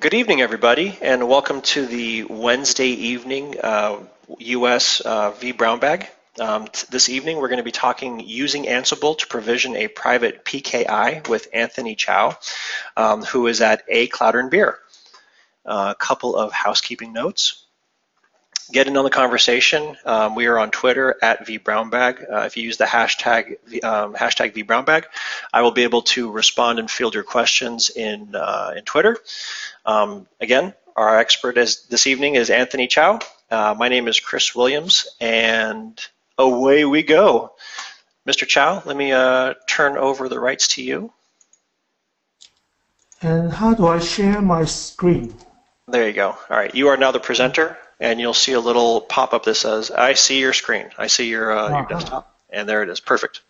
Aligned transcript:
Good 0.00 0.14
evening, 0.14 0.40
everybody, 0.42 0.96
and 1.02 1.26
welcome 1.26 1.60
to 1.60 1.84
the 1.84 2.22
Wednesday 2.22 2.86
evening 2.86 3.56
uh, 3.60 3.98
US 4.38 5.02
uh, 5.04 5.32
vBrownBag. 5.32 6.06
Um, 6.38 6.68
this 6.88 7.08
evening, 7.08 7.38
we're 7.38 7.48
going 7.48 7.58
to 7.58 7.64
be 7.64 7.72
talking 7.72 8.20
using 8.20 8.66
Ansible 8.66 9.18
to 9.18 9.26
provision 9.26 9.74
a 9.74 9.88
private 9.88 10.44
PKI 10.44 11.28
with 11.28 11.48
Anthony 11.52 11.96
Chow, 11.96 12.38
um, 12.96 13.24
who 13.24 13.48
is 13.48 13.60
at 13.60 13.82
A 13.88 14.06
Clouder 14.06 14.38
and 14.38 14.52
Beer. 14.52 14.78
Uh, 15.66 15.92
a 15.96 15.98
couple 15.98 16.36
of 16.36 16.52
housekeeping 16.52 17.12
notes 17.12 17.64
get 18.70 18.86
in 18.86 18.96
on 18.96 19.04
the 19.04 19.10
conversation. 19.10 19.96
Um, 20.04 20.34
we 20.34 20.46
are 20.46 20.58
on 20.58 20.70
Twitter 20.70 21.16
at 21.22 21.46
vbrownbag. 21.46 22.30
Uh, 22.30 22.40
if 22.40 22.56
you 22.56 22.62
use 22.62 22.76
the 22.76 22.84
hashtag 22.84 23.56
um, 23.82 24.14
hashtag 24.14 24.54
vbrownbag, 24.54 25.04
I 25.52 25.62
will 25.62 25.70
be 25.70 25.84
able 25.84 26.02
to 26.02 26.30
respond 26.30 26.78
and 26.78 26.90
field 26.90 27.14
your 27.14 27.24
questions 27.24 27.90
in 27.90 28.34
uh, 28.34 28.74
in 28.76 28.84
Twitter. 28.84 29.16
Um, 29.86 30.26
again, 30.40 30.74
our 30.96 31.18
expert 31.18 31.56
is, 31.56 31.84
this 31.84 32.06
evening 32.06 32.34
is 32.34 32.50
Anthony 32.50 32.88
Chow. 32.88 33.20
Uh, 33.50 33.74
my 33.78 33.88
name 33.88 34.08
is 34.08 34.20
Chris 34.20 34.54
Williams, 34.54 35.06
and 35.20 35.98
away 36.36 36.84
we 36.84 37.02
go. 37.02 37.52
Mr. 38.26 38.46
Chow, 38.46 38.82
let 38.84 38.96
me 38.96 39.12
uh, 39.12 39.54
turn 39.66 39.96
over 39.96 40.28
the 40.28 40.38
rights 40.38 40.68
to 40.74 40.82
you. 40.82 41.12
And 43.22 43.52
how 43.52 43.74
do 43.74 43.86
I 43.86 43.98
share 44.00 44.42
my 44.42 44.64
screen? 44.64 45.34
There 45.86 46.06
you 46.06 46.12
go. 46.12 46.30
All 46.50 46.56
right, 46.56 46.74
you 46.74 46.88
are 46.88 46.96
now 46.96 47.12
the 47.12 47.20
presenter 47.20 47.78
and 48.00 48.20
you'll 48.20 48.34
see 48.34 48.52
a 48.52 48.60
little 48.60 49.00
pop-up 49.00 49.44
that 49.44 49.54
says, 49.54 49.90
I 49.90 50.14
see 50.14 50.40
your 50.40 50.52
screen. 50.52 50.90
I 50.98 51.08
see 51.08 51.28
your, 51.28 51.56
uh, 51.56 51.70
your 51.70 51.86
desktop. 51.86 52.36
And 52.50 52.68
there 52.68 52.82
it 52.82 52.88
is. 52.88 53.00
Perfect. 53.00 53.42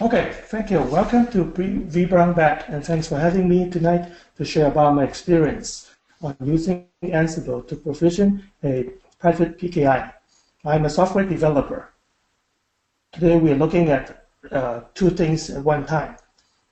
Okay, 0.00 0.32
thank 0.46 0.70
you. 0.70 0.80
Welcome 0.80 1.26
to 1.28 1.44
vBrownBag, 1.44 2.68
and 2.68 2.84
thanks 2.84 3.08
for 3.08 3.18
having 3.18 3.48
me 3.48 3.70
tonight 3.70 4.10
to 4.36 4.44
share 4.44 4.66
about 4.66 4.94
my 4.94 5.04
experience 5.04 5.90
on 6.22 6.36
using 6.42 6.86
Ansible 7.02 7.66
to 7.68 7.76
provision 7.76 8.42
a 8.64 8.90
private 9.20 9.58
PKI. 9.58 10.12
I'm 10.64 10.86
a 10.86 10.90
software 10.90 11.24
developer. 11.24 11.90
Today 13.12 13.36
we 13.36 13.52
are 13.52 13.56
looking 13.56 13.90
at 13.90 14.26
uh, 14.50 14.80
two 14.94 15.10
things 15.10 15.50
at 15.50 15.62
one 15.62 15.84
time. 15.84 16.16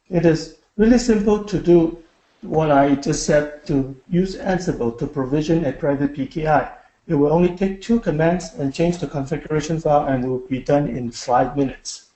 It 0.08 0.24
is 0.24 0.56
really 0.76 0.98
simple 0.98 1.44
to 1.44 1.58
do 1.60 2.02
what 2.42 2.70
I 2.70 2.94
just 2.94 3.26
said 3.26 3.66
to 3.66 3.94
use 4.08 4.36
Ansible 4.36 4.98
to 4.98 5.06
provision 5.06 5.64
a 5.64 5.72
private 5.72 6.14
PKI. 6.14 6.72
It 7.06 7.14
will 7.14 7.32
only 7.32 7.54
take 7.56 7.82
two 7.82 8.00
commands 8.00 8.54
and 8.54 8.72
change 8.72 8.98
the 8.98 9.06
configuration 9.06 9.80
file 9.80 10.06
and 10.06 10.28
will 10.28 10.46
be 10.46 10.60
done 10.60 10.88
in 10.88 11.10
five 11.10 11.56
minutes. 11.56 12.06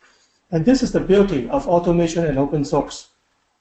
And 0.51 0.65
this 0.65 0.83
is 0.83 0.93
the 0.93 1.01
beauty 1.01 1.49
of 1.49 1.67
automation 1.67 2.25
and 2.25 2.39
open 2.39 2.65
source. 2.65 3.09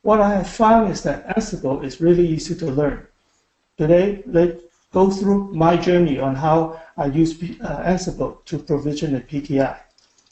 What 0.03 0.22
I 0.22 0.36
have 0.36 0.50
found 0.50 0.91
is 0.91 1.02
that 1.03 1.28
Ansible 1.36 1.84
is 1.84 2.02
really 2.02 2.28
easy 2.28 2.56
to 2.56 2.66
learn. 2.66 3.08
Today, 3.78 4.23
let's 4.28 4.61
go 4.94 5.09
through 5.09 5.53
my 5.53 5.75
journey 5.75 6.19
on 6.19 6.36
how 6.36 6.80
I 6.97 7.08
use 7.08 7.34
uh, 7.34 7.84
Ansible 7.84 8.45
to 8.45 8.59
provision 8.59 9.16
a 9.16 9.22
PKI. 9.22 9.78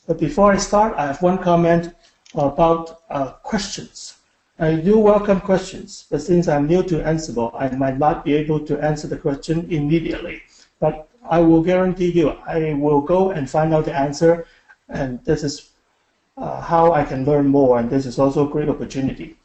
But 0.07 0.19
before 0.19 0.51
I 0.51 0.57
start, 0.57 0.93
I 0.97 1.07
have 1.07 1.21
one 1.21 1.39
comment 1.39 1.93
about 2.35 3.01
uh, 3.09 3.31
questions. 3.43 4.15
I 4.61 4.75
do 4.75 4.99
welcome 4.99 5.41
questions, 5.41 6.05
but 6.11 6.21
since 6.21 6.47
I'm 6.47 6.67
new 6.67 6.83
to 6.83 7.01
Ansible, 7.01 7.51
I 7.59 7.75
might 7.75 7.97
not 7.97 8.23
be 8.23 8.35
able 8.35 8.59
to 8.67 8.79
answer 8.79 9.07
the 9.07 9.17
question 9.17 9.65
immediately. 9.71 10.43
But 10.79 11.09
I 11.27 11.39
will 11.39 11.63
guarantee 11.63 12.11
you, 12.11 12.29
I 12.45 12.73
will 12.75 13.01
go 13.01 13.31
and 13.31 13.49
find 13.49 13.73
out 13.73 13.85
the 13.85 13.95
answer, 13.95 14.45
and 14.87 15.19
this 15.25 15.43
is 15.43 15.71
uh, 16.37 16.61
how 16.61 16.93
I 16.93 17.03
can 17.03 17.25
learn 17.25 17.47
more, 17.47 17.79
and 17.79 17.89
this 17.89 18.05
is 18.05 18.19
also 18.19 18.47
a 18.47 18.51
great 18.51 18.69
opportunity. 18.69 19.35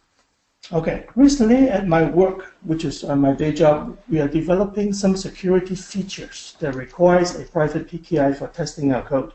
Okay, 0.71 1.07
recently 1.15 1.71
at 1.71 1.89
my 1.89 2.05
work, 2.05 2.53
which 2.65 2.85
is 2.85 3.03
on 3.03 3.21
my 3.21 3.33
day 3.33 3.53
job, 3.55 3.97
we 4.11 4.21
are 4.21 4.29
developing 4.29 4.93
some 4.93 5.17
security 5.17 5.77
features 5.77 6.59
that 6.61 6.75
requires 6.75 7.35
a 7.41 7.45
private 7.45 7.89
PKI 7.89 8.37
for 8.37 8.49
testing 8.49 8.93
our 8.93 9.03
code. 9.03 9.33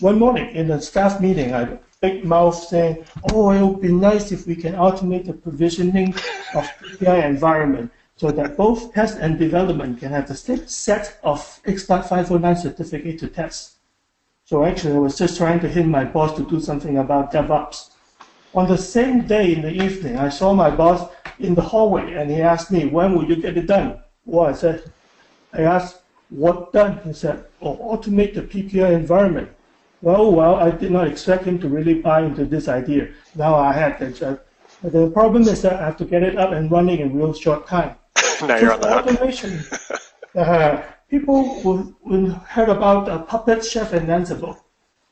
One 0.00 0.18
morning 0.18 0.54
in 0.54 0.70
a 0.70 0.82
staff 0.82 1.18
meeting, 1.18 1.54
I 1.54 1.78
big 2.00 2.24
mouth 2.24 2.54
saying, 2.54 3.04
oh, 3.32 3.50
it 3.50 3.62
would 3.62 3.80
be 3.80 3.92
nice 3.92 4.30
if 4.32 4.46
we 4.46 4.54
can 4.54 4.74
automate 4.74 5.26
the 5.26 5.32
provisioning 5.32 6.14
of 6.54 6.64
PKI 6.80 7.24
environment 7.24 7.90
so 8.16 8.30
that 8.30 8.56
both 8.56 8.92
test 8.92 9.18
and 9.18 9.38
development 9.38 9.98
can 9.98 10.10
have 10.10 10.26
the 10.26 10.34
same 10.34 10.66
set 10.66 11.18
of 11.22 11.40
XPath 11.64 12.08
509 12.08 12.56
certificate 12.56 13.18
to 13.18 13.28
test. 13.28 13.76
So 14.44 14.64
actually, 14.64 14.94
I 14.94 14.98
was 14.98 15.18
just 15.18 15.36
trying 15.36 15.60
to 15.60 15.68
hint 15.68 15.88
my 15.88 16.04
boss 16.04 16.36
to 16.36 16.44
do 16.44 16.60
something 16.60 16.98
about 16.98 17.32
DevOps. 17.32 17.90
On 18.54 18.66
the 18.66 18.78
same 18.78 19.26
day 19.26 19.54
in 19.54 19.62
the 19.62 19.72
evening, 19.72 20.16
I 20.16 20.30
saw 20.30 20.54
my 20.54 20.70
boss 20.70 21.10
in 21.38 21.54
the 21.54 21.62
hallway 21.62 22.14
and 22.14 22.30
he 22.30 22.40
asked 22.40 22.70
me, 22.70 22.86
when 22.86 23.14
will 23.14 23.24
you 23.24 23.36
get 23.36 23.56
it 23.56 23.66
done? 23.66 24.00
Well, 24.24 24.46
I 24.46 24.52
said, 24.52 24.90
I 25.52 25.62
asked, 25.62 26.00
what 26.30 26.72
done? 26.72 27.00
He 27.04 27.12
said, 27.12 27.44
oh, 27.60 27.76
automate 27.76 28.34
the 28.34 28.42
PKI 28.42 28.92
environment. 28.92 29.50
Well, 30.00 30.30
well, 30.30 30.54
I 30.54 30.70
did 30.70 30.92
not 30.92 31.08
expect 31.08 31.44
him 31.44 31.58
to 31.58 31.68
really 31.68 31.94
buy 31.94 32.22
into 32.22 32.44
this 32.44 32.68
idea. 32.68 33.08
Now 33.34 33.56
I 33.56 33.72
had 33.72 33.98
to. 33.98 34.28
Uh, 34.28 34.36
the 34.82 35.10
problem 35.10 35.42
is 35.42 35.62
that 35.62 35.74
I 35.74 35.86
have 35.86 35.96
to 35.96 36.04
get 36.04 36.22
it 36.22 36.38
up 36.38 36.52
and 36.52 36.70
running 36.70 37.00
in 37.00 37.16
real 37.16 37.34
short 37.34 37.66
time. 37.66 37.96
now 38.42 38.56
you're 38.58 38.72
on 38.72 38.80
the 38.80 38.98
automation. 38.98 39.64
uh, 40.36 40.82
people 41.10 41.60
will, 41.64 41.96
will 42.02 42.30
heard 42.30 42.68
about 42.68 43.08
uh, 43.08 43.22
Puppet, 43.22 43.64
Chef, 43.64 43.92
and 43.92 44.06
Ansible. 44.06 44.60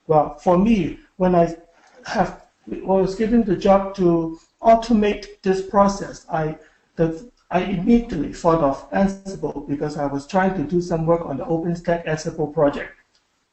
Well, 0.07 0.39
for 0.39 0.57
me, 0.57 1.01
when 1.17 1.35
I 1.35 1.57
have 2.05 2.43
was 2.69 3.17
given 3.17 3.43
the 3.43 3.57
job 3.57 3.95
to 3.97 4.39
automate 4.63 5.43
this 5.43 5.63
process, 5.63 6.27
I 6.31 6.59
the, 6.95 7.29
I 7.51 7.61
immediately 7.61 8.33
thought 8.33 8.63
of 8.63 8.91
Ansible 8.93 9.69
because 9.69 9.97
I 9.97 10.07
was 10.07 10.27
trying 10.27 10.55
to 10.55 10.63
do 10.63 10.81
some 10.81 11.07
work 11.07 11.27
on 11.27 11.37
the 11.37 11.45
OpenStack 11.45 12.07
Ansible 12.07 12.53
project. 12.53 12.93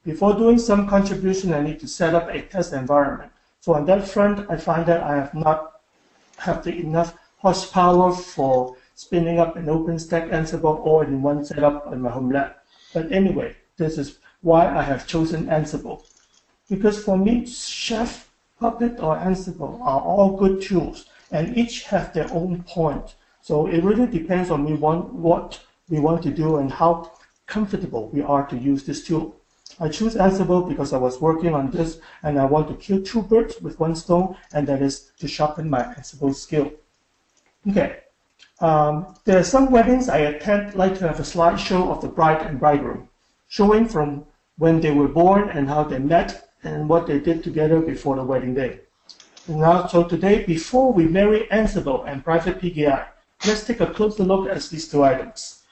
Before 0.03 0.33
doing 0.33 0.59
some 0.59 0.87
contribution, 0.87 1.53
I 1.53 1.61
need 1.61 1.79
to 1.79 1.87
set 1.87 2.13
up 2.13 2.27
a 2.27 2.41
test 2.41 2.73
environment. 2.73 3.31
So 3.61 3.73
on 3.73 3.85
that 3.85 4.05
front, 4.05 4.45
I 4.49 4.57
find 4.57 4.85
that 4.87 5.01
I 5.01 5.15
have 5.15 5.33
not 5.33 5.81
have 6.37 6.61
the 6.61 6.75
enough 6.75 7.15
horsepower 7.37 8.11
for 8.13 8.75
spinning 8.95 9.39
up 9.39 9.55
an 9.55 9.67
OpenStack 9.67 10.29
Ansible 10.29 10.79
all 10.85 11.01
in 11.01 11.21
one 11.21 11.45
setup 11.45 11.93
in 11.93 12.01
my 12.01 12.11
home 12.11 12.31
lab. 12.31 12.53
But 12.93 13.13
anyway, 13.13 13.55
this 13.77 13.97
is 13.97 14.19
why 14.41 14.67
I 14.67 14.81
have 14.81 15.07
chosen 15.07 15.47
Ansible. 15.47 16.03
Because 16.69 17.01
for 17.01 17.17
me, 17.17 17.45
Chef, 17.45 18.29
Puppet, 18.59 18.99
or 18.99 19.15
Ansible 19.17 19.79
are 19.81 20.01
all 20.01 20.35
good 20.35 20.61
tools, 20.61 21.05
and 21.31 21.57
each 21.57 21.83
have 21.83 22.13
their 22.13 22.31
own 22.33 22.63
point. 22.63 23.15
So 23.41 23.67
it 23.67 23.83
really 23.83 24.07
depends 24.07 24.51
on 24.51 24.65
me 24.65 24.73
want, 24.73 25.13
what 25.13 25.61
we 25.89 25.99
want 25.99 26.23
to 26.23 26.31
do 26.31 26.57
and 26.57 26.71
how 26.71 27.11
comfortable 27.47 28.09
we 28.09 28.21
are 28.21 28.45
to 28.47 28.57
use 28.57 28.83
this 28.83 29.05
tool. 29.05 29.35
I 29.79 29.89
choose 29.89 30.15
Ansible 30.15 30.67
because 30.67 30.93
I 30.93 30.97
was 30.97 31.19
working 31.19 31.53
on 31.53 31.71
this 31.71 31.99
and 32.21 32.39
I 32.39 32.45
want 32.45 32.67
to 32.67 32.75
kill 32.75 33.01
two 33.01 33.21
birds 33.21 33.59
with 33.61 33.79
one 33.79 33.95
stone, 33.95 34.35
and 34.53 34.67
that 34.67 34.81
is 34.81 35.11
to 35.19 35.27
sharpen 35.27 35.69
my 35.69 35.83
Ansible 35.83 36.33
skill. 36.35 36.71
Okay, 37.69 38.01
um, 38.59 39.15
there 39.25 39.39
are 39.39 39.43
some 39.43 39.71
weddings 39.71 40.09
I 40.09 40.19
attend 40.19 40.75
like 40.75 40.97
to 40.99 41.07
have 41.07 41.19
a 41.19 41.23
slideshow 41.23 41.89
of 41.89 42.01
the 42.01 42.07
bride 42.07 42.41
and 42.45 42.59
bridegroom, 42.59 43.09
showing 43.47 43.87
from 43.87 44.25
when 44.57 44.81
they 44.81 44.91
were 44.91 45.07
born 45.07 45.49
and 45.49 45.67
how 45.67 45.83
they 45.83 45.99
met 45.99 46.49
and 46.63 46.87
what 46.87 47.07
they 47.07 47.19
did 47.19 47.43
together 47.43 47.79
before 47.79 48.15
the 48.15 48.23
wedding 48.23 48.53
day. 48.53 48.81
Now, 49.47 49.87
so 49.87 50.03
today, 50.05 50.45
before 50.45 50.93
we 50.93 51.05
marry 51.05 51.47
Ansible 51.51 52.07
and 52.07 52.23
private 52.23 52.59
PKI, 52.61 53.05
let's 53.45 53.65
take 53.65 53.81
a 53.81 53.87
closer 53.87 54.23
look 54.23 54.47
at 54.47 54.61
these 54.63 54.87
two 54.87 55.03
items. 55.03 55.63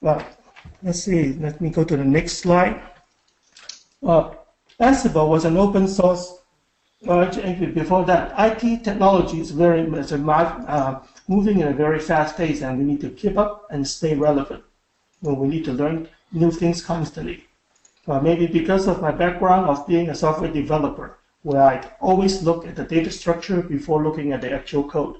Well, 0.00 0.24
let's 0.82 1.02
see, 1.02 1.34
let 1.34 1.60
me 1.60 1.70
go 1.70 1.84
to 1.84 1.96
the 1.96 2.04
next 2.04 2.38
slide. 2.38 2.82
Uh, 4.02 4.34
Ansible 4.80 5.28
was 5.28 5.44
an 5.44 5.56
open 5.56 5.86
source, 5.86 6.42
uh, 7.08 7.26
before 7.72 8.04
that, 8.04 8.32
IT 8.38 8.84
technology 8.84 9.40
is 9.40 9.50
very 9.50 9.82
uh, 9.82 11.00
moving 11.26 11.58
in 11.58 11.68
a 11.68 11.72
very 11.72 11.98
fast 11.98 12.36
pace 12.36 12.62
and 12.62 12.78
we 12.78 12.84
need 12.84 13.00
to 13.00 13.10
keep 13.10 13.36
up 13.36 13.66
and 13.70 13.86
stay 13.86 14.14
relevant. 14.14 14.62
Well, 15.20 15.34
we 15.34 15.48
need 15.48 15.64
to 15.64 15.72
learn 15.72 16.08
new 16.30 16.52
things 16.52 16.84
constantly. 16.84 17.44
Uh, 18.06 18.20
maybe 18.20 18.46
because 18.46 18.86
of 18.86 19.00
my 19.00 19.10
background 19.10 19.68
of 19.68 19.86
being 19.86 20.10
a 20.10 20.14
software 20.14 20.52
developer, 20.52 21.18
where 21.42 21.62
I 21.62 21.84
always 22.00 22.42
look 22.42 22.66
at 22.66 22.76
the 22.76 22.84
data 22.84 23.10
structure 23.10 23.62
before 23.62 24.02
looking 24.02 24.32
at 24.32 24.40
the 24.40 24.52
actual 24.52 24.88
code. 24.88 25.16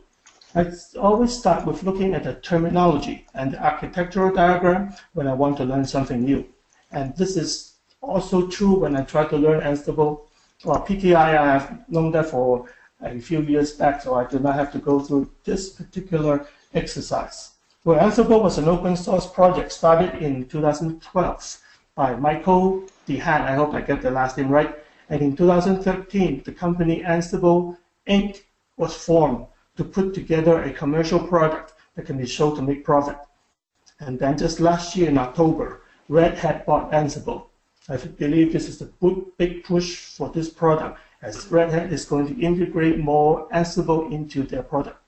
I 0.55 0.71
always 1.01 1.33
start 1.33 1.65
with 1.65 1.83
looking 1.83 2.13
at 2.13 2.25
the 2.25 2.35
terminology 2.35 3.27
and 3.33 3.53
the 3.53 3.65
architectural 3.65 4.35
diagram 4.35 4.95
when 5.15 5.27
I 5.27 5.33
want 5.33 5.57
to 5.57 5.65
learn 5.65 5.87
something 5.87 6.23
new. 6.23 6.47
And 6.91 7.17
this 7.17 7.39
is 7.39 7.77
also 8.03 8.49
true 8.49 8.81
when 8.81 8.95
I 8.95 9.03
try 9.03 9.25
to 9.25 9.37
learn 9.37 9.63
Ansible 9.63 10.27
or 10.65 10.85
PKI. 10.85 11.39
I 11.39 11.59
have 11.59 11.89
known 11.89 12.13
that 12.13 12.27
for 12.27 12.69
a 13.01 13.19
few 13.19 13.41
years 13.41 13.73
back, 13.73 14.03
so 14.03 14.15
I 14.15 14.25
do 14.27 14.39
not 14.41 14.55
have 14.55 14.71
to 14.73 14.79
go 14.79 15.01
through 15.01 15.31
this 15.45 15.71
particular 15.71 16.47
exercise. 16.75 17.53
Well, 17.85 17.99
Ansible 17.99 18.43
was 18.43 18.59
an 18.59 18.69
open 18.69 18.95
source 18.95 19.27
project 19.27 19.73
started 19.73 20.23
in 20.23 20.47
2012 20.49 21.61
by 21.95 22.15
Michael 22.17 22.85
DeHaan. 23.09 23.41
I 23.41 23.55
hope 23.55 23.73
I 23.73 23.81
get 23.81 24.03
the 24.03 24.11
last 24.11 24.37
name 24.37 24.51
right. 24.51 24.77
And 25.09 25.23
in 25.23 25.35
2013, 25.35 26.43
the 26.45 26.53
company 26.53 27.03
Ansible 27.03 27.79
Inc. 28.07 28.43
was 28.77 28.95
formed 28.95 29.47
to 29.77 29.85
put 29.85 30.15
together 30.15 30.63
a 30.63 30.73
commercial 30.73 31.19
product 31.19 31.75
that 31.95 32.07
can 32.07 32.19
be 32.19 32.27
sold 32.27 32.57
to 32.57 32.63
make 32.63 32.85
profit. 32.85 33.17
And 34.01 34.19
then 34.19 34.37
just 34.37 34.61
last 34.61 34.97
year 34.97 35.09
in 35.09 35.19
October, 35.19 35.83
Red 36.09 36.37
Hat 36.39 36.67
bought 36.67 36.91
Ansible. 36.93 37.47
I 37.89 37.97
believe 37.97 38.53
this 38.53 38.69
is 38.69 38.83
a 38.83 38.91
big 39.39 39.65
push 39.65 39.97
for 39.97 40.29
this 40.31 40.49
product 40.49 41.01
as 41.23 41.47
Red 41.51 41.71
Hat 41.71 41.93
is 41.93 42.05
going 42.05 42.27
to 42.29 42.41
integrate 42.41 42.99
more 42.99 43.49
Ansible 43.51 44.11
into 44.13 44.43
their 44.43 44.63
product. 44.63 44.99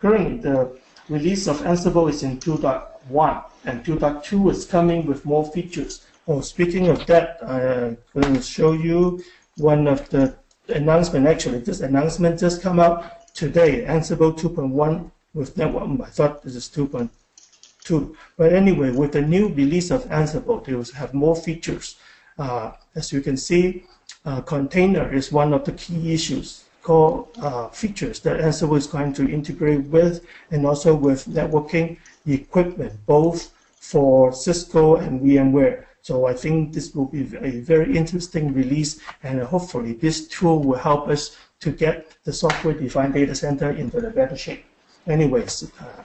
Currently, 0.00 0.38
the 0.38 0.78
release 1.08 1.48
of 1.48 1.58
Ansible 1.62 2.08
is 2.08 2.22
in 2.22 2.38
2.1 2.38 3.44
and 3.64 3.84
2.2 3.84 4.50
is 4.50 4.64
coming 4.64 5.06
with 5.06 5.24
more 5.24 5.44
features. 5.50 6.06
Oh, 6.26 6.40
speaking 6.40 6.88
of 6.88 7.04
that, 7.06 7.38
I'm 7.42 7.98
going 8.14 8.34
to 8.34 8.42
show 8.42 8.72
you 8.72 9.22
one 9.56 9.86
of 9.88 10.08
the 10.10 10.36
announcement. 10.68 11.26
Actually, 11.26 11.58
this 11.58 11.80
announcement 11.80 12.38
just 12.38 12.62
come 12.62 12.78
out 12.78 13.17
today. 13.38 13.84
Ansible 13.84 14.36
2.1 14.36 15.10
with 15.32 15.56
network. 15.56 16.00
I 16.00 16.10
thought 16.10 16.42
this 16.42 16.56
is 16.56 16.68
2.2. 16.68 18.16
But 18.36 18.52
anyway, 18.52 18.90
with 18.90 19.12
the 19.12 19.22
new 19.22 19.48
release 19.54 19.92
of 19.92 20.04
Ansible, 20.06 20.64
they 20.64 20.74
will 20.74 20.84
have 20.96 21.14
more 21.14 21.36
features. 21.36 21.96
Uh, 22.36 22.72
as 22.96 23.12
you 23.12 23.20
can 23.20 23.36
see, 23.36 23.84
uh, 24.24 24.40
container 24.40 25.12
is 25.12 25.30
one 25.30 25.52
of 25.52 25.64
the 25.64 25.72
key 25.72 26.12
issues 26.12 26.64
core 26.82 27.28
uh, 27.42 27.68
features 27.68 28.18
that 28.20 28.40
Ansible 28.40 28.76
is 28.76 28.86
going 28.86 29.12
to 29.12 29.28
integrate 29.28 29.84
with 29.88 30.24
and 30.50 30.66
also 30.66 30.94
with 30.94 31.26
networking 31.26 31.98
equipment, 32.26 32.94
both 33.04 33.52
for 33.78 34.32
Cisco 34.32 34.96
and 34.96 35.20
VMware. 35.20 35.84
So 36.08 36.24
I 36.24 36.32
think 36.32 36.72
this 36.72 36.94
will 36.94 37.04
be 37.04 37.20
a 37.36 37.60
very 37.60 37.94
interesting 37.94 38.54
release, 38.54 38.98
and 39.22 39.42
hopefully 39.42 39.92
this 39.92 40.26
tool 40.26 40.62
will 40.64 40.78
help 40.78 41.06
us 41.06 41.36
to 41.60 41.70
get 41.70 42.16
the 42.24 42.32
software-defined 42.32 43.12
data 43.12 43.34
center 43.34 43.72
into 43.72 44.00
the 44.00 44.08
better 44.08 44.34
shape. 44.34 44.64
Anyways, 45.06 45.70
uh, 45.78 46.02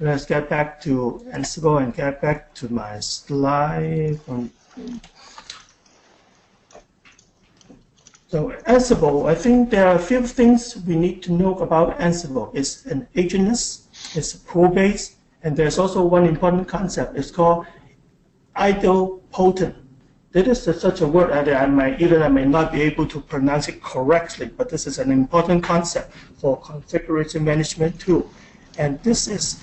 let's 0.00 0.24
get 0.24 0.50
back 0.50 0.80
to 0.80 1.24
Ansible 1.32 1.80
and 1.80 1.94
get 1.94 2.20
back 2.20 2.52
to 2.54 2.68
my 2.68 2.98
slide. 2.98 4.18
So 8.26 8.50
Ansible, 8.66 9.30
I 9.30 9.36
think 9.36 9.70
there 9.70 9.86
are 9.86 9.94
a 9.94 10.04
few 10.10 10.26
things 10.26 10.82
we 10.84 10.96
need 10.96 11.22
to 11.22 11.32
know 11.32 11.56
about 11.60 11.96
Ansible. 12.00 12.50
It's 12.54 12.86
an 12.86 13.06
agentless, 13.14 13.86
it's 14.16 14.34
pool-based, 14.34 15.14
and 15.44 15.56
there's 15.56 15.78
also 15.78 16.04
one 16.04 16.26
important 16.26 16.66
concept. 16.66 17.16
It's 17.16 17.30
called 17.30 17.66
idempotent. 19.34 19.74
This 20.32 20.66
is 20.66 20.80
such 20.80 21.00
a 21.00 21.06
word 21.06 21.30
that 21.30 21.62
I 21.62 21.66
might, 21.66 22.00
even 22.00 22.20
I 22.22 22.28
may 22.28 22.44
not 22.44 22.72
be 22.72 22.82
able 22.82 23.06
to 23.06 23.20
pronounce 23.20 23.68
it 23.68 23.80
correctly, 23.82 24.46
but 24.46 24.68
this 24.68 24.86
is 24.86 24.98
an 24.98 25.12
important 25.12 25.62
concept 25.62 26.12
for 26.38 26.60
configuration 26.60 27.44
management 27.44 28.00
tool. 28.00 28.28
And 28.76 29.00
this 29.04 29.28
is 29.28 29.62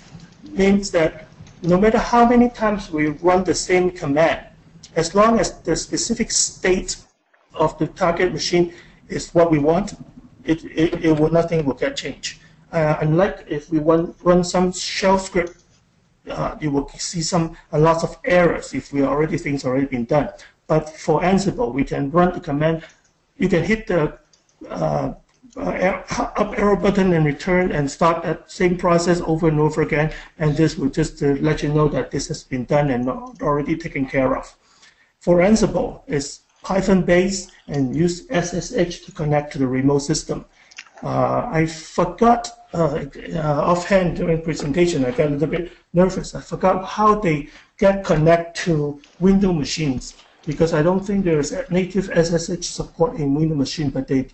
means 0.52 0.92
that 0.92 1.28
no 1.62 1.78
matter 1.78 1.98
how 1.98 2.28
many 2.28 2.50
times 2.50 2.90
we 2.90 3.08
run 3.08 3.44
the 3.44 3.54
same 3.54 3.92
command, 3.92 4.48
as 4.96 5.14
long 5.14 5.40
as 5.40 5.60
the 5.62 5.76
specific 5.76 6.32
state 6.32 6.96
of 7.54 7.78
the 7.78 7.88
target 7.88 8.32
machine 8.32 8.74
is 9.10 9.34
what 9.34 9.52
we 9.52 9.60
want, 9.60 9.94
it, 10.46 10.64
it, 10.66 11.06
it 11.06 11.20
will, 11.20 11.30
nothing 11.30 11.66
will 11.66 11.74
get 11.74 11.98
changed. 11.98 12.40
Uh, 12.72 12.96
unlike 13.02 13.46
if 13.48 13.70
we 13.70 13.80
run, 13.80 14.16
run 14.24 14.44
some 14.44 14.72
shell 14.72 15.20
script 15.20 15.61
uh, 16.30 16.56
you 16.60 16.72
will 16.72 16.88
see 16.90 17.22
some 17.22 17.58
a 17.72 17.80
lot 17.80 18.04
of 18.04 18.18
errors 18.26 18.74
if 18.74 18.94
we 18.94 19.04
already 19.04 19.38
things 19.38 19.66
already 19.66 19.88
been 19.88 20.06
done. 20.06 20.30
But 20.68 20.90
for 20.90 21.22
Ansible, 21.22 21.74
we 21.74 21.84
can 21.84 22.12
run 22.12 22.34
the 22.34 22.40
command. 22.40 22.84
You 23.38 23.50
can 23.50 23.64
hit 23.64 23.88
the 23.88 24.20
uh, 24.70 25.14
up 25.58 26.58
arrow 26.58 26.78
button 26.78 27.12
and 27.14 27.26
return 27.26 27.72
and 27.72 27.90
start 27.90 28.24
that 28.24 28.50
same 28.50 28.78
process 28.78 29.22
over 29.22 29.50
and 29.50 29.60
over 29.60 29.82
again. 29.82 30.14
And 30.40 30.56
this 30.56 30.78
will 30.78 30.90
just 30.90 31.22
uh, 31.24 31.36
let 31.42 31.62
you 31.62 31.70
know 31.70 31.88
that 31.90 32.12
this 32.12 32.28
has 32.30 32.44
been 32.44 32.66
done 32.66 32.90
and 32.92 33.10
already 33.10 33.76
taken 33.76 34.06
care 34.06 34.38
of. 34.38 34.56
For 35.20 35.40
Ansible, 35.40 36.02
it's 36.08 36.42
Python 36.64 37.04
based 37.04 37.52
and 37.68 37.96
use 37.96 38.28
SSH 38.30 39.06
to 39.06 39.12
connect 39.12 39.52
to 39.54 39.60
the 39.60 39.68
remote 39.68 40.00
system. 40.00 40.46
Uh, 41.04 41.50
I 41.52 41.66
forgot 41.66 42.50
uh, 42.74 43.06
uh, 43.34 43.40
offhand 43.40 44.18
during 44.18 44.42
presentation, 44.42 45.04
I 45.04 45.12
got 45.12 45.28
a 45.28 45.32
little 45.32 45.48
bit 45.48 45.72
nervous. 45.94 46.36
I 46.36 46.42
forgot 46.42 46.86
how 46.86 47.16
they 47.16 47.50
get 47.78 48.06
connect 48.06 48.58
to 48.66 49.02
Windows 49.20 49.56
machines 49.56 50.16
because 50.46 50.74
I 50.74 50.82
don't 50.82 51.06
think 51.06 51.26
there's 51.26 51.54
native 51.70 52.06
SSH 52.06 52.68
support 52.68 53.18
in 53.18 53.34
Windows 53.34 53.58
machine, 53.58 53.90
but 53.90 54.08
they 54.08 54.28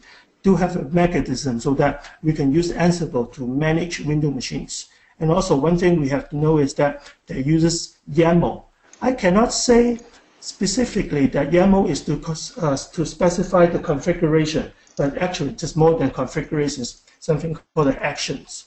do 0.43 0.55
have 0.55 0.75
a 0.75 0.83
mechanism 0.89 1.59
so 1.59 1.73
that 1.75 2.09
we 2.21 2.33
can 2.33 2.53
use 2.53 2.71
Ansible 2.71 3.31
to 3.33 3.45
manage 3.47 4.01
Windows 4.01 4.35
machines. 4.35 4.87
And 5.19 5.31
also 5.31 5.55
one 5.55 5.77
thing 5.77 5.99
we 5.99 6.09
have 6.09 6.29
to 6.29 6.37
know 6.37 6.59
is 6.59 6.73
that 6.75 7.11
they 7.25 7.41
uses 7.41 7.97
YAML. 8.11 8.63
I 9.01 9.13
cannot 9.13 9.51
say 9.51 9.99
specifically 10.39 11.27
that 11.27 11.51
YAML 11.51 11.89
is 11.89 12.01
to, 12.05 12.13
uh, 12.61 12.77
to 12.77 13.05
specify 13.05 13.65
the 13.65 13.79
configuration, 13.79 14.71
but 14.97 15.17
actually 15.19 15.53
just 15.53 15.77
more 15.77 15.97
than 15.97 16.09
configurations 16.09 17.03
something 17.19 17.57
called 17.75 17.87
actions. 17.87 18.65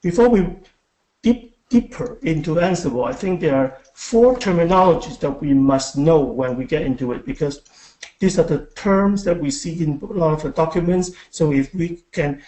Before 0.00 0.28
we 0.28 0.56
deep, 1.22 1.56
deeper 1.68 2.18
into 2.22 2.54
Ansible, 2.54 3.06
I 3.06 3.12
think 3.12 3.40
there 3.40 3.56
are 3.56 3.78
four 3.94 4.36
terminologies 4.36 5.18
that 5.20 5.40
we 5.40 5.52
must 5.52 5.98
know 5.98 6.20
when 6.20 6.56
we 6.56 6.64
get 6.64 6.82
into 6.82 7.12
it 7.12 7.26
because 7.26 7.62
these 8.20 8.38
are 8.38 8.44
the 8.44 8.66
terms 8.76 9.24
that 9.24 9.38
we 9.38 9.50
see 9.50 9.82
in 9.82 10.00
a 10.02 10.06
lot 10.06 10.34
of 10.34 10.42
the 10.42 10.50
documents. 10.50 11.10
So 11.30 11.52
if 11.52 11.74
we 11.74 12.02
can 12.12 12.42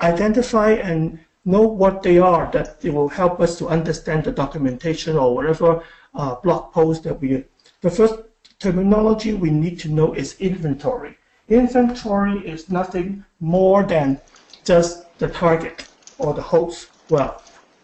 identify 0.00 0.72
and 0.72 1.18
know 1.44 1.62
what 1.62 2.02
they 2.02 2.18
are, 2.18 2.50
that 2.52 2.84
it 2.84 2.92
will 2.92 3.08
help 3.08 3.40
us 3.40 3.58
to 3.58 3.68
understand 3.68 4.24
the 4.24 4.32
documentation 4.32 5.16
or 5.16 5.34
whatever 5.34 5.82
uh, 6.14 6.34
blog 6.36 6.72
post 6.72 7.04
that 7.04 7.20
we. 7.20 7.44
The 7.80 7.90
first 7.90 8.14
terminology 8.58 9.32
we 9.32 9.50
need 9.50 9.78
to 9.80 9.88
know 9.88 10.12
is 10.12 10.36
inventory. 10.40 11.16
Inventory 11.50 12.38
is 12.46 12.70
nothing 12.70 13.24
more 13.40 13.82
than 13.82 14.20
just 14.64 15.18
the 15.18 15.28
target 15.28 15.88
or 16.18 16.32
the 16.32 16.42
host. 16.42 16.88
Well, 17.08 17.42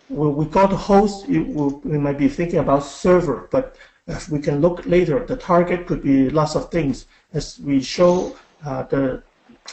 when 0.08 0.36
we 0.36 0.46
call 0.46 0.68
the 0.68 0.76
host, 0.76 1.28
will, 1.28 1.80
we 1.84 1.98
might 1.98 2.16
be 2.16 2.28
thinking 2.28 2.60
about 2.60 2.84
server, 2.84 3.48
but 3.50 3.76
as 4.06 4.28
we 4.28 4.38
can 4.38 4.60
look 4.60 4.86
later, 4.86 5.26
the 5.26 5.36
target 5.36 5.86
could 5.86 6.02
be 6.02 6.30
lots 6.30 6.54
of 6.54 6.70
things. 6.70 7.06
As 7.32 7.58
we 7.58 7.82
show 7.82 8.36
uh, 8.64 8.84
the 8.84 9.22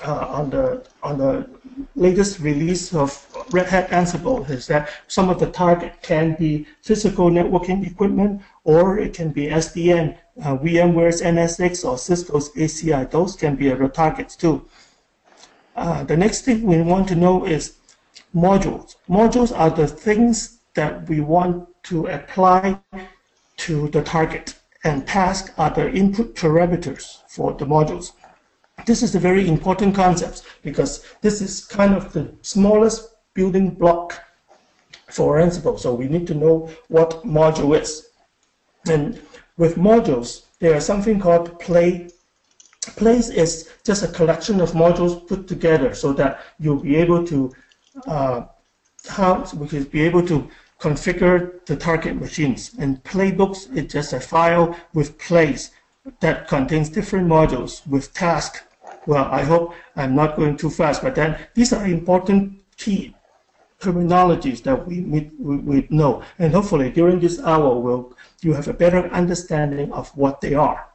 uh, 0.03 0.25
on 0.27 0.49
the 0.49 0.83
on 1.03 1.19
the 1.19 1.47
latest 1.95 2.39
release 2.39 2.93
of 2.95 3.25
Red 3.51 3.67
Hat 3.67 3.89
Ansible 3.91 4.49
is 4.49 4.65
that 4.67 4.89
some 5.07 5.29
of 5.29 5.39
the 5.39 5.51
target 5.51 5.93
can 6.01 6.35
be 6.39 6.65
physical 6.81 7.29
networking 7.29 7.85
equipment, 7.85 8.41
or 8.63 8.97
it 8.97 9.13
can 9.13 9.29
be 9.31 9.47
SDN, 9.47 10.17
uh, 10.41 10.57
VMware's 10.57 11.21
NSX, 11.21 11.85
or 11.85 11.97
Cisco's 11.97 12.49
ACI. 12.53 13.09
Those 13.09 13.35
can 13.35 13.55
be 13.55 13.69
the 13.69 13.87
targets 13.89 14.35
too. 14.35 14.65
Uh, 15.75 16.03
the 16.03 16.15
next 16.15 16.41
thing 16.45 16.63
we 16.63 16.81
want 16.81 17.07
to 17.09 17.15
know 17.15 17.45
is 17.45 17.75
modules. 18.35 18.95
Modules 19.09 19.57
are 19.57 19.69
the 19.69 19.87
things 19.87 20.59
that 20.75 21.07
we 21.09 21.19
want 21.19 21.67
to 21.83 22.07
apply 22.07 22.79
to 23.57 23.87
the 23.89 24.01
target, 24.01 24.55
and 24.83 25.07
tasks 25.07 25.51
are 25.57 25.69
the 25.69 25.91
input 25.91 26.35
parameters 26.35 27.19
for 27.27 27.53
the 27.53 27.65
modules. 27.65 28.11
This 28.85 29.03
is 29.03 29.15
a 29.15 29.19
very 29.19 29.47
important 29.47 29.95
concept 29.95 30.43
because 30.63 31.05
this 31.21 31.41
is 31.41 31.63
kind 31.65 31.93
of 31.93 32.11
the 32.13 32.33
smallest 32.41 33.09
building 33.33 33.69
block 33.69 34.19
for 35.09 35.37
Ansible. 35.37 35.79
So 35.79 35.93
we 35.93 36.07
need 36.07 36.27
to 36.27 36.33
know 36.33 36.69
what 36.87 37.23
module 37.23 37.79
is. 37.79 38.09
And 38.89 39.21
with 39.57 39.75
modules, 39.75 40.43
there 40.59 40.75
is 40.75 40.85
something 40.85 41.19
called 41.19 41.59
play 41.59 42.09
Place 42.95 43.29
is 43.29 43.69
just 43.85 44.03
a 44.03 44.07
collection 44.07 44.59
of 44.59 44.71
modules 44.71 45.25
put 45.27 45.47
together 45.47 45.95
so 45.95 46.11
that 46.13 46.41
you'll 46.59 46.83
be 46.83 46.95
able 46.97 47.25
to 47.25 47.53
uh, 48.07 48.43
how 49.07 49.45
we 49.55 49.67
can 49.67 49.83
be 49.85 50.01
able 50.01 50.25
to 50.27 50.49
configure 50.79 51.65
the 51.65 51.75
target 51.75 52.15
machines. 52.15 52.71
And 52.77 53.01
playbooks 53.03 53.73
is 53.75 53.91
just 53.91 54.11
a 54.13 54.19
file 54.19 54.75
with 54.93 55.17
plays 55.17 55.71
that 56.19 56.47
contains 56.47 56.89
different 56.89 57.27
modules 57.27 57.87
with 57.87 58.13
tasks. 58.13 58.61
Well, 59.05 59.25
I 59.25 59.43
hope 59.43 59.73
I'm 59.95 60.15
not 60.15 60.35
going 60.35 60.57
too 60.57 60.69
fast, 60.69 61.01
but 61.01 61.15
then 61.15 61.37
these 61.53 61.71
are 61.71 61.85
important 61.85 62.61
key 62.77 63.15
terminologies 63.83 64.63
that 64.63 64.87
we, 64.87 65.01
we, 65.01 65.29
we 65.39 65.87
know. 65.89 66.23
And 66.39 66.53
hopefully 66.53 66.89
during 66.89 67.19
this 67.19 67.39
hour, 67.41 67.77
we'll, 67.77 68.15
you 68.41 68.53
have 68.53 68.67
a 68.67 68.73
better 68.73 69.07
understanding 69.11 69.91
of 69.91 70.09
what 70.17 70.41
they 70.41 70.53
are. 70.53 70.87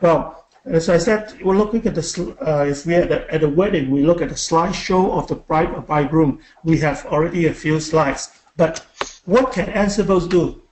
Well, 0.00 0.42
as 0.64 0.88
I 0.88 0.98
said, 0.98 1.40
we're 1.42 1.56
looking 1.56 1.84
at 1.86 1.94
the, 1.94 2.36
uh, 2.46 2.64
if 2.64 2.86
we 2.86 2.94
at 2.94 3.10
a, 3.10 3.32
at 3.34 3.42
a 3.42 3.48
wedding, 3.48 3.90
we 3.90 4.02
look 4.02 4.22
at 4.22 4.28
the 4.28 4.34
slideshow 4.34 5.12
of 5.18 5.26
the 5.26 5.34
bride 5.34 5.70
or 5.74 5.80
bridegroom. 5.80 6.40
We 6.62 6.78
have 6.78 7.04
already 7.06 7.46
a 7.46 7.54
few 7.54 7.80
slides. 7.80 8.30
But 8.56 8.86
what 9.24 9.52
can 9.52 9.66
Ansible 9.66 10.28
do? 10.28 10.62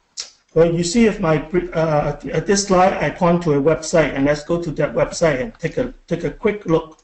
Well, 0.54 0.72
you 0.72 0.84
see 0.84 1.06
if 1.06 1.20
my, 1.20 1.42
uh, 1.72 2.20
at 2.32 2.46
this 2.46 2.66
slide, 2.66 2.94
I 2.94 3.10
point 3.10 3.42
to 3.44 3.54
a 3.54 3.62
website, 3.62 4.14
and 4.14 4.24
let's 4.24 4.44
go 4.44 4.60
to 4.62 4.70
that 4.72 4.94
website 4.94 5.40
and 5.40 5.54
take 5.58 5.76
a, 5.76 5.94
take 6.06 6.24
a 6.24 6.30
quick 6.30 6.66
look. 6.66 6.98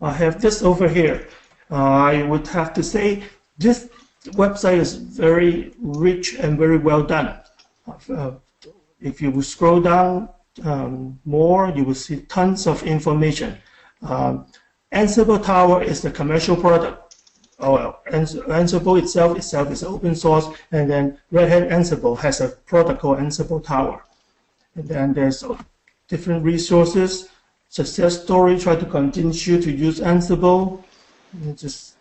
I 0.00 0.12
have 0.12 0.40
this 0.40 0.62
over 0.62 0.88
here. 0.88 1.26
Uh, 1.70 1.74
I 1.74 2.22
would 2.22 2.46
have 2.48 2.72
to 2.74 2.82
say 2.82 3.22
this 3.58 3.88
website 4.26 4.78
is 4.78 4.94
very 4.94 5.72
rich 5.78 6.34
and 6.34 6.58
very 6.58 6.78
well 6.78 7.02
done. 7.02 7.38
Uh, 8.10 8.32
if 9.00 9.20
you 9.22 9.42
scroll 9.42 9.80
down 9.80 10.28
um, 10.64 11.18
more, 11.24 11.70
you 11.70 11.84
will 11.84 11.94
see 11.94 12.22
tons 12.22 12.66
of 12.66 12.82
information. 12.82 13.58
Um, 14.02 14.46
Ansible 14.92 15.42
Tower 15.44 15.82
is 15.82 16.00
the 16.02 16.10
commercial 16.10 16.56
product. 16.56 17.16
Oh, 17.60 17.74
well, 17.74 18.00
Ansible 18.10 18.98
itself 18.98 19.36
itself 19.36 19.70
is 19.70 19.82
open 19.82 20.14
source, 20.14 20.48
and 20.70 20.88
then 20.88 21.18
Red 21.30 21.48
Hat 21.48 21.68
Ansible 21.68 22.16
has 22.18 22.40
a 22.40 22.48
product 22.48 23.00
called 23.00 23.18
Ansible 23.18 23.62
Tower. 23.62 24.04
And 24.74 24.86
then 24.88 25.12
there's 25.12 25.44
different 26.06 26.44
resources, 26.44 27.28
success 27.68 28.22
story, 28.22 28.58
try 28.58 28.76
to 28.76 28.86
convince 28.86 29.46
you 29.46 29.60
to 29.60 29.72
use 29.72 30.00
Ansible, 30.00 30.84
just 31.56 31.96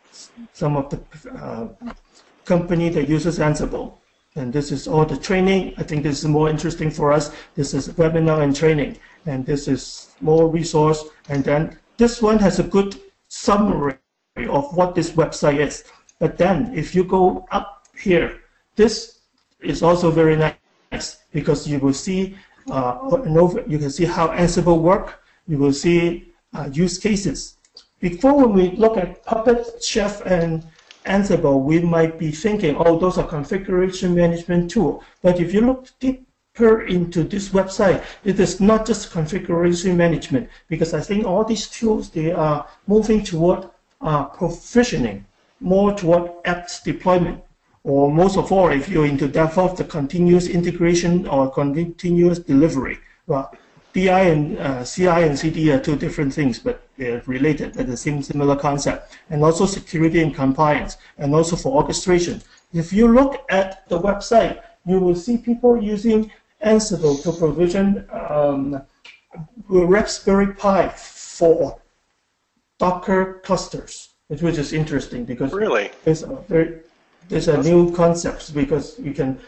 some 0.54 0.76
of 0.76 0.90
the 0.90 1.00
uh, 1.32 1.68
company 2.46 2.90
that 2.90 3.10
uses 3.10 3.40
Ansible. 3.40 3.94
And 4.36 4.54
this 4.54 4.72
is 4.72 4.88
all 4.88 5.06
the 5.06 5.18
training. 5.18 5.74
I 5.78 5.84
think 5.84 6.04
this 6.04 6.20
is 6.20 6.26
more 6.26 6.50
interesting 6.50 6.92
for 6.92 7.12
us. 7.12 7.34
This 7.56 7.74
is 7.74 7.90
webinar 7.90 8.44
and 8.44 8.56
training. 8.56 8.98
And 9.26 9.46
this 9.46 9.68
is 9.68 10.16
more 10.22 10.48
resource. 10.48 11.04
And 11.30 11.44
then 11.44 11.78
this 11.98 12.22
one 12.22 12.38
has 12.40 12.60
a 12.60 12.64
good 12.64 12.96
summary 13.28 13.98
of 14.48 14.76
what 14.76 14.94
this 14.94 15.12
website 15.12 15.58
is. 15.60 15.84
But 16.20 16.38
then 16.38 16.72
if 16.76 16.94
you 16.94 17.04
go 17.04 17.48
up 17.52 17.88
here, 18.00 18.42
this 18.76 19.20
is 19.60 19.82
also 19.82 20.12
very 20.12 20.36
nice 20.36 21.18
because 21.34 21.68
you 21.68 21.80
will 21.80 21.94
see 21.94 22.38
uh, 22.70 23.20
you 23.68 23.80
can 23.80 23.90
see 23.90 24.06
how 24.06 24.28
Ansible 24.28 24.82
work. 24.82 25.24
You 25.48 25.58
will 25.58 25.74
see 25.74 26.34
uh, 26.54 26.70
use 26.72 26.98
cases. 26.98 27.57
Before 28.00 28.36
when 28.36 28.54
we 28.54 28.72
look 28.78 28.96
at 28.96 29.26
Puppet, 29.26 29.84
Chef, 29.84 30.24
and 30.26 30.64
Ansible, 31.06 31.64
we 31.64 31.80
might 31.80 32.20
be 32.20 32.30
thinking, 32.32 32.76
oh, 32.78 33.00
those 33.00 33.18
are 33.18 33.28
configuration 33.28 34.14
management 34.14 34.70
tool. 34.70 35.04
But 35.24 35.40
if 35.40 35.52
you 35.52 35.62
look 35.62 35.88
deeper 36.00 36.84
into 36.84 37.24
this 37.24 37.50
website, 37.50 38.04
it 38.24 38.40
is 38.40 38.60
not 38.60 38.86
just 38.86 39.12
configuration 39.12 39.98
management, 39.98 40.48
because 40.68 40.94
I 40.94 41.02
think 41.02 41.26
all 41.26 41.44
these 41.44 41.68
tools, 41.70 42.12
they 42.12 42.32
are 42.32 42.68
moving 42.86 43.24
toward 43.24 43.68
uh, 44.02 44.26
provisioning, 44.26 45.26
more 45.60 45.92
toward 45.96 46.32
apps 46.44 46.84
deployment. 46.84 47.44
Or 47.84 48.12
most 48.12 48.38
of 48.38 48.52
all, 48.52 48.70
if 48.70 48.90
you're 48.90 49.08
into 49.08 49.28
DevOps, 49.28 49.78
the 49.78 49.86
continuous 49.86 50.48
integration 50.48 51.26
or 51.28 51.50
continuous 51.50 52.38
delivery. 52.38 53.00
Well, 53.26 53.52
DI 53.94 54.22
and 54.22 54.60
uh, 54.60 54.84
CI 54.84 55.08
and 55.08 55.38
CD 55.38 55.72
are 55.72 55.80
two 55.80 55.96
different 55.96 56.34
things, 56.34 56.60
but 56.60 56.88
they're 56.98 57.22
related, 57.26 57.74
they're 57.74 57.86
the 57.86 57.98
same 57.98 58.22
similar 58.22 58.56
concept. 58.56 59.18
And 59.30 59.44
also 59.44 59.66
security 59.66 60.22
and 60.22 60.36
compliance, 60.36 60.98
and 61.18 61.34
also 61.34 61.56
for 61.56 61.76
orchestration. 61.76 62.42
If 62.74 62.92
you 62.94 63.08
look 63.08 63.46
at 63.50 63.88
the 63.90 64.00
website, 64.00 64.62
you 64.86 65.00
will 65.00 65.16
see 65.16 65.38
people 65.38 65.82
using 65.82 66.32
Ansible 66.66 67.22
to 67.24 67.32
provision 67.32 68.08
um, 68.12 68.82
Raspberry 69.68 70.54
Pi 70.54 70.90
for 70.90 71.80
Docker 72.80 73.42
clusters, 73.44 74.10
which 74.28 74.58
is 74.58 74.74
interesting 74.74 75.26
because 75.26 75.54
really? 75.54 75.92
it's 76.06 76.24
a 76.24 76.36
very, 76.48 76.80
there's 77.30 77.48
a 77.48 77.62
new 77.62 77.94
concept 77.96 78.54
because 78.54 78.98
you 79.00 79.14
can 79.14 79.40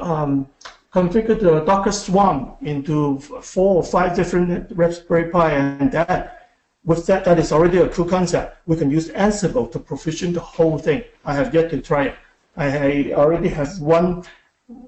um, 0.00 0.48
configure 0.94 1.38
the 1.38 1.60
Docker 1.60 1.90
Swarm 1.90 2.52
into 2.62 3.18
four 3.18 3.76
or 3.76 3.82
five 3.82 4.14
different 4.14 4.70
Raspberry 4.76 5.28
Pi, 5.30 5.50
and 5.50 5.90
that 5.90 6.52
with 6.84 7.06
that, 7.06 7.24
that 7.24 7.38
is 7.38 7.50
already 7.50 7.78
a 7.78 7.88
true 7.88 8.08
concept. 8.08 8.58
We 8.66 8.76
can 8.76 8.90
use 8.90 9.08
Ansible 9.10 9.72
to 9.72 9.78
provision 9.78 10.32
the 10.32 10.40
whole 10.40 10.78
thing. 10.78 11.02
I 11.24 11.34
have 11.34 11.52
yet 11.52 11.70
to 11.70 11.80
try 11.80 12.04
it. 12.08 12.16
I 12.56 13.12
already 13.14 13.48
have 13.48 13.80
one 13.80 14.22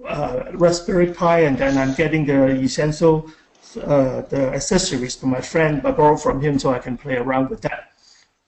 uh, 0.07 0.45
Raspberry 0.53 1.13
Pi, 1.13 1.41
and 1.41 1.59
then 1.59 1.77
I'm 1.77 1.95
getting 1.95 2.25
the 2.25 2.51
essential 2.69 3.29
uh, 3.83 4.23
the 4.23 4.51
accessories 4.55 5.17
to 5.17 5.27
my 5.27 5.41
friend, 5.41 5.83
I 5.85 5.91
borrow 5.91 6.17
from 6.17 6.41
him 6.41 6.59
so 6.59 6.71
I 6.71 6.79
can 6.79 6.97
play 6.97 7.17
around 7.17 7.51
with 7.51 7.61
that. 7.63 7.93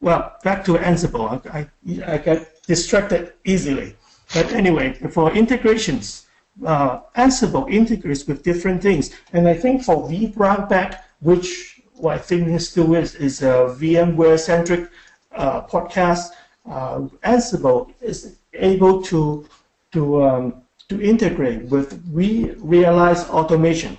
Well, 0.00 0.36
back 0.44 0.64
to 0.66 0.74
Ansible. 0.74 1.44
I, 1.52 1.58
I, 1.58 2.14
I 2.14 2.18
get 2.18 2.62
distracted 2.66 3.32
easily. 3.44 3.96
But 4.32 4.52
anyway, 4.52 4.94
for 5.10 5.32
integrations, 5.32 6.27
uh, 6.64 7.00
Ansible 7.16 7.70
integrates 7.70 8.26
with 8.26 8.42
different 8.42 8.82
things. 8.82 9.10
And 9.32 9.48
I 9.48 9.54
think 9.54 9.84
for 9.84 10.08
vBrownBag, 10.08 10.98
which 11.20 11.80
I 12.06 12.18
think 12.18 12.60
still 12.60 12.94
is, 12.94 13.14
is 13.16 13.42
a 13.42 13.74
VMware-centric 13.78 14.90
uh, 15.32 15.62
podcast, 15.62 16.30
uh, 16.70 17.00
Ansible 17.24 17.92
is 18.00 18.36
able 18.52 19.02
to 19.02 19.48
to 19.92 20.22
um, 20.22 20.62
to 20.88 21.00
integrate 21.00 21.62
with 21.64 21.88
vRealize 22.14 23.28
Automation. 23.30 23.96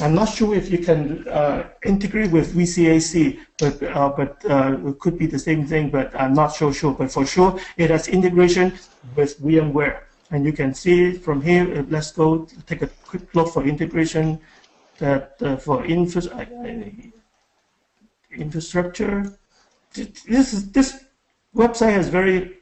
I'm 0.00 0.14
not 0.14 0.28
sure 0.28 0.54
if 0.54 0.70
you 0.70 0.78
can 0.78 1.26
uh, 1.28 1.64
integrate 1.84 2.30
with 2.30 2.54
VCAC, 2.54 3.38
but 3.58 3.82
uh, 3.82 4.08
but 4.10 4.44
uh, 4.48 4.78
it 4.86 4.98
could 5.00 5.18
be 5.18 5.26
the 5.26 5.38
same 5.38 5.66
thing. 5.66 5.90
But 5.90 6.14
I'm 6.14 6.34
not 6.34 6.48
so 6.54 6.72
sure. 6.72 6.94
But 6.94 7.10
for 7.10 7.26
sure, 7.26 7.58
it 7.76 7.90
has 7.90 8.08
integration 8.08 8.78
with 9.16 9.40
VMware. 9.40 10.07
And 10.30 10.44
you 10.44 10.52
can 10.52 10.74
see 10.74 11.12
from 11.12 11.40
here, 11.40 11.64
uh, 11.78 11.84
let's 11.88 12.12
go 12.12 12.46
take 12.66 12.82
a 12.82 12.88
quick 13.06 13.34
look 13.34 13.52
for 13.52 13.64
integration 13.64 14.38
that 14.98 15.36
uh, 15.40 15.56
for 15.56 15.84
infra 15.84 16.20
infrastructure. 18.30 19.32
This 19.94 20.52
is, 20.52 20.70
this 20.70 21.04
website 21.54 21.92
has 21.92 22.08
very 22.08 22.58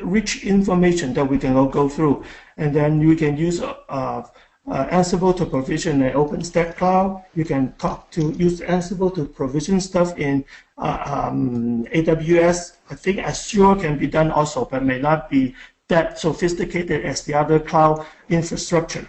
rich 0.00 0.44
information 0.44 1.12
that 1.14 1.28
we 1.28 1.38
can 1.38 1.56
all 1.56 1.68
go 1.68 1.88
through. 1.88 2.24
And 2.56 2.74
then 2.74 3.00
you 3.00 3.16
can 3.16 3.36
use 3.36 3.60
uh, 3.60 3.74
uh, 3.88 4.86
Ansible 4.86 5.36
to 5.36 5.44
provision 5.44 6.02
an 6.02 6.12
OpenStack 6.12 6.76
cloud. 6.76 7.24
You 7.34 7.44
can 7.44 7.72
talk 7.78 8.10
to 8.12 8.30
use 8.32 8.60
Ansible 8.60 9.12
to 9.16 9.24
provision 9.24 9.80
stuff 9.80 10.16
in 10.18 10.44
uh, 10.78 11.02
um, 11.04 11.84
AWS. 11.86 12.76
I 12.90 12.94
think 12.94 13.18
Azure 13.18 13.74
can 13.74 13.98
be 13.98 14.06
done 14.06 14.30
also, 14.30 14.64
but 14.64 14.84
may 14.84 15.00
not 15.00 15.28
be 15.28 15.54
that 15.92 16.18
sophisticated 16.18 17.04
as 17.04 17.22
the 17.22 17.34
other 17.34 17.60
cloud 17.60 18.06
infrastructure. 18.30 19.06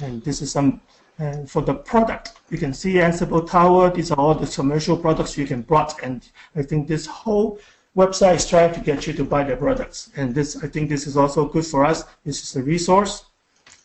And 0.00 0.20
this 0.24 0.42
is 0.42 0.50
some, 0.50 0.80
and 1.18 1.48
for 1.48 1.62
the 1.62 1.74
product, 1.74 2.32
you 2.50 2.58
can 2.58 2.74
see 2.74 2.94
Ansible 2.94 3.48
Tower, 3.48 3.90
these 3.90 4.10
are 4.10 4.18
all 4.18 4.34
the 4.34 4.48
commercial 4.48 4.96
products 4.96 5.38
you 5.38 5.46
can 5.46 5.62
brought. 5.62 6.02
And 6.02 6.28
I 6.56 6.62
think 6.62 6.88
this 6.88 7.06
whole 7.06 7.60
website 7.96 8.34
is 8.34 8.46
trying 8.48 8.74
to 8.74 8.80
get 8.80 9.06
you 9.06 9.12
to 9.12 9.24
buy 9.24 9.44
their 9.44 9.56
products. 9.56 10.10
And 10.16 10.34
this, 10.34 10.48
I 10.64 10.66
think 10.66 10.88
this 10.88 11.06
is 11.06 11.16
also 11.16 11.46
good 11.46 11.66
for 11.66 11.84
us. 11.84 12.02
This 12.24 12.42
is 12.42 12.56
a 12.56 12.62
resource. 12.62 13.26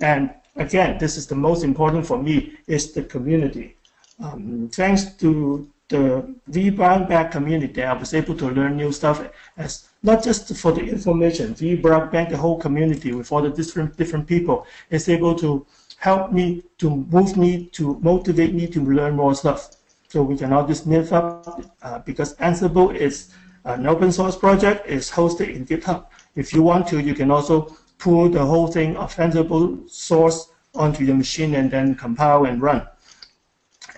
And 0.01 0.33
again, 0.55 0.97
this 0.97 1.17
is 1.17 1.27
the 1.27 1.35
most 1.35 1.63
important 1.63 2.07
for 2.07 2.17
me, 2.17 2.57
is 2.65 2.93
the 2.93 3.03
community. 3.03 3.77
Um, 4.19 4.69
thanks 4.73 5.13
to 5.21 5.69
the 5.89 6.35
V 6.47 6.71
vBrownBag 6.71 7.31
community, 7.31 7.83
I 7.83 7.93
was 7.93 8.13
able 8.13 8.35
to 8.37 8.47
learn 8.47 8.77
new 8.77 8.91
stuff 8.91 9.27
as 9.57 9.89
not 10.03 10.23
just 10.23 10.55
for 10.55 10.71
the 10.71 10.81
information. 10.81 11.55
V 11.55 11.77
vBrownBag, 11.77 12.29
the 12.29 12.37
whole 12.37 12.57
community 12.59 13.11
with 13.11 13.31
all 13.31 13.41
the 13.41 13.49
different 13.49 13.97
different 13.97 14.27
people, 14.27 14.65
is 14.91 15.09
able 15.09 15.35
to 15.35 15.65
help 15.97 16.31
me 16.31 16.63
to 16.77 16.89
move 16.89 17.35
me 17.35 17.65
to 17.77 17.99
motivate 18.01 18.53
me 18.53 18.67
to 18.67 18.81
learn 18.81 19.15
more 19.15 19.35
stuff. 19.35 19.71
So 20.07 20.23
we 20.23 20.37
can 20.37 20.53
all 20.53 20.65
just 20.65 20.87
live 20.87 21.11
up 21.11 21.61
uh, 21.81 21.99
because 21.99 22.35
Ansible 22.37 22.95
is 22.95 23.33
an 23.65 23.85
open 23.85 24.11
source 24.11 24.37
project. 24.37 24.85
It's 24.87 25.11
hosted 25.11 25.53
in 25.53 25.65
GitHub. 25.65 26.05
If 26.35 26.53
you 26.53 26.61
want 26.63 26.87
to, 26.87 26.99
you 26.99 27.13
can 27.13 27.29
also 27.31 27.75
pull 27.97 28.29
the 28.29 28.45
whole 28.45 28.67
thing 28.67 28.95
of 28.95 29.15
Ansible 29.15 29.89
source 29.89 30.49
onto 30.75 31.03
your 31.03 31.15
machine 31.15 31.55
and 31.55 31.69
then 31.69 31.95
compile 31.95 32.45
and 32.45 32.61
run. 32.61 32.87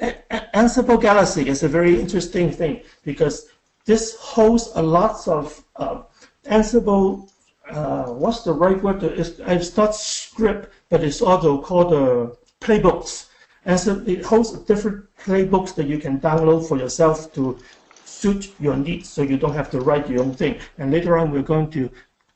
Ansible 0.01 0.99
Galaxy 0.99 1.47
is 1.47 1.63
a 1.63 1.67
very 1.67 1.99
interesting 1.99 2.51
thing 2.51 2.81
because 3.03 3.49
this 3.85 4.15
hosts 4.17 4.71
a 4.75 4.81
lot 4.81 5.27
of 5.27 5.63
uh, 5.75 6.01
Ansible, 6.45 7.29
uh, 7.69 8.05
what's 8.05 8.43
the 8.43 8.53
right 8.53 8.81
word? 8.81 9.03
It's, 9.03 9.39
it's 9.39 9.77
not 9.77 9.95
script, 9.95 10.73
but 10.89 11.03
it's 11.03 11.21
also 11.21 11.61
called 11.61 11.93
uh, 11.93 12.35
playbooks. 12.59 13.27
And 13.65 13.79
so 13.79 14.03
it 14.07 14.25
hosts 14.25 14.57
different 14.59 15.05
playbooks 15.19 15.75
that 15.75 15.85
you 15.85 15.99
can 15.99 16.19
download 16.19 16.67
for 16.67 16.77
yourself 16.77 17.31
to 17.33 17.59
suit 18.05 18.53
your 18.59 18.75
needs 18.75 19.07
so 19.09 19.21
you 19.21 19.37
don't 19.37 19.53
have 19.53 19.69
to 19.71 19.81
write 19.81 20.09
your 20.09 20.21
own 20.21 20.33
thing. 20.33 20.59
And 20.79 20.91
later 20.91 21.17
on, 21.17 21.31
we're 21.31 21.43
going 21.43 21.69
to 21.71 21.89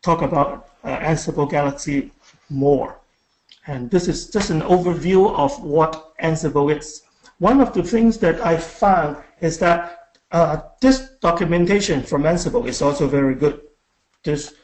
talk 0.04 0.22
about 0.22 0.70
uh, 0.84 0.98
Ansible 1.00 1.50
Galaxy 1.50 2.12
more. 2.50 3.00
And 3.66 3.90
this 3.90 4.08
is 4.08 4.30
just 4.30 4.52
an 4.52 4.62
overview 4.62 5.34
of 5.36 5.64
what 5.64 6.16
Ansible 6.20 6.76
is. 6.76 7.05
One 7.40 7.62
of 7.62 7.74
the 7.74 7.84
things 7.84 8.18
that 8.20 8.40
I 8.42 8.58
found 8.58 9.18
is 9.42 9.58
that 9.60 10.16
uh, 10.32 10.62
this 10.82 11.10
documentation 11.22 12.04
from 12.04 12.24
Ansible 12.24 12.68
is 12.68 12.82
also 12.82 13.08
very 13.08 13.36
good. 13.36 13.62
This 14.24 14.56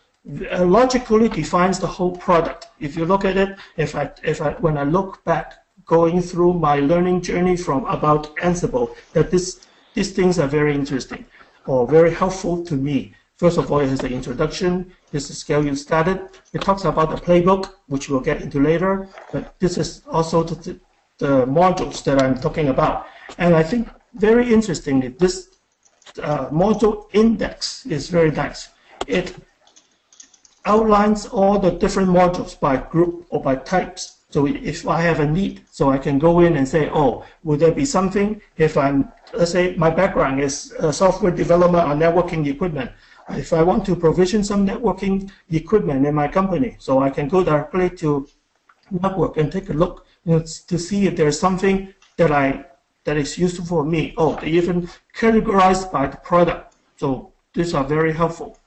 uh, 0.51 0.65
logically 0.65 1.29
defines 1.29 1.79
the 1.79 1.87
whole 1.87 2.15
product. 2.15 2.67
If 2.79 2.95
you 2.95 3.05
look 3.05 3.25
at 3.25 3.37
it, 3.37 3.57
if 3.77 3.95
I, 3.95 4.11
if 4.23 4.41
I, 4.41 4.51
when 4.53 4.77
I 4.77 4.83
look 4.83 5.23
back, 5.23 5.53
going 5.85 6.21
through 6.21 6.53
my 6.53 6.79
learning 6.79 7.21
journey 7.21 7.57
from 7.57 7.85
about 7.85 8.35
Ansible, 8.37 8.95
that 9.13 9.31
this, 9.31 9.65
these 9.93 10.11
things 10.11 10.39
are 10.39 10.47
very 10.47 10.73
interesting 10.73 11.25
or 11.65 11.87
very 11.87 12.13
helpful 12.13 12.63
to 12.65 12.75
me 12.75 13.13
First 13.41 13.57
of 13.57 13.71
all, 13.71 13.79
it 13.79 13.89
has 13.89 14.01
the 14.01 14.13
introduction. 14.13 14.93
This 15.11 15.31
is 15.31 15.39
scale 15.39 15.65
you 15.65 15.75
started. 15.75 16.29
It 16.53 16.61
talks 16.61 16.85
about 16.85 17.09
the 17.09 17.15
playbook, 17.15 17.73
which 17.87 18.07
we'll 18.07 18.19
get 18.19 18.39
into 18.39 18.59
later. 18.59 19.09
But 19.31 19.59
this 19.59 19.79
is 19.79 20.03
also 20.11 20.43
the, 20.43 20.79
the 21.21 21.45
modules 21.45 22.03
that 22.03 22.21
I'm 22.21 22.35
talking 22.45 22.67
about. 22.67 23.07
And 23.37 23.55
I 23.55 23.63
think 23.63 23.87
very 24.15 24.53
interestingly, 24.53 25.09
this 25.23 25.35
uh, 26.21 26.49
module 26.49 27.07
index 27.13 27.85
is 27.85 28.09
very 28.09 28.31
nice. 28.31 28.69
It 29.07 29.35
outlines 30.65 31.27
all 31.27 31.59
the 31.59 31.71
different 31.71 32.09
modules 32.09 32.59
by 32.59 32.77
group 32.77 33.25
or 33.29 33.41
by 33.41 33.55
types. 33.55 34.17
So 34.29 34.47
if 34.47 34.87
I 34.87 35.01
have 35.01 35.19
a 35.19 35.27
need, 35.27 35.61
so 35.71 35.89
I 35.89 35.97
can 35.97 36.17
go 36.17 36.39
in 36.39 36.57
and 36.57 36.67
say, 36.67 36.89
oh, 36.89 37.25
would 37.43 37.59
there 37.59 37.71
be 37.71 37.85
something 37.85 38.41
if 38.57 38.77
I'm, 38.77 39.11
let's 39.33 39.51
say 39.51 39.75
my 39.75 39.89
background 39.89 40.41
is 40.41 40.73
uh, 40.79 40.91
software 40.91 41.31
development 41.31 41.87
or 41.87 41.95
networking 41.95 42.47
equipment. 42.47 42.91
If 43.29 43.53
I 43.53 43.61
want 43.63 43.85
to 43.85 43.95
provision 43.95 44.43
some 44.43 44.65
networking 44.65 45.29
equipment 45.51 46.05
in 46.05 46.15
my 46.15 46.27
company, 46.27 46.75
so 46.79 46.99
I 46.99 47.09
can 47.09 47.27
go 47.27 47.43
directly 47.43 47.89
to 48.01 48.27
network 48.89 49.37
and 49.37 49.51
take 49.51 49.69
a 49.69 49.73
look 49.73 50.05
you 50.25 50.33
know, 50.33 50.39
to 50.39 50.77
see 50.77 51.07
if 51.07 51.15
there's 51.15 51.39
something 51.39 51.93
that 52.17 52.31
I 52.31 52.65
that 53.03 53.17
is 53.17 53.37
useful 53.37 53.65
for 53.65 53.83
me. 53.83 54.13
Oh, 54.17 54.35
they 54.35 54.49
even 54.49 54.87
categorized 55.15 55.91
by 55.91 56.07
the 56.07 56.17
product. 56.17 56.75
So 56.97 57.31
these 57.53 57.73
are 57.73 57.83
very 57.83 58.13
helpful. 58.13 58.59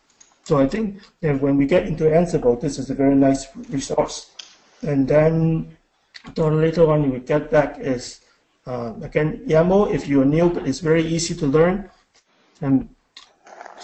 So 0.42 0.58
I 0.58 0.66
think 0.66 1.00
that 1.20 1.40
when 1.40 1.56
we 1.56 1.66
get 1.66 1.87
into 1.87 2.04
Ansible, 2.04 2.61
this 2.61 2.78
is 2.78 2.90
a 2.90 2.94
very 2.94 3.14
nice 3.14 3.46
resource. 3.70 4.30
And 4.82 5.06
then 5.06 5.76
the 6.34 6.50
later 6.50 6.84
one 6.84 7.11
we 7.11 7.20
get 7.20 7.50
back 7.50 7.78
is, 7.78 8.20
uh, 8.66 8.94
again, 9.02 9.44
YAML, 9.46 9.94
if 9.94 10.08
you're 10.08 10.25
new, 10.25 10.50
but 10.50 10.66
it's 10.66 10.80
very 10.80 11.02
easy 11.02 11.34
to 11.37 11.46
learn. 11.46 11.88
And 12.61 12.88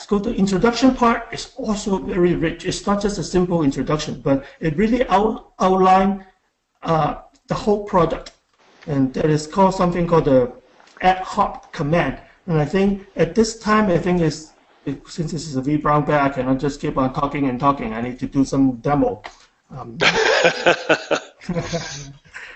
go 0.09 0.19
to 0.19 0.35
introduction 0.35 0.95
part 0.95 1.29
is 1.33 1.53
also 1.57 1.99
very 1.99 2.35
rich. 2.35 2.67
It's 2.67 2.87
not 2.87 3.01
just 3.01 3.19
a 3.19 3.23
simple 3.23 3.63
introduction, 3.63 4.21
but 4.21 4.45
it 4.59 4.77
really 4.77 5.07
out, 5.09 5.53
outline 5.61 6.27
uh, 6.83 7.23
the 7.51 7.55
whole 7.55 7.85
product. 7.85 8.33
And 8.87 9.13
that 9.15 9.27
is 9.27 9.47
called 9.47 9.75
something 9.75 10.07
called 10.07 10.25
the 10.25 10.51
ad 11.03 11.19
hoc 11.19 11.73
command. 11.73 12.19
And 12.47 12.59
I 12.59 12.65
think 12.65 13.07
at 13.17 13.35
this 13.35 13.59
time, 13.59 13.91
I 13.91 13.99
think 13.99 14.23
it's 14.23 14.53
since 15.07 15.33
this 15.33 15.47
is 15.47 15.57
a 15.57 15.63
V 15.63 15.77
Brown 15.77 16.07
bag, 16.07 16.31
I 16.31 16.35
cannot 16.35 16.59
just 16.59 16.81
keep 16.81 16.97
on 16.97 17.13
talking 17.13 17.49
and 17.49 17.61
talking. 17.61 17.93
I 17.93 18.01
need 18.01 18.19
to 18.21 18.27
do 18.27 18.45
some 18.47 18.77
demo. 18.77 19.23
Um, 19.71 19.99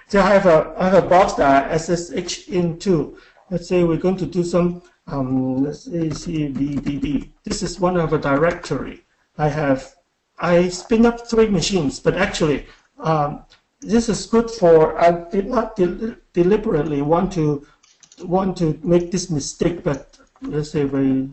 so 0.08 0.20
I 0.20 0.30
have 0.36 0.46
a 0.46 0.74
I 0.78 0.88
have 0.88 1.04
a 1.04 1.08
box 1.14 1.34
that 1.34 1.70
I 1.70 1.76
SSH 1.76 2.48
into. 2.48 3.18
Let's 3.50 3.68
say 3.68 3.84
we're 3.84 4.04
going 4.06 4.16
to 4.16 4.26
do 4.26 4.42
some 4.42 4.82
um, 5.06 5.64
let's 5.64 5.84
say 5.84 6.08
CVDD. 6.08 7.28
This 7.44 7.62
is 7.62 7.78
one 7.78 7.98
of 7.98 8.14
a 8.14 8.18
directory. 8.18 9.04
I 9.36 9.48
have 9.48 9.94
I 10.38 10.68
spin 10.68 11.04
up 11.04 11.28
three 11.28 11.48
machines, 11.48 12.00
but 12.00 12.14
actually 12.14 12.66
um, 12.98 13.44
this 13.84 14.08
is 14.08 14.26
good 14.26 14.50
for 14.50 14.98
I 14.98 15.10
did 15.30 15.46
not 15.46 15.76
de 15.76 16.16
deliberately 16.32 17.02
want 17.02 17.32
to 17.34 17.66
want 18.22 18.56
to 18.58 18.78
make 18.82 19.10
this 19.10 19.30
mistake, 19.30 19.82
but 19.82 20.18
let's 20.42 20.70
say 20.70 20.84
we 20.84 21.30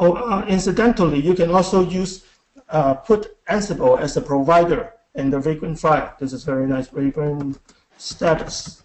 Oh, 0.00 0.14
uh, 0.14 0.46
incidentally, 0.48 1.20
you 1.20 1.34
can 1.34 1.50
also 1.50 1.86
use 1.86 2.24
uh, 2.70 2.94
put 2.94 3.36
Ansible 3.48 4.00
as 4.00 4.16
a 4.16 4.22
provider 4.22 4.94
in 5.14 5.28
the 5.28 5.38
Vagrant 5.38 5.78
file. 5.78 6.14
This 6.18 6.32
is 6.32 6.42
very 6.42 6.66
nice, 6.66 6.88
Vagrant 6.88 7.58
status. 7.98 8.82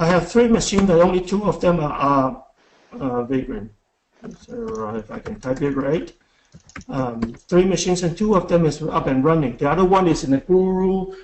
I 0.00 0.06
have 0.06 0.32
three 0.32 0.48
machines, 0.48 0.86
but 0.86 1.00
only 1.02 1.20
two 1.20 1.44
of 1.44 1.60
them 1.60 1.80
are 1.80 2.42
uh, 2.98 3.24
Vagrant. 3.24 3.70
So 4.40 4.96
if 4.96 5.10
I 5.10 5.18
can 5.18 5.38
type 5.38 5.60
it 5.60 5.76
right. 5.76 6.10
Um, 6.88 7.20
three 7.34 7.66
machines 7.66 8.02
and 8.02 8.16
two 8.16 8.34
of 8.34 8.48
them 8.48 8.64
is 8.64 8.80
up 8.80 9.06
and 9.06 9.22
running. 9.22 9.58
The 9.58 9.68
other 9.68 9.84
one 9.84 10.08
is 10.08 10.24
in 10.24 10.30
the 10.30 10.38
Guru 10.38 11.14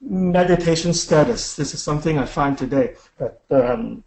meditation 0.00 0.92
status. 0.92 1.56
This 1.56 1.74
is 1.74 1.82
something 1.82 2.18
I 2.18 2.26
find 2.26 2.56
today. 2.56 2.94
But 3.18 3.42
um, 3.50 4.04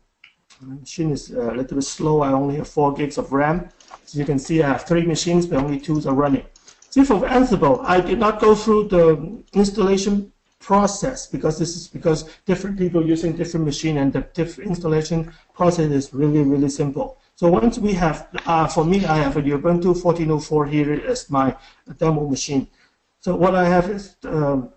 machine 0.61 1.11
is 1.11 1.31
a 1.31 1.51
little 1.51 1.75
bit 1.75 1.83
slow. 1.83 2.21
I 2.21 2.31
only 2.31 2.57
have 2.57 2.67
four 2.67 2.93
gigs 2.93 3.17
of 3.17 3.31
RAM. 3.31 3.69
So 4.05 4.19
you 4.19 4.25
can 4.25 4.39
see 4.39 4.61
I 4.61 4.69
have 4.69 4.83
three 4.83 5.05
machines, 5.05 5.45
but 5.45 5.63
only 5.63 5.79
two 5.79 6.01
are 6.07 6.13
running. 6.13 6.45
See 6.89 7.03
for 7.03 7.21
Ansible, 7.21 7.81
I 7.85 8.01
did 8.01 8.19
not 8.19 8.41
go 8.41 8.53
through 8.53 8.89
the 8.89 9.43
installation 9.53 10.31
process 10.59 11.25
because 11.25 11.57
this 11.57 11.75
is 11.75 11.87
because 11.87 12.29
different 12.45 12.77
people 12.77 13.05
using 13.05 13.35
different 13.35 13.65
machine 13.65 13.97
and 13.97 14.13
the 14.13 14.21
different 14.33 14.69
installation 14.69 15.33
process 15.53 15.89
is 15.91 16.13
really, 16.13 16.41
really 16.41 16.69
simple. 16.69 17.17
So 17.35 17.49
once 17.49 17.79
we 17.79 17.93
have, 17.93 18.27
uh, 18.45 18.67
for 18.67 18.85
me, 18.85 19.05
I 19.05 19.17
have 19.17 19.37
a 19.37 19.41
Ubuntu 19.41 19.99
14.04 19.99 20.69
here 20.69 20.93
as 21.07 21.29
my 21.29 21.55
demo 21.97 22.29
machine. 22.29 22.67
So 23.19 23.35
what 23.35 23.55
I 23.55 23.67
have 23.67 23.89
is 23.89 24.15
um, 24.25 24.71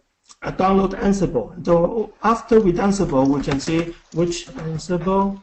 I 0.45 0.51
download 0.53 0.93
Ansible. 1.01 1.65
So 1.65 2.13
after 2.23 2.61
with 2.61 2.77
Ansible, 2.77 3.27
we 3.27 3.43
can 3.43 3.59
see 3.59 3.95
which 4.13 4.47
Ansible 4.49 5.41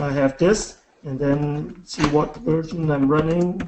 I 0.00 0.10
have 0.12 0.38
this 0.38 0.78
and 1.04 1.18
then 1.18 1.82
see 1.84 2.06
what 2.10 2.36
version 2.36 2.88
I'm 2.92 3.08
running. 3.08 3.60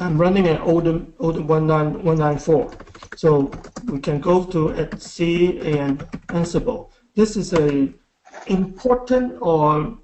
I'm 0.00 0.16
running 0.16 0.46
an 0.46 0.58
Odin, 0.62 1.12
Odin 1.18 1.48
194. 1.48 2.70
So 3.16 3.50
we 3.86 3.98
can 3.98 4.20
go 4.20 4.44
to 4.44 4.70
etc 4.74 5.60
and 5.78 5.98
Ansible. 6.28 6.90
This 7.16 7.36
is 7.36 7.52
a 7.54 7.92
important 8.46 9.36
or 9.40 9.98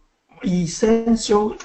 essential 0.44 1.56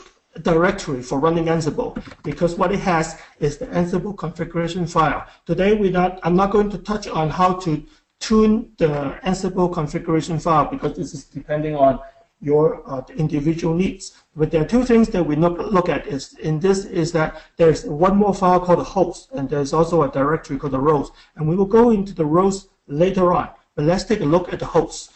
directory 0.42 1.02
for 1.02 1.20
running 1.20 1.46
Ansible 1.46 2.02
because 2.24 2.56
what 2.56 2.72
it 2.72 2.80
has 2.80 3.20
is 3.40 3.58
the 3.58 3.66
Ansible 3.68 4.18
configuration 4.18 4.86
file. 4.86 5.26
Today 5.46 5.74
we 5.74 5.90
not 5.90 6.20
I'm 6.24 6.36
not 6.36 6.52
going 6.52 6.70
to 6.70 6.78
touch 6.78 7.08
on 7.08 7.30
how 7.30 7.54
to 7.56 7.84
tune 8.20 8.72
the 8.78 9.20
Ansible 9.26 9.74
configuration 9.74 10.40
file 10.40 10.66
because 10.66 10.96
this 10.98 11.14
is 11.14 11.24
depending 11.26 11.76
on 11.76 12.00
your 12.42 12.82
uh, 12.90 13.02
individual 13.18 13.74
needs. 13.76 14.14
But 14.36 14.52
there 14.52 14.62
are 14.62 14.68
two 14.68 14.86
things 14.86 15.10
that 15.10 15.24
we 15.24 15.36
look, 15.36 15.90
at 15.90 16.08
is 16.08 16.34
in 16.36 16.60
this 16.60 16.86
is 16.86 17.12
that 17.12 17.42
there's 17.58 17.86
one 17.86 18.16
more 18.16 18.34
file 18.34 18.60
called 18.60 18.80
the 18.80 18.84
host, 18.84 19.30
and 19.34 19.50
there's 19.50 19.74
also 19.74 20.04
a 20.04 20.12
directory 20.12 20.58
called 20.58 20.74
the 20.74 20.80
roles. 20.80 21.12
And 21.36 21.48
we 21.48 21.56
will 21.56 21.66
go 21.66 21.90
into 21.90 22.14
the 22.14 22.26
roles 22.26 22.70
later 22.88 23.34
on. 23.34 23.50
But 23.76 23.86
let's 23.86 24.04
take 24.04 24.22
a 24.22 24.26
look 24.26 24.54
at 24.54 24.60
the 24.60 24.66
host. 24.66 25.12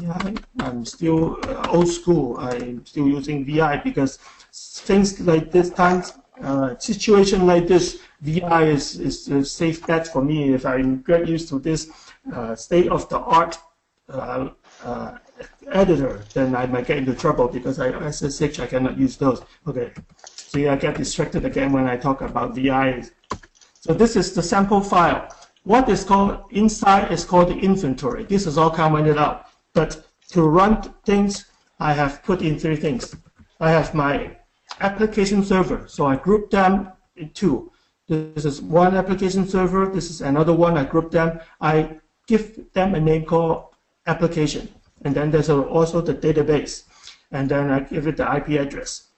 Yeah, 0.00 0.32
I'm 0.60 0.84
still 0.84 1.38
uh, 1.42 1.68
old 1.68 1.88
school. 1.88 2.38
I'm 2.38 2.86
still 2.86 3.06
using 3.06 3.44
VI 3.44 3.78
because 3.78 4.18
things 4.52 5.20
like 5.20 5.50
this 5.50 5.70
times, 5.70 6.14
uh, 6.42 6.78
situation 6.78 7.46
like 7.46 7.66
this, 7.66 8.00
VI 8.22 8.64
is, 8.64 8.98
is 8.98 9.28
a 9.28 9.44
safe 9.44 9.86
bet 9.86 10.06
for 10.06 10.22
me 10.22 10.54
if 10.54 10.64
I 10.64 10.80
get 10.82 11.28
used 11.28 11.48
to 11.50 11.58
this 11.58 11.90
uh, 12.32 12.54
state 12.54 12.88
of 12.88 13.08
the 13.08 13.18
art 13.18 13.58
uh, 14.08 14.50
uh, 14.84 15.18
editor, 15.70 16.22
then 16.32 16.54
I 16.54 16.66
might 16.66 16.86
get 16.86 16.98
into 16.98 17.14
trouble 17.14 17.48
because 17.48 17.78
I 17.78 18.10
SSH, 18.10 18.60
I 18.60 18.66
cannot 18.66 18.96
use 18.96 19.16
those. 19.16 19.42
Okay, 19.66 19.92
see, 20.24 20.68
I 20.68 20.76
get 20.76 20.96
distracted 20.96 21.44
again 21.44 21.72
when 21.72 21.86
I 21.86 21.96
talk 21.96 22.22
about 22.22 22.54
VI. 22.54 23.04
So 23.80 23.92
this 23.92 24.16
is 24.16 24.32
the 24.32 24.42
sample 24.42 24.80
file. 24.80 25.28
What 25.64 25.88
is 25.88 26.02
called 26.02 26.44
inside 26.50 27.12
is 27.12 27.24
called 27.24 27.48
the 27.48 27.58
inventory. 27.58 28.24
This 28.24 28.46
is 28.46 28.56
all 28.56 28.70
commented 28.70 29.18
out. 29.18 29.46
But 29.74 30.06
to 30.28 30.42
run 30.42 30.82
things, 31.04 31.46
I 31.80 31.92
have 31.92 32.22
put 32.22 32.42
in 32.42 32.58
three 32.58 32.76
things. 32.76 33.14
I 33.60 33.70
have 33.70 33.94
my 33.94 34.36
application 34.80 35.44
server, 35.44 35.86
so 35.88 36.06
I 36.06 36.16
group 36.16 36.50
them 36.50 36.92
in 37.16 37.30
two. 37.30 37.70
This 38.08 38.44
is 38.44 38.60
one 38.60 38.96
application 38.96 39.48
server. 39.48 39.86
This 39.86 40.10
is 40.10 40.20
another 40.20 40.52
one. 40.52 40.76
I 40.76 40.84
group 40.84 41.10
them. 41.10 41.40
I 41.60 42.00
give 42.26 42.72
them 42.72 42.94
a 42.94 43.00
name 43.00 43.24
called 43.24 43.66
application. 44.06 44.68
And 45.04 45.14
then 45.14 45.30
there's 45.30 45.48
also 45.48 46.00
the 46.00 46.14
database. 46.14 46.84
And 47.30 47.48
then 47.48 47.70
I 47.70 47.80
give 47.80 48.06
it 48.06 48.16
the 48.16 48.36
IP 48.36 48.60
address. 48.60 49.08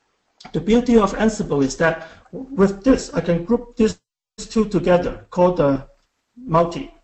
The 0.52 0.60
beauty 0.60 0.98
of 0.98 1.14
Ansible 1.14 1.64
is 1.64 1.76
that 1.78 2.08
with 2.32 2.84
this, 2.84 3.12
I 3.14 3.20
can 3.20 3.44
group 3.44 3.76
these 3.76 3.98
two 4.36 4.68
together 4.68 5.26
called 5.30 5.56
the 5.56 5.88
multi. 6.36 6.94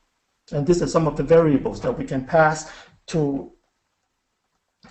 And 0.52 0.66
these 0.66 0.82
are 0.82 0.86
some 0.86 1.06
of 1.06 1.16
the 1.16 1.22
variables 1.22 1.80
that 1.80 1.96
we 1.96 2.04
can 2.04 2.24
pass 2.24 2.70
to, 3.10 3.52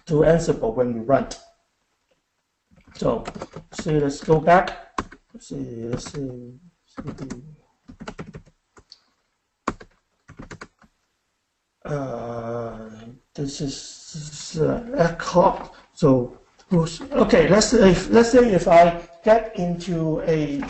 to 0.05 0.13
Ansible 0.13 0.75
when 0.75 0.93
we 0.93 0.99
run. 0.99 1.27
So, 2.95 3.23
see, 3.71 3.99
let's 3.99 4.23
go 4.23 4.39
back. 4.39 4.99
Let's 5.33 5.47
see, 5.47 5.83
let's 5.87 6.11
see. 6.11 6.59
Let's 7.05 7.23
see. 7.23 7.41
Uh, 11.85 12.89
this 13.33 13.61
is 13.61 14.59
uh, 14.61 14.83
ad 14.97 15.21
hoc. 15.21 15.73
So, 15.93 16.37
okay, 16.73 17.47
let's 17.47 17.67
say 17.67 17.91
if, 17.91 18.09
let's 18.09 18.31
say 18.31 18.51
if 18.53 18.67
I 18.67 19.01
get 19.23 19.57
into 19.57 20.19
a, 20.21 20.61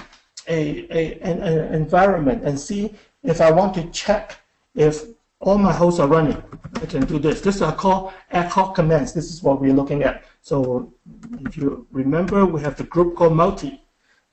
a, 0.48 0.88
a 0.92 1.20
an, 1.22 1.42
an 1.42 1.74
environment 1.74 2.44
and 2.44 2.60
see 2.60 2.94
if 3.24 3.42
I 3.42 3.52
want 3.52 3.74
to 3.76 3.90
check 3.90 4.38
if 4.76 5.04
all 5.42 5.58
my 5.58 5.72
hosts 5.72 6.00
are 6.00 6.08
running, 6.08 6.42
I 6.76 6.86
can 6.86 7.06
do 7.06 7.18
this. 7.18 7.42
This 7.42 7.62
are 7.62 7.74
called 7.74 8.14
ad 8.32 8.48
hoc 8.48 8.76
commands. 8.76 9.14
This 9.14 9.32
is 9.32 9.42
what 9.42 9.62
we're 9.62 9.74
looking 9.74 10.04
at. 10.04 10.24
So 10.42 10.94
if 11.42 11.56
you 11.58 11.88
remember, 11.92 12.46
we 12.46 12.62
have 12.62 12.76
the 12.76 12.84
group 12.84 13.16
called 13.16 13.36
multi, 13.36 13.82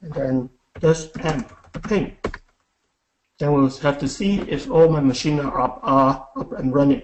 and 0.03 0.12
then 0.12 0.51
dash 0.81 1.07
m 1.21 1.45
ping. 1.88 2.16
Then 3.38 3.53
we'll 3.53 3.71
have 3.79 3.99
to 3.99 4.09
see 4.09 4.40
if 4.40 4.71
all 4.71 4.88
my 4.88 5.01
machines 5.01 5.40
are 5.40 5.61
up, 5.61 5.81
are 5.83 6.29
up 6.37 6.53
and 6.53 6.75
running. 6.75 7.03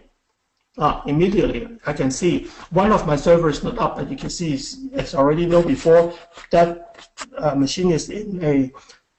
Ah, 0.79 1.03
immediately 1.07 1.69
I 1.85 1.93
can 1.93 2.11
see 2.11 2.49
one 2.71 2.93
of 2.93 3.07
my 3.07 3.15
servers 3.15 3.59
is 3.59 3.65
not 3.65 3.79
up, 3.79 3.99
and 3.99 4.11
you 4.11 4.17
can 4.17 4.31
see 4.31 4.55
as 4.95 5.15
already 5.15 5.47
know 5.47 5.62
before 5.62 6.15
that 6.51 7.07
uh, 7.37 7.55
machine 7.55 7.93
is 7.93 8.09
in 8.09 8.43
a 8.43 8.73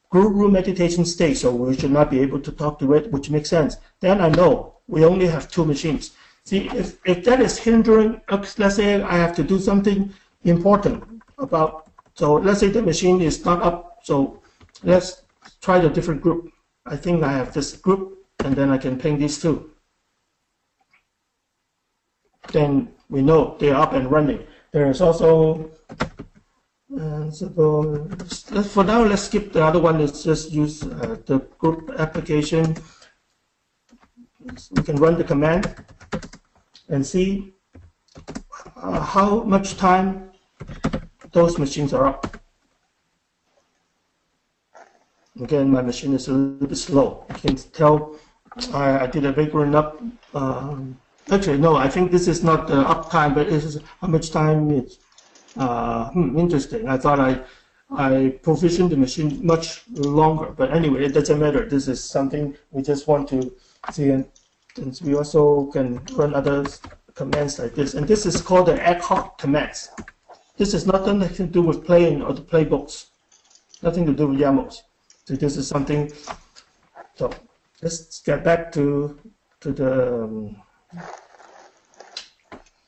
guru 0.09 0.49
meditation 0.49 1.05
state, 1.05 1.35
so 1.35 1.53
we 1.53 1.77
should 1.77 1.91
not 1.91 2.09
be 2.09 2.19
able 2.19 2.39
to 2.39 2.51
talk 2.51 2.79
to 2.79 2.93
it, 2.93 3.11
which 3.11 3.29
makes 3.29 3.49
sense. 3.49 3.77
Then 3.99 4.19
I 4.19 4.29
know 4.29 4.72
we 4.87 5.05
only 5.05 5.27
have 5.27 5.49
two 5.49 5.65
machines. 5.65 6.11
See, 6.45 6.67
if, 6.69 6.99
if 7.05 7.23
that 7.25 7.41
is 7.41 7.57
hindering, 7.57 8.21
let's 8.57 8.75
say 8.75 9.01
I 9.01 9.17
have 9.17 9.35
to 9.35 9.43
do 9.43 9.59
something 9.59 10.13
important 10.43 11.03
about, 11.37 11.89
so 12.15 12.33
let's 12.33 12.59
say 12.59 12.67
the 12.67 12.81
machine 12.81 13.21
is 13.21 13.45
not 13.45 13.61
up, 13.61 13.99
so 14.03 14.41
let's 14.83 15.23
try 15.61 15.79
the 15.79 15.89
different 15.89 16.21
group. 16.21 16.51
I 16.85 16.97
think 16.97 17.23
I 17.23 17.31
have 17.31 17.53
this 17.53 17.77
group, 17.77 18.25
and 18.43 18.55
then 18.55 18.69
I 18.69 18.77
can 18.77 18.99
ping 18.99 19.17
these 19.17 19.41
two 19.41 19.73
then 22.51 22.89
we 23.09 23.21
know 23.21 23.55
they're 23.59 23.75
up 23.75 23.93
and 23.93 24.09
running. 24.09 24.45
There 24.71 24.89
is 24.89 25.01
also, 25.01 25.71
uh, 26.99 27.29
so 27.29 28.07
for 28.63 28.83
now, 28.83 29.03
let's 29.03 29.23
skip 29.23 29.53
the 29.53 29.63
other 29.63 29.79
one. 29.79 29.99
Let's 29.99 30.23
just 30.23 30.51
use 30.51 30.83
uh, 30.83 31.17
the 31.25 31.39
group 31.57 31.91
application. 31.97 32.75
We 34.71 34.83
can 34.83 34.95
run 34.97 35.17
the 35.17 35.23
command 35.23 35.73
and 36.89 37.05
see 37.05 37.53
uh, 38.75 38.99
how 38.99 39.43
much 39.43 39.77
time 39.77 40.31
those 41.31 41.57
machines 41.57 41.93
are 41.93 42.05
up. 42.05 42.37
Again, 45.41 45.71
my 45.71 45.81
machine 45.81 46.13
is 46.13 46.27
a 46.27 46.33
little 46.33 46.67
bit 46.67 46.77
slow. 46.77 47.25
You 47.29 47.35
can 47.35 47.55
tell 47.55 48.15
I, 48.71 48.99
I 48.99 49.07
did 49.07 49.25
a 49.25 49.33
big 49.33 49.53
run 49.53 49.73
up 49.73 49.99
um, 50.35 50.97
Actually, 51.31 51.57
no, 51.57 51.75
I 51.77 51.87
think 51.87 52.11
this 52.11 52.27
is 52.27 52.43
not 52.43 52.67
the 52.67 52.83
uptime, 52.83 53.33
but 53.33 53.49
this 53.49 53.63
is 53.63 53.79
how 54.01 54.07
much 54.07 54.31
time 54.31 54.71
it's 54.71 54.97
uh, 55.55 56.09
hmm, 56.09 56.37
interesting. 56.37 56.87
I 56.87 56.97
thought 56.97 57.19
I 57.19 57.41
I 57.95 58.39
provisioned 58.41 58.89
the 58.89 58.97
machine 58.97 59.39
much 59.45 59.83
longer, 59.89 60.47
but 60.47 60.73
anyway, 60.73 61.05
it 61.05 61.13
doesn't 61.13 61.39
matter. 61.39 61.67
This 61.69 61.87
is 61.87 62.03
something 62.03 62.55
we 62.71 62.81
just 62.81 63.07
want 63.07 63.29
to 63.29 63.53
see, 63.91 64.09
and, 64.09 64.25
and 64.77 64.99
we 65.03 65.15
also 65.15 65.65
can 65.67 66.03
run 66.13 66.33
other 66.33 66.65
commands 67.15 67.59
like 67.59 67.75
this. 67.75 67.93
And 67.93 68.07
this 68.07 68.25
is 68.25 68.41
called 68.41 68.67
the 68.67 68.81
ad 68.81 69.01
hoc 69.01 69.37
commands. 69.37 69.89
This 70.57 70.73
is 70.73 70.85
nothing 70.85 71.19
to 71.19 71.45
do 71.45 71.61
with 71.61 71.85
playing 71.85 72.21
or 72.21 72.33
the 72.33 72.41
playbooks, 72.41 73.07
nothing 73.81 74.05
to 74.05 74.13
do 74.13 74.27
with 74.27 74.39
YAMLs. 74.39 74.81
So 75.25 75.35
this 75.35 75.57
is 75.57 75.67
something. 75.67 76.11
So 77.15 77.31
let's 77.81 78.21
get 78.21 78.43
back 78.43 78.71
to 78.73 79.19
to 79.61 79.71
the. 79.71 80.23
Um, 80.23 80.55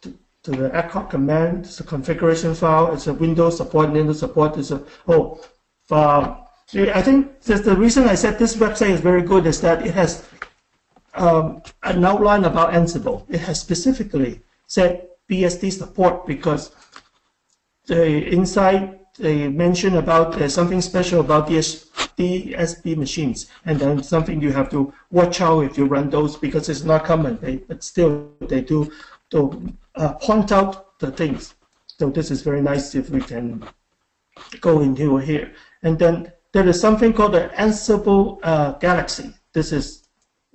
to, 0.01 0.51
the 0.51 0.75
ad 0.75 0.91
hoc 0.91 1.09
command, 1.09 1.65
it's 1.65 1.79
a 1.79 1.83
configuration 1.83 2.53
file, 2.53 2.93
it's 2.93 3.07
a 3.07 3.13
Windows 3.15 3.57
support, 3.57 3.89
Linux 3.89 4.17
support, 4.17 4.55
it's 4.57 4.69
a, 4.69 4.83
oh, 5.07 5.43
uh, 5.89 6.35
I 6.73 7.01
think 7.01 7.41
the 7.41 7.75
reason 7.75 8.07
I 8.07 8.13
said 8.13 8.37
this 8.37 8.55
website 8.55 8.89
is 8.89 9.01
very 9.01 9.23
good 9.23 9.47
is 9.47 9.59
that 9.61 9.85
it 9.85 9.95
has 9.95 10.23
um, 11.15 11.61
an 11.83 12.03
outline 12.05 12.43
about 12.45 12.73
Ansible. 12.73 13.25
It 13.29 13.41
has 13.41 13.59
specifically 13.59 14.41
said 14.67 15.07
BSD 15.29 15.71
support 15.71 16.27
because 16.27 16.71
the 17.87 18.27
inside 18.27 18.99
they 19.17 19.47
mention 19.47 19.95
about 19.95 20.33
there's 20.33 20.53
something 20.53 20.81
special 20.81 21.21
about 21.21 21.47
DS, 21.47 21.85
DSP 22.17 22.97
machines, 22.97 23.47
and 23.65 23.79
then 23.79 24.03
something 24.03 24.41
you 24.41 24.51
have 24.51 24.69
to 24.71 24.93
watch 25.11 25.39
out 25.41 25.61
if 25.61 25.77
you 25.77 25.85
run 25.85 26.09
those 26.09 26.35
because 26.35 26.67
it's 26.67 26.83
not 26.83 27.05
common. 27.05 27.37
They, 27.41 27.57
but 27.57 27.83
still, 27.83 28.31
they 28.41 28.61
do 28.61 28.91
to 29.31 29.73
uh, 29.95 30.13
point 30.13 30.51
out 30.51 30.99
the 30.99 31.11
things. 31.11 31.55
So 31.87 32.09
this 32.09 32.29
is 32.29 32.41
very 32.41 32.61
nice 32.61 32.93
if 32.93 33.09
we 33.09 33.21
can 33.21 33.63
go 34.59 34.81
into 34.81 35.17
here. 35.17 35.53
And 35.83 35.97
then 35.97 36.31
there 36.51 36.67
is 36.67 36.79
something 36.79 37.13
called 37.13 37.33
the 37.33 37.51
Ansible 37.55 38.39
uh, 38.43 38.73
Galaxy. 38.73 39.33
This 39.53 39.71
is 39.71 40.04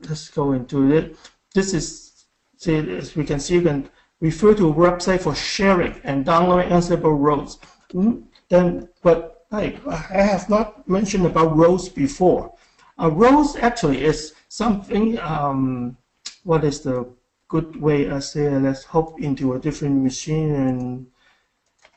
let's 0.09 0.29
go 0.29 0.53
into 0.53 0.93
it. 0.93 1.17
This 1.55 1.75
is 1.75 2.25
see 2.57 2.77
as 2.77 3.17
we 3.17 3.25
can 3.25 3.41
see 3.41 3.55
you 3.55 3.63
can 3.63 3.89
refer 4.21 4.55
to 4.55 4.69
a 4.69 4.75
website 4.75 5.23
for 5.23 5.35
sharing 5.35 6.01
and 6.05 6.25
downloading 6.25 6.71
Ansible 6.71 7.19
roles. 7.19 7.59
Mm, 7.93 8.25
then, 8.49 8.89
but 9.03 9.47
I, 9.51 9.79
I 9.89 10.23
have 10.23 10.49
not 10.49 10.89
mentioned 10.89 11.27
about 11.27 11.57
roles 11.57 11.89
before. 11.89 12.55
Uh, 13.01 13.11
roles 13.11 13.57
actually 13.57 14.05
is 14.05 14.35
something, 14.49 15.19
um, 15.21 15.97
what 16.45 16.65
is 16.65 16.81
the 16.81 17.09
good 17.49 17.81
way 17.81 18.11
I 18.11 18.19
say, 18.21 18.49
let's 18.59 18.85
hop 18.85 19.21
into 19.21 19.55
a 19.55 19.59
different 19.59 20.03
machine 20.03 20.55
and 20.55 21.07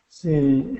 see. 0.09 0.79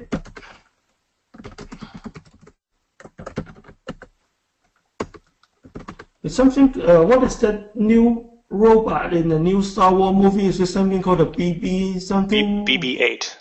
It's 6.24 6.36
something, 6.36 6.74
uh, 6.82 7.04
what 7.04 7.24
is 7.24 7.36
that 7.40 7.76
new 7.76 8.30
robot 8.50 9.14
in 9.14 9.28
the 9.28 9.40
new 9.40 9.62
Star 9.62 9.94
Wars 9.94 10.16
movie? 10.16 10.46
Is 10.46 10.60
it 10.62 10.68
something 10.68 11.02
called 11.02 11.22
a 11.22 11.26
BB 11.26 12.02
something? 12.02 12.66
BB-8. 12.66 13.36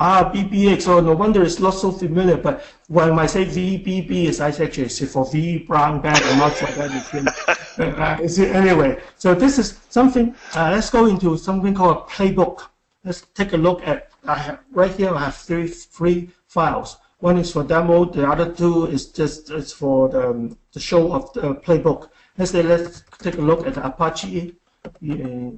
Ah, 0.00 0.30
BBX. 0.32 0.86
Oh, 0.86 1.00
no 1.00 1.14
wonder 1.14 1.42
it's 1.42 1.58
not 1.58 1.72
so 1.72 1.90
familiar. 1.90 2.36
But 2.36 2.62
when 2.86 3.18
I 3.18 3.26
say 3.26 3.44
VBB, 3.44 4.28
it's 4.28 4.38
actually 4.38 4.88
for 4.88 5.26
V 5.26 5.58
brown 5.58 6.00
bag 6.00 6.22
and 6.22 6.38
not 6.38 6.52
for 6.52 6.66
that. 6.66 7.58
uh, 7.78 8.44
anyway, 8.44 9.02
so 9.16 9.34
this 9.34 9.58
is 9.58 9.80
something. 9.88 10.36
Uh, 10.54 10.70
let's 10.70 10.90
go 10.90 11.06
into 11.06 11.36
something 11.36 11.74
called 11.74 11.96
a 11.96 12.00
playbook. 12.02 12.68
Let's 13.02 13.22
take 13.34 13.54
a 13.54 13.56
look 13.56 13.82
at. 13.84 14.10
I 14.24 14.36
have, 14.36 14.60
right 14.70 14.92
here. 14.92 15.12
I 15.12 15.24
have 15.24 15.34
three 15.34 15.66
three 15.66 16.30
files. 16.46 16.96
One 17.20 17.38
is 17.38 17.52
for 17.52 17.64
demo. 17.64 18.04
The 18.04 18.28
other 18.28 18.52
two 18.52 18.86
is 18.86 19.06
just 19.06 19.50
it's 19.50 19.72
for 19.72 20.08
the, 20.08 20.30
um, 20.30 20.58
the 20.72 20.80
show 20.80 21.12
of 21.12 21.32
the 21.32 21.54
playbook. 21.56 22.10
Let's 22.36 22.52
say 22.52 22.62
let's 22.62 23.02
take 23.18 23.38
a 23.38 23.40
look 23.40 23.66
at 23.66 23.76
Apache. 23.76 24.54
Uh, 24.86 25.50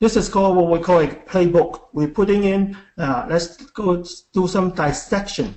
this 0.00 0.16
is 0.16 0.28
called 0.28 0.56
what 0.56 0.70
we 0.70 0.84
call 0.84 1.00
a 1.00 1.06
playbook. 1.06 1.88
We're 1.94 2.08
putting 2.08 2.44
in, 2.44 2.76
uh, 2.98 3.26
let's 3.28 3.56
go 3.56 4.04
do 4.34 4.46
some 4.46 4.72
dissection. 4.72 5.54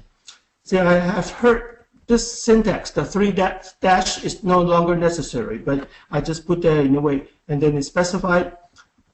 See, 0.64 0.78
I 0.78 0.94
have 0.94 1.30
heard 1.30 1.86
this 2.08 2.44
syntax, 2.44 2.92
the 2.92 3.04
three 3.04 3.34
dash, 3.34 3.74
dash 3.82 4.24
is 4.24 4.44
no 4.44 4.62
longer 4.62 4.96
necessary, 4.96 5.58
but 5.58 5.90
I 6.10 6.22
just 6.22 6.48
put 6.48 6.62
that 6.62 6.86
in 6.86 6.96
a 6.96 7.02
way, 7.02 7.28
and 7.50 7.62
then 7.62 7.76
it 7.78 7.84
specified 7.84 8.56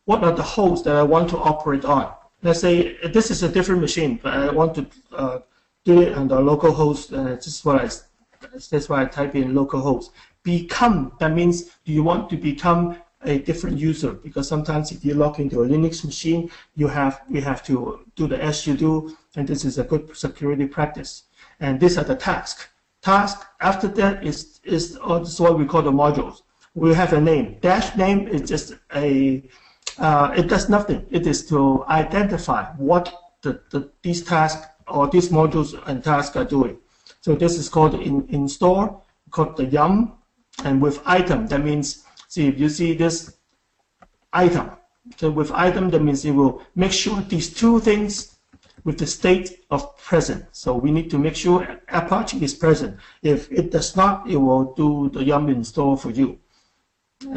what 0.05 0.23
are 0.23 0.33
the 0.33 0.43
hosts 0.43 0.85
that 0.85 0.95
I 0.95 1.01
want 1.01 1.29
to 1.31 1.37
operate 1.37 1.85
on. 1.85 2.13
Let's 2.43 2.59
say 2.59 2.97
this 3.07 3.31
is 3.31 3.41
a 3.41 3.49
different 3.49 3.81
machine, 3.81 4.19
but 4.21 4.33
I 4.33 4.51
want 4.51 4.75
to 4.75 4.85
uh, 5.11 5.39
do 5.85 6.01
it 6.01 6.13
on 6.13 6.27
the 6.27 6.39
local 6.39 6.71
host. 6.71 7.13
Uh, 7.13 7.35
this 7.35 7.47
is 7.47 8.03
that's 8.69 8.89
why 8.89 9.01
I 9.01 9.05
type 9.05 9.35
in 9.35 9.53
localhost. 9.53 10.09
Become, 10.43 11.13
that 11.19 11.33
means 11.33 11.63
do 11.85 11.91
you 11.91 12.03
want 12.03 12.29
to 12.29 12.37
become 12.37 12.97
a 13.25 13.39
different 13.39 13.77
user 13.77 14.11
because 14.11 14.47
sometimes 14.47 14.91
if 14.91 15.05
you 15.05 15.13
log 15.13 15.39
into 15.39 15.63
a 15.63 15.67
Linux 15.67 16.03
machine, 16.03 16.49
you 16.75 16.87
have 16.87 17.21
we 17.29 17.39
have 17.41 17.63
to 17.63 18.05
do 18.15 18.27
the 18.27 18.37
sudo, 18.37 19.15
and 19.35 19.47
this 19.47 19.63
is 19.65 19.77
a 19.77 19.83
good 19.83 20.15
security 20.15 20.65
practice. 20.65 21.23
And 21.59 21.79
these 21.79 21.97
are 21.97 22.03
the 22.03 22.15
tasks. 22.15 22.67
Task 23.01 23.45
after 23.61 23.87
that 23.89 24.25
is 24.25 24.59
is, 24.63 24.97
is 24.97 25.39
what 25.39 25.57
we 25.57 25.65
call 25.65 25.81
the 25.81 25.91
modules. 25.91 26.41
We 26.75 26.93
have 26.93 27.13
a 27.13 27.21
name. 27.21 27.57
Dash 27.61 27.95
name 27.95 28.27
is 28.27 28.49
just 28.49 28.73
a 28.95 29.43
uh, 29.97 30.33
it 30.35 30.47
does 30.47 30.69
nothing. 30.69 31.05
It 31.11 31.27
is 31.27 31.45
to 31.47 31.85
identify 31.87 32.65
what 32.77 33.13
the, 33.41 33.61
the 33.69 33.91
these 34.01 34.23
tasks 34.23 34.65
or 34.87 35.09
these 35.09 35.29
modules 35.29 35.81
and 35.87 36.03
tasks 36.03 36.35
are 36.35 36.45
doing. 36.45 36.77
So 37.21 37.35
this 37.35 37.57
is 37.57 37.69
called 37.69 37.95
in 37.95 38.27
install, 38.29 39.05
called 39.31 39.57
the 39.57 39.65
yum, 39.65 40.13
and 40.63 40.81
with 40.81 41.01
item 41.05 41.47
that 41.47 41.63
means 41.63 42.03
See, 42.33 42.47
if 42.47 42.59
you 42.59 42.67
see 42.67 42.95
this 42.95 43.37
item, 44.33 44.71
so 45.17 45.29
with 45.29 45.51
item, 45.51 45.91
that 45.91 46.01
means 46.01 46.25
it 46.25 46.31
will 46.31 46.63
make 46.73 46.91
sure 46.91 47.21
these 47.21 47.53
two 47.53 47.79
things 47.79 48.39
with 48.83 48.97
the 48.97 49.05
state 49.05 49.59
of 49.69 49.95
present. 49.97 50.43
So 50.51 50.73
we 50.73 50.89
need 50.89 51.11
to 51.11 51.19
make 51.19 51.35
sure 51.35 51.79
Apache 51.89 52.43
is 52.43 52.55
present. 52.55 52.97
If 53.21 53.51
it 53.51 53.69
does 53.69 53.95
not, 53.95 54.27
it 54.27 54.37
will 54.37 54.73
do 54.73 55.11
the 55.13 55.23
yum 55.23 55.47
install 55.47 55.95
for 55.95 56.09
you. 56.09 56.39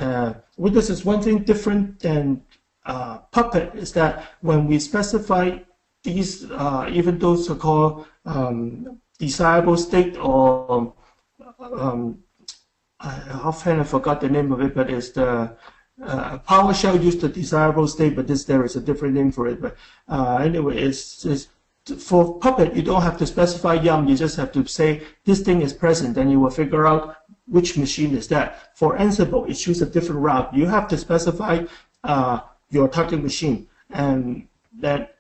Uh, 0.01 0.33
well, 0.57 0.73
this 0.73 0.89
is 0.89 1.05
one 1.05 1.21
thing 1.21 1.43
different 1.43 2.01
than 2.01 2.43
uh, 2.87 3.19
Puppet 3.33 3.75
is 3.75 3.93
that 3.93 4.33
when 4.41 4.67
we 4.67 4.79
specify 4.79 5.59
these, 6.07 6.51
uh, 6.51 6.89
even 6.99 7.19
those 7.19 7.51
are 7.51 7.61
called 7.67 8.07
um, 8.25 9.01
desirable 9.19 9.77
state 9.77 10.17
or 10.17 10.95
um, 11.61 12.19
I 13.01 13.53
I 13.65 13.83
forgot 13.85 14.21
the 14.21 14.29
name 14.29 14.53
of 14.53 14.61
it, 14.61 14.75
but 14.75 14.91
it's 14.91 15.11
the 15.11 15.57
uh, 16.03 16.39
PowerShell 16.39 17.03
used 17.03 17.21
the 17.21 17.29
desirable 17.29 17.89
state, 17.89 18.15
but 18.17 18.27
this 18.27 18.45
there 18.45 18.65
is 18.65 18.77
a 18.77 18.81
different 18.81 19.15
name 19.15 19.31
for 19.33 19.49
it. 19.49 19.61
But 19.61 19.77
uh, 20.09 20.37
anyway, 20.37 20.79
it's, 20.79 21.25
it's 21.25 21.49
for 21.99 22.39
Puppet, 22.39 22.75
you 22.75 22.83
don't 22.83 23.03
have 23.03 23.19
to 23.19 23.27
specify 23.27 23.75
yum. 23.75 24.09
You 24.09 24.17
just 24.17 24.37
have 24.37 24.53
to 24.53 24.67
say 24.67 25.03
this 25.25 25.41
thing 25.41 25.63
is 25.63 25.73
present, 25.73 26.17
and 26.17 26.31
you 26.31 26.41
will 26.41 26.51
figure 26.51 26.87
out 26.87 27.17
which 27.47 27.77
machine 27.77 28.17
is 28.17 28.29
that. 28.29 28.77
For 28.77 28.97
Ansible, 28.97 29.49
it 29.49 29.55
chooses 29.55 29.83
a 29.83 29.91
different 29.91 30.21
route. 30.21 30.53
You 30.55 30.67
have 30.67 30.89
to 30.89 30.97
specify 30.97 31.65
uh, 32.05 32.41
your 32.71 32.89
target 32.89 33.23
machine, 33.23 33.69
and 33.91 34.49
that 34.81 35.16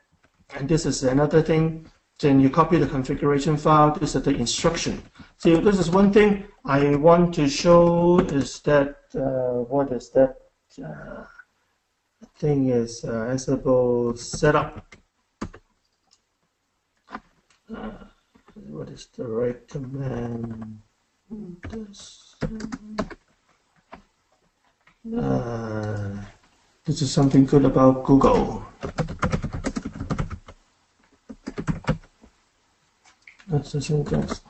and 0.55 0.69
this 0.69 0.87
is 0.87 1.03
another 1.03 1.43
thing. 1.43 1.87
Then 2.19 2.41
you 2.41 2.49
copy 2.49 2.79
the 2.79 2.87
configuration 2.87 3.57
file. 3.57 3.93
This 3.93 4.15
is 4.15 4.23
the 4.23 4.35
instruction. 4.35 5.03
See, 5.37 5.55
this 5.57 5.79
is 5.79 5.91
one 5.91 6.13
thing 6.13 6.45
I 6.65 6.97
want 6.97 7.35
to 7.35 7.49
show 7.49 8.21
is 8.21 8.61
that 8.61 8.97
uh, 9.15 9.65
what 9.69 9.93
is 9.93 10.11
that 10.11 10.37
uh, 10.83 11.25
thing 12.39 12.71
is 12.71 13.05
uh, 13.05 13.29
Ansible 13.33 14.17
setup. 14.19 14.97
Uh, 17.75 17.91
what 18.69 18.89
is 18.89 19.09
the 19.17 19.27
right 19.27 19.69
command? 19.69 20.81
Uh, 25.17 26.25
this 26.85 27.03
is 27.03 27.11
something 27.13 27.45
good 27.45 27.65
about 27.65 28.05
Google. 28.05 28.66
The. 33.73 34.41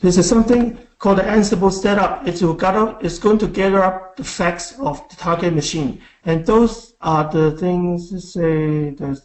This 0.00 0.16
is 0.18 0.28
something 0.28 0.78
called 0.98 1.18
the 1.18 1.22
Ansible 1.22 1.72
setup. 1.72 2.26
It's, 2.26 2.40
gather, 2.40 2.96
it's 3.00 3.18
going 3.18 3.38
to 3.38 3.46
gather 3.46 3.82
up 3.82 4.16
the 4.16 4.24
facts 4.24 4.78
of 4.80 5.08
the 5.08 5.16
target 5.16 5.54
machine. 5.54 6.00
And 6.24 6.44
those 6.44 6.94
are 7.00 7.30
the 7.30 7.52
things, 7.52 8.32
say, 8.32 8.90
does, 8.90 9.24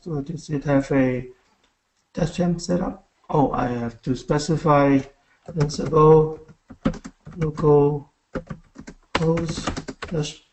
it 0.49 0.63
have 0.65 0.91
a 0.91 1.27
dash 2.13 2.39
m 2.39 2.59
setup? 2.59 3.07
Oh, 3.29 3.51
I 3.51 3.67
have 3.67 4.01
to 4.03 4.15
specify 4.15 4.99
Ansible 5.47 6.39
local 7.37 8.11
host 9.17 9.69
dash, 10.07 10.43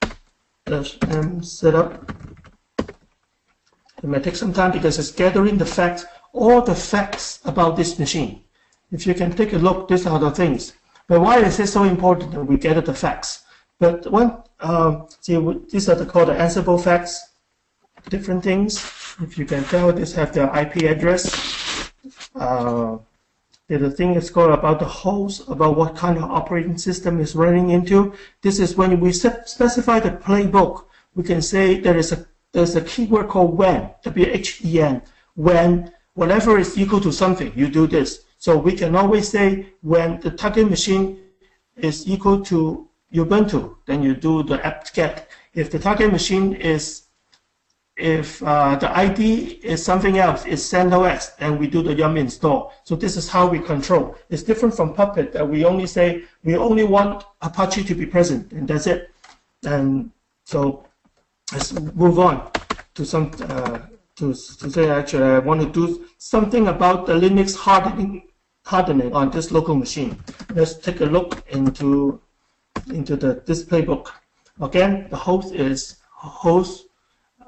dash 0.65 0.99
m 1.09 1.43
setup. 1.43 2.13
It 4.03 4.09
may 4.09 4.21
take 4.21 4.37
some 4.37 4.53
time 4.53 4.71
because 4.73 4.99
it's 4.99 5.11
gathering 5.11 5.59
the 5.59 5.67
facts, 5.67 6.07
all 6.33 6.63
the 6.63 6.75
facts 6.75 7.41
about 7.45 7.77
this 7.77 7.99
machine. 7.99 8.45
If 8.91 9.07
you 9.07 9.15
can 9.15 9.33
take 9.33 9.53
a 9.53 9.59
look, 9.59 9.89
these 9.89 10.07
are 10.07 10.19
the 10.19 10.31
things. 10.31 10.73
But 11.07 11.21
why 11.21 11.39
is 11.41 11.59
it 11.61 11.69
so 11.69 11.85
important 11.85 12.33
that 12.33 12.45
we 12.45 12.57
gather 12.57 12.81
the 12.81 12.95
facts? 12.95 13.45
But 13.79 14.11
one, 14.11 14.43
um, 14.61 15.07
see, 15.21 15.37
these 15.71 15.89
are 15.89 15.95
the, 15.95 16.07
called 16.07 16.29
the 16.29 16.35
Ansible 16.35 16.83
facts, 16.83 17.29
different 18.09 18.43
things. 18.43 18.77
If 19.21 19.39
you 19.39 19.45
can 19.45 19.65
tell, 19.65 19.93
these 19.93 20.15
have 20.15 20.33
their 20.33 20.55
IP 20.57 20.85
address. 20.85 21.91
Uh, 22.35 22.99
the 23.69 23.91
thing 23.91 24.15
is 24.15 24.31
called 24.31 24.53
about 24.53 24.79
the 24.79 24.87
host, 24.87 25.47
about 25.49 25.77
what 25.77 25.95
kind 25.95 26.17
of 26.17 26.25
operating 26.25 26.79
system 26.79 27.21
is 27.21 27.35
running 27.35 27.71
into. 27.71 28.15
This 28.41 28.59
is 28.59 28.77
when 28.77 28.99
we 28.99 29.13
specify 29.13 30.01
the 30.01 30.13
playbook. 30.13 30.85
We 31.15 31.23
can 31.23 31.43
say 31.43 31.79
there 31.79 31.97
is 31.97 32.13
a 32.13 32.27
there's 32.53 32.77
a 32.77 32.81
keyword 32.81 33.29
called 33.29 33.59
when, 33.59 33.91
W-H-E-N, 34.03 35.03
when 35.35 35.93
whatever 36.15 36.59
is 36.59 36.79
equal 36.79 37.01
to 37.03 37.13
something, 37.13 37.53
you 37.55 37.69
do 37.69 37.87
this. 37.87 38.25
So 38.39 38.57
we 38.57 38.73
can 38.73 38.95
always 38.95 39.29
say 39.29 39.67
when 39.83 40.21
the 40.21 40.31
target 40.31 40.71
machine 40.71 41.19
is 41.77 42.09
equal 42.09 42.41
to 42.45 42.89
Ubuntu, 43.13 43.77
then 43.87 44.03
you 44.03 44.15
do 44.15 44.45
the 44.45 44.65
apt-get. 44.65 45.29
If 45.55 45.71
the 45.71 45.79
target 45.79 46.13
machine 46.13 46.55
is, 46.55 47.07
if 47.97 48.41
uh, 48.45 48.77
the 48.77 48.97
ID 48.97 49.61
is 49.65 49.85
something 49.85 50.19
else, 50.19 50.45
it's 50.45 50.63
CentOS, 50.63 51.37
then 51.39 51.59
we 51.59 51.67
do 51.67 51.83
the 51.83 51.95
yum 51.95 52.17
install. 52.17 52.73
So 52.85 52.95
this 52.95 53.17
is 53.17 53.29
how 53.29 53.49
we 53.49 53.59
control. 53.59 54.15
It's 54.31 54.45
different 54.45 54.77
from 54.77 54.95
Puppet 54.95 55.33
that 55.33 55.49
we 55.49 55.65
only 55.65 55.89
say 55.89 56.23
we 56.45 56.57
only 56.57 56.85
want 56.85 57.25
Apache 57.43 57.85
to 57.85 57.95
be 57.95 58.07
present, 58.07 58.53
and 58.53 58.69
that's 58.69 58.87
it. 58.87 59.11
And 59.65 60.13
so 60.45 60.87
let's 61.53 61.73
move 61.73 62.21
on 62.21 62.53
to 62.95 63.05
some 63.05 63.33
uh, 63.49 63.81
to, 64.17 64.33
to 64.33 64.71
say 64.71 64.91
actually 64.91 65.25
I 65.25 65.39
want 65.41 65.61
to 65.63 65.69
do 65.69 66.07
something 66.19 66.69
about 66.69 67.07
the 67.07 67.15
Linux 67.15 67.57
hardening 67.57 68.28
hardening 68.69 69.15
on 69.15 69.31
this 69.31 69.51
local 69.51 69.75
machine. 69.75 70.13
Let's 70.55 70.75
take 70.75 71.01
a 71.01 71.07
look 71.07 71.43
into 71.49 72.21
into 72.99 73.17
the 73.17 73.43
this 73.47 73.65
playbook. 73.65 74.09
Again, 74.61 75.07
the 75.09 75.17
host 75.17 75.55
is 75.55 75.97
host 76.11 76.89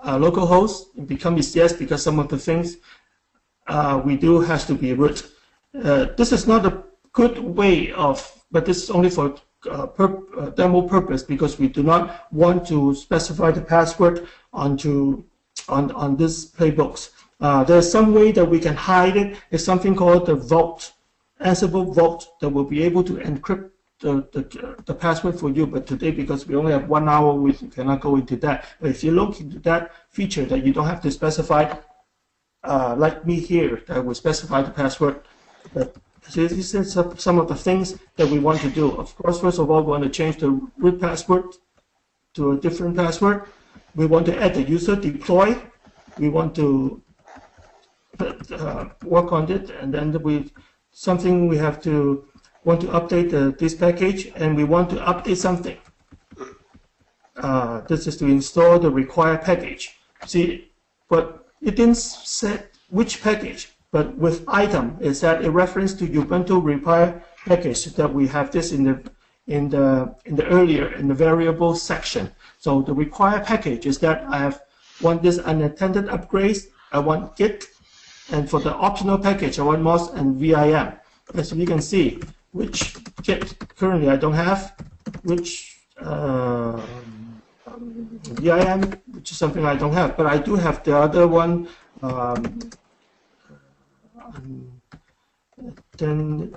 uh, 0.06 0.16
local 0.16 0.46
host. 0.46 0.88
It 0.96 1.06
becomes 1.06 1.54
yes 1.54 1.72
because 1.74 2.02
some 2.02 2.18
of 2.18 2.28
the 2.28 2.38
things 2.38 2.76
uh, 3.66 4.00
we 4.04 4.16
do 4.16 4.40
has 4.40 4.64
to 4.66 4.74
be 4.74 4.94
root. 4.94 5.30
Uh, 5.74 6.06
this 6.16 6.32
is 6.32 6.46
not 6.46 6.64
a 6.64 6.82
good 7.12 7.38
way 7.38 7.92
of, 7.92 8.16
but 8.50 8.64
this 8.64 8.82
is 8.82 8.90
only 8.90 9.10
for 9.10 9.34
uh, 9.70 9.88
uh, 9.98 10.50
demo 10.50 10.82
purpose 10.82 11.22
because 11.22 11.58
we 11.58 11.68
do 11.68 11.82
not 11.82 12.32
want 12.32 12.66
to 12.68 12.94
specify 12.94 13.50
the 13.50 13.60
password 13.60 14.26
onto 14.52 15.22
on 15.68 15.92
on 15.92 16.16
this 16.16 16.50
playbooks. 16.50 17.10
Uh, 17.40 17.62
there's 17.64 17.90
some 17.90 18.14
way 18.14 18.32
that 18.32 18.44
we 18.44 18.58
can 18.58 18.74
hide 18.74 19.16
it. 19.16 19.36
It's 19.50 19.64
something 19.64 19.94
called 19.94 20.26
the 20.26 20.34
vault, 20.34 20.92
Ansible 21.40 21.94
vault 21.94 22.28
that 22.40 22.48
will 22.48 22.64
be 22.64 22.82
able 22.82 23.02
to 23.04 23.14
encrypt 23.14 23.70
the, 24.00 24.26
the, 24.32 24.82
the 24.84 24.94
password 24.94 25.38
for 25.38 25.50
you. 25.50 25.66
But 25.66 25.86
today, 25.86 26.10
because 26.10 26.46
we 26.46 26.56
only 26.56 26.72
have 26.72 26.88
one 26.88 27.08
hour, 27.08 27.34
we 27.34 27.52
cannot 27.52 28.00
go 28.00 28.16
into 28.16 28.36
that. 28.36 28.66
But 28.80 28.90
if 28.90 29.04
you 29.04 29.12
look 29.12 29.40
into 29.40 29.58
that 29.60 29.92
feature 30.10 30.44
that 30.46 30.64
you 30.64 30.72
don't 30.72 30.86
have 30.86 31.02
to 31.02 31.10
specify, 31.10 31.74
uh, 32.64 32.94
like 32.96 33.26
me 33.26 33.40
here, 33.40 33.82
that 33.86 34.04
will 34.04 34.14
specify 34.14 34.62
the 34.62 34.70
password. 34.70 35.22
But 35.72 35.96
so 36.28 36.46
this 36.46 36.74
is 36.74 36.92
some 36.92 37.38
of 37.38 37.48
the 37.48 37.56
things 37.56 37.98
that 38.16 38.28
we 38.28 38.38
want 38.38 38.60
to 38.60 38.70
do. 38.70 38.92
Of 38.92 39.16
course, 39.16 39.40
first 39.40 39.58
of 39.58 39.70
all, 39.70 39.82
we 39.82 39.90
want 39.90 40.04
to 40.04 40.10
change 40.10 40.36
the 40.36 40.50
root 40.76 41.00
password 41.00 41.56
to 42.34 42.52
a 42.52 42.56
different 42.56 42.96
password. 42.96 43.44
We 43.94 44.06
want 44.06 44.26
to 44.26 44.40
add 44.40 44.54
the 44.54 44.62
user 44.62 44.94
deploy. 44.94 45.56
We 46.18 46.28
want 46.28 46.54
to 46.56 47.02
uh, 48.20 48.88
work 49.04 49.32
on 49.32 49.50
it, 49.50 49.70
and 49.70 49.92
then 49.92 50.12
we 50.22 50.52
something 50.92 51.48
we 51.48 51.56
have 51.56 51.82
to 51.82 52.26
want 52.64 52.80
to 52.82 52.88
update 52.88 53.30
the, 53.30 53.54
this 53.58 53.74
package, 53.74 54.32
and 54.36 54.56
we 54.56 54.64
want 54.64 54.90
to 54.90 54.96
update 54.96 55.36
something. 55.36 55.78
Uh, 57.36 57.80
this 57.82 58.06
is 58.06 58.16
to 58.18 58.26
install 58.26 58.78
the 58.78 58.90
required 58.90 59.42
package. 59.42 59.96
See, 60.26 60.70
but 61.08 61.48
it 61.62 61.76
didn't 61.76 61.96
set 61.96 62.74
which 62.90 63.22
package, 63.22 63.72
but 63.92 64.16
with 64.16 64.44
item 64.46 64.98
is 65.00 65.20
that 65.22 65.44
a 65.44 65.50
reference 65.50 65.94
to 65.94 66.06
Ubuntu 66.06 66.62
required 66.62 67.22
package 67.46 67.84
that 67.86 68.12
we 68.12 68.26
have 68.28 68.50
this 68.50 68.72
in 68.72 68.84
the 68.84 69.10
in 69.46 69.68
the 69.68 70.14
in 70.26 70.36
the 70.36 70.46
earlier 70.46 70.92
in 70.94 71.08
the 71.08 71.14
variable 71.14 71.74
section. 71.74 72.30
So 72.58 72.82
the 72.82 72.92
required 72.92 73.44
package 73.44 73.86
is 73.86 73.98
that 73.98 74.24
I 74.28 74.38
have 74.38 74.60
want 75.00 75.22
this 75.22 75.38
unattended 75.38 76.06
upgrades, 76.06 76.66
I 76.92 76.98
want 76.98 77.36
Git, 77.36 77.64
and 78.32 78.48
for 78.48 78.60
the 78.60 78.74
optional 78.74 79.18
package, 79.18 79.58
I 79.58 79.62
want 79.62 79.82
mosh 79.82 80.08
and 80.14 80.36
VIM. 80.36 80.92
As 81.34 81.52
you 81.52 81.66
can 81.66 81.80
see, 81.80 82.20
which 82.52 82.96
Git 83.22 83.58
currently 83.76 84.08
I 84.08 84.16
don't 84.16 84.34
have, 84.34 84.74
which 85.22 85.78
uh, 86.00 86.80
VIM, 88.40 89.00
which 89.12 89.30
is 89.30 89.38
something 89.38 89.64
I 89.64 89.76
don't 89.76 89.92
have, 89.92 90.16
but 90.16 90.26
I 90.26 90.38
do 90.38 90.56
have 90.56 90.82
the 90.82 90.96
other 90.96 91.26
one. 91.28 91.68
Um, 92.02 92.70
then 95.98 96.54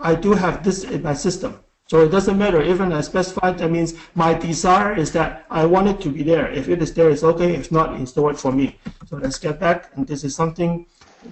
I 0.00 0.14
do 0.14 0.32
have 0.32 0.64
this 0.64 0.84
in 0.84 1.02
my 1.02 1.14
system. 1.14 1.60
So 1.88 2.04
it 2.04 2.10
doesn't 2.10 2.36
matter, 2.36 2.60
even 2.60 2.92
I 2.92 3.00
specified, 3.00 3.56
that 3.58 3.70
means 3.70 3.94
my 4.14 4.34
desire 4.34 4.94
is 4.94 5.10
that 5.12 5.46
I 5.50 5.64
want 5.64 5.88
it 5.88 6.00
to 6.02 6.10
be 6.10 6.22
there. 6.22 6.50
If 6.50 6.68
it 6.68 6.82
is 6.82 6.92
there, 6.92 7.08
it's 7.08 7.22
okay. 7.24 7.54
If 7.54 7.72
not, 7.72 7.94
install 7.94 8.28
it 8.28 8.38
for 8.38 8.52
me. 8.52 8.78
So 9.06 9.16
let's 9.16 9.38
get 9.38 9.58
back, 9.58 9.90
and 9.94 10.06
this 10.06 10.22
is 10.22 10.36
something, 10.36 10.84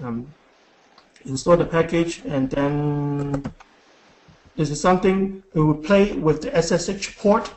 um, 0.03 0.27
install 1.25 1.57
the 1.57 1.65
package, 1.65 2.21
and 2.25 2.49
then 2.49 3.43
this 4.55 4.69
is 4.69 4.81
something 4.81 5.43
we 5.53 5.61
will 5.61 5.75
play 5.75 6.13
with 6.13 6.41
the 6.41 6.61
SSH 6.61 7.17
port. 7.17 7.53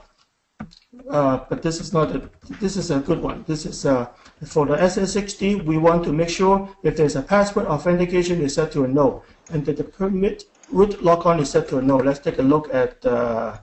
Uh, 1.08 1.40
but 1.48 1.62
this 1.62 1.80
is 1.80 1.92
not 1.92 2.14
a, 2.14 2.28
this 2.60 2.76
is 2.76 2.90
a 2.90 2.98
good 3.00 3.20
one. 3.20 3.44
This 3.46 3.64
is 3.64 3.86
uh, 3.86 4.06
for 4.44 4.66
the 4.66 4.76
SSHD, 4.76 5.64
we 5.64 5.76
want 5.76 6.04
to 6.04 6.12
make 6.12 6.28
sure 6.28 6.68
if 6.82 6.96
there's 6.96 7.16
a 7.16 7.22
password 7.22 7.66
authentication 7.66 8.40
is 8.40 8.54
set 8.54 8.72
to 8.72 8.84
a 8.84 8.88
no, 8.88 9.22
and 9.50 9.64
that 9.66 9.76
the 9.76 9.84
permit 9.84 10.44
root 10.70 10.90
login 11.02 11.40
is 11.40 11.50
set 11.50 11.68
to 11.68 11.78
a 11.78 11.82
no. 11.82 11.96
Let's 11.96 12.20
take 12.20 12.38
a 12.38 12.42
look 12.42 12.72
at 12.72 13.04
uh, 13.04 13.58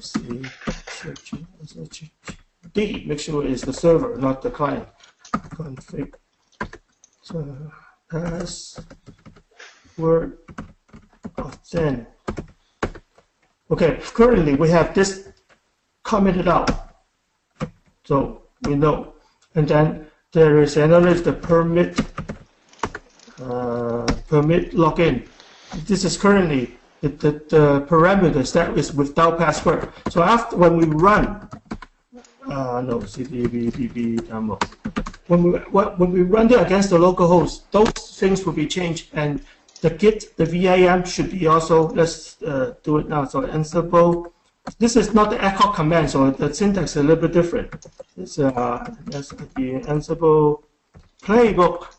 see, 0.00 0.42
D. 2.72 3.04
Make 3.06 3.20
sure 3.20 3.46
it's 3.46 3.62
the 3.62 3.72
server, 3.72 4.16
not 4.16 4.42
the 4.42 4.50
client. 4.50 4.88
Config. 5.32 6.14
So 7.26 7.42
password 8.08 8.78
authent. 11.36 12.06
Okay, 13.68 13.98
currently 14.14 14.54
we 14.54 14.70
have 14.70 14.94
this 14.94 15.32
commented 16.04 16.46
out. 16.46 16.70
So 18.04 18.42
we 18.62 18.76
know. 18.76 19.14
And 19.56 19.66
then 19.66 20.06
there 20.30 20.62
is 20.62 20.76
another 20.76 21.14
the 21.14 21.32
permit 21.32 21.98
uh, 23.42 24.06
permit 24.28 24.70
login. 24.74 25.26
This 25.84 26.04
is 26.04 26.16
currently 26.16 26.78
the, 27.00 27.08
the, 27.08 27.32
the 27.50 27.86
parameters 27.90 28.52
that 28.52 28.78
is 28.78 28.92
without 28.94 29.36
password. 29.38 29.92
So 30.10 30.22
after 30.22 30.56
when 30.56 30.76
we 30.76 30.84
run, 30.86 31.48
uh, 32.48 32.80
no, 32.80 32.98
cdb 33.00 34.26
demo. 34.28 34.58
When 35.26 35.42
we 35.42 35.58
when 35.58 36.12
we 36.12 36.22
run 36.22 36.50
it 36.52 36.60
against 36.60 36.90
the 36.90 36.98
local 36.98 37.26
host, 37.26 37.70
those 37.72 37.92
things 38.18 38.44
will 38.46 38.52
be 38.52 38.66
changed, 38.66 39.08
and 39.12 39.40
the 39.80 39.90
Git, 39.90 40.36
the 40.36 40.46
VIM 40.46 41.04
should 41.04 41.30
be 41.30 41.46
also. 41.46 41.88
Let's 41.88 42.40
uh, 42.42 42.74
do 42.82 42.98
it 42.98 43.08
now. 43.08 43.24
So 43.24 43.42
Ansible. 43.42 44.32
This 44.78 44.96
is 44.96 45.14
not 45.14 45.30
the 45.30 45.42
echo 45.42 45.70
command, 45.70 46.10
so 46.10 46.30
the 46.32 46.52
syntax 46.52 46.90
is 46.92 46.96
a 46.96 47.02
little 47.02 47.28
bit 47.28 47.32
different. 47.32 47.86
It's 48.16 48.36
uh, 48.38 48.84
the 49.04 49.80
Ansible 49.86 50.64
playbook, 51.22 51.94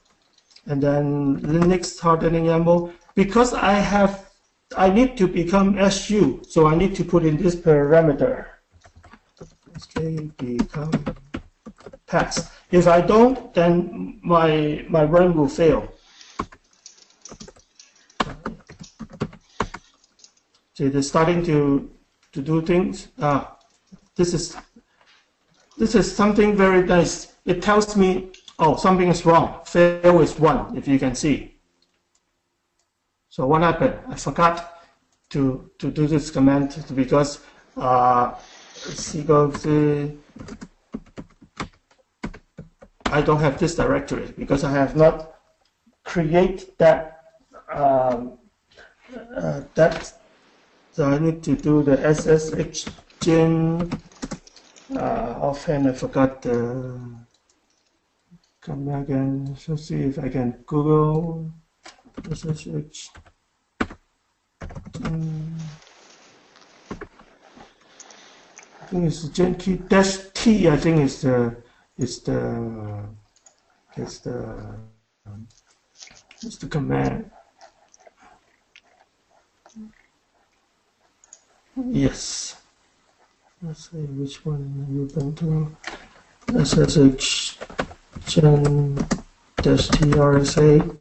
and 0.66 0.84
then 0.84 1.40
Linux 1.42 1.98
hardening 1.98 2.46
YAML. 2.46 2.92
Because 3.16 3.54
I 3.54 3.72
have, 3.72 4.30
I 4.76 4.90
need 4.90 5.18
to 5.18 5.28
become 5.28 5.78
SU, 5.78 6.42
so 6.44 6.68
I 6.68 6.76
need 6.76 6.94
to 6.96 7.06
put 7.06 7.26
in 7.26 7.38
this 7.38 7.56
parameter. 7.56 8.48
Okay, 9.78 10.32
become 10.38 10.92
pass. 12.08 12.50
If 12.72 12.88
I 12.88 13.02
don't, 13.02 13.54
then 13.54 14.20
my 14.24 14.86
my 14.90 15.04
run 15.04 15.36
will 15.36 15.48
fail. 15.48 15.88
So 20.74 20.84
it 20.84 20.96
is 20.96 21.08
starting 21.08 21.44
to 21.46 21.90
to 22.32 22.42
do 22.42 22.62
things. 22.62 23.10
Ah, 23.22 23.58
this 24.16 24.34
is 24.34 24.58
this 25.78 25.94
is 25.94 26.16
something 26.16 26.56
very 26.56 26.84
nice. 26.84 27.34
It 27.46 27.62
tells 27.62 27.96
me, 27.96 28.32
oh, 28.58 28.76
something 28.78 29.10
is 29.10 29.26
wrong. 29.26 29.62
Fail 29.66 30.22
is 30.22 30.40
one, 30.40 30.76
if 30.76 30.88
you 30.88 30.98
can 30.98 31.14
see. 31.14 31.60
So 33.30 33.46
what 33.46 33.62
happened? 33.62 34.00
I 34.10 34.16
forgot 34.16 34.82
to 35.30 35.70
to 35.78 35.92
do 35.92 36.08
this 36.08 36.32
command 36.32 36.84
because 36.96 37.42
uh, 37.76 38.34
SQL 38.78 40.18
I 43.06 43.22
don't 43.22 43.40
have 43.40 43.58
this 43.58 43.76
directory 43.76 44.34
because 44.38 44.64
I 44.64 44.72
have 44.72 44.96
not 44.96 45.40
create 46.04 46.78
that 46.78 47.24
um, 47.72 48.38
uh, 49.36 49.62
that 49.76 50.14
so 50.92 51.06
I 51.06 51.20
need 51.20 51.44
to 51.44 51.56
do 51.56 51.84
the 51.84 51.96
SSH 52.14 52.90
gen 53.22 53.90
uh, 54.96 55.36
offhand. 55.40 55.88
I 55.88 55.94
forgot 55.94 56.42
the 56.42 57.00
come 58.62 58.86
back 58.86 59.10
and 59.10 59.50
let's 59.68 59.88
see 59.88 60.02
if 60.02 60.20
I 60.20 60.30
can 60.30 60.64
Google 60.66 61.52
SSH 62.30 63.10
gen 65.00 65.58
I 68.88 68.90
think 68.90 69.04
it's 69.04 69.24
gen 69.36 69.56
key 69.56 69.76
dash 69.76 70.16
T 70.34 70.70
I 70.70 70.78
think 70.78 71.02
is 71.02 71.22
the 71.22 71.54
is 71.98 72.22
the 72.22 73.04
is 73.98 74.20
the 74.20 74.80
is 76.42 76.58
the 76.58 76.68
command. 76.68 77.30
Yes. 81.92 82.56
Let's 83.62 83.92
see 83.92 83.98
which 83.98 84.46
one 84.46 84.88
you 84.90 85.08
can 85.14 85.36
to 85.36 85.76
SSH 86.64 87.60
gen 88.26 88.96
dash 89.62 89.90
trsa 89.90 90.98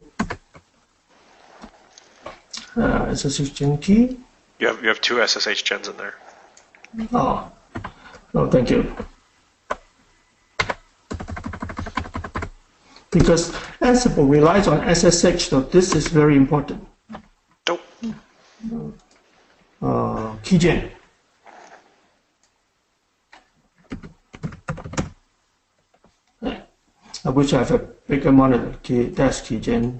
uh, 2.75 3.15
SSH 3.15 3.51
gen 3.51 3.77
key. 3.77 4.19
You 4.59 4.67
have, 4.67 4.81
you 4.81 4.89
have 4.89 4.99
two 4.99 5.25
SSH 5.25 5.63
gens 5.63 5.87
in 5.87 5.95
there. 5.95 6.15
Oh, 7.13 7.49
oh, 8.37 8.47
thank 8.49 8.69
you. 8.69 8.93
Because 13.11 13.51
Ansible 13.81 14.29
relies 14.29 14.67
on 14.67 14.83
SSH, 14.93 15.49
so 15.49 15.61
this 15.61 15.95
is 15.95 16.07
very 16.07 16.35
important. 16.35 16.85
Nope. 17.67 17.81
Uh, 19.81 20.35
keygen. 20.43 20.91
I 27.25 27.29
wish 27.29 27.53
I 27.53 27.57
have 27.59 27.71
a 27.71 27.79
bigger 27.79 28.31
monitor. 28.31 28.73
Key, 28.83 29.07
that's 29.07 29.41
keygen. 29.41 29.99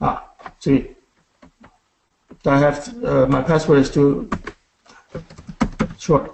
Ah, 0.00 0.28
see. 0.58 0.96
I 2.44 2.58
have 2.58 3.04
uh, 3.04 3.26
my 3.26 3.40
password 3.42 3.78
is 3.78 3.90
too 3.90 4.28
short. 5.98 6.32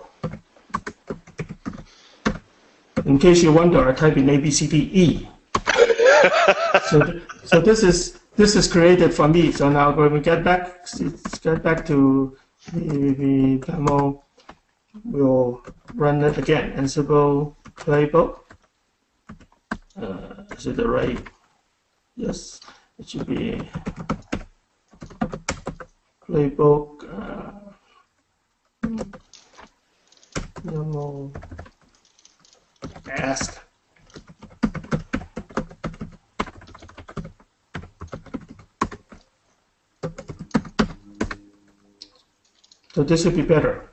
In 3.04 3.18
case 3.18 3.42
you 3.42 3.52
wonder, 3.52 3.86
I 3.86 3.92
type 3.92 4.16
in 4.16 4.26
ABCDE. 4.26 5.28
so, 6.88 7.02
th- 7.02 7.22
so 7.44 7.60
this 7.60 7.82
is 7.82 8.20
this 8.36 8.56
is 8.56 8.70
created 8.70 9.12
for 9.12 9.28
me. 9.28 9.52
So 9.52 9.68
now 9.68 9.92
when 9.92 10.12
we 10.12 10.20
get 10.20 10.42
back, 10.42 10.86
get 11.42 11.62
back 11.62 11.84
to 11.86 12.36
the, 12.72 13.14
the 13.14 13.58
demo, 13.66 14.22
we'll 15.04 15.62
run 15.94 16.22
it 16.24 16.38
again. 16.38 16.72
Ansible 16.72 17.54
playbook. 17.76 18.40
Uh, 20.00 20.44
is 20.56 20.66
it 20.66 20.76
the 20.76 20.88
right? 20.88 21.20
Yes, 22.16 22.60
it 22.98 23.08
should 23.08 23.26
be 23.26 23.60
playbook. 26.28 27.04
Uh, 27.10 27.52
YAML 30.64 31.32
ask. 33.10 33.60
So 42.94 43.04
this 43.04 43.24
would 43.24 43.36
be 43.36 43.42
better. 43.42 43.88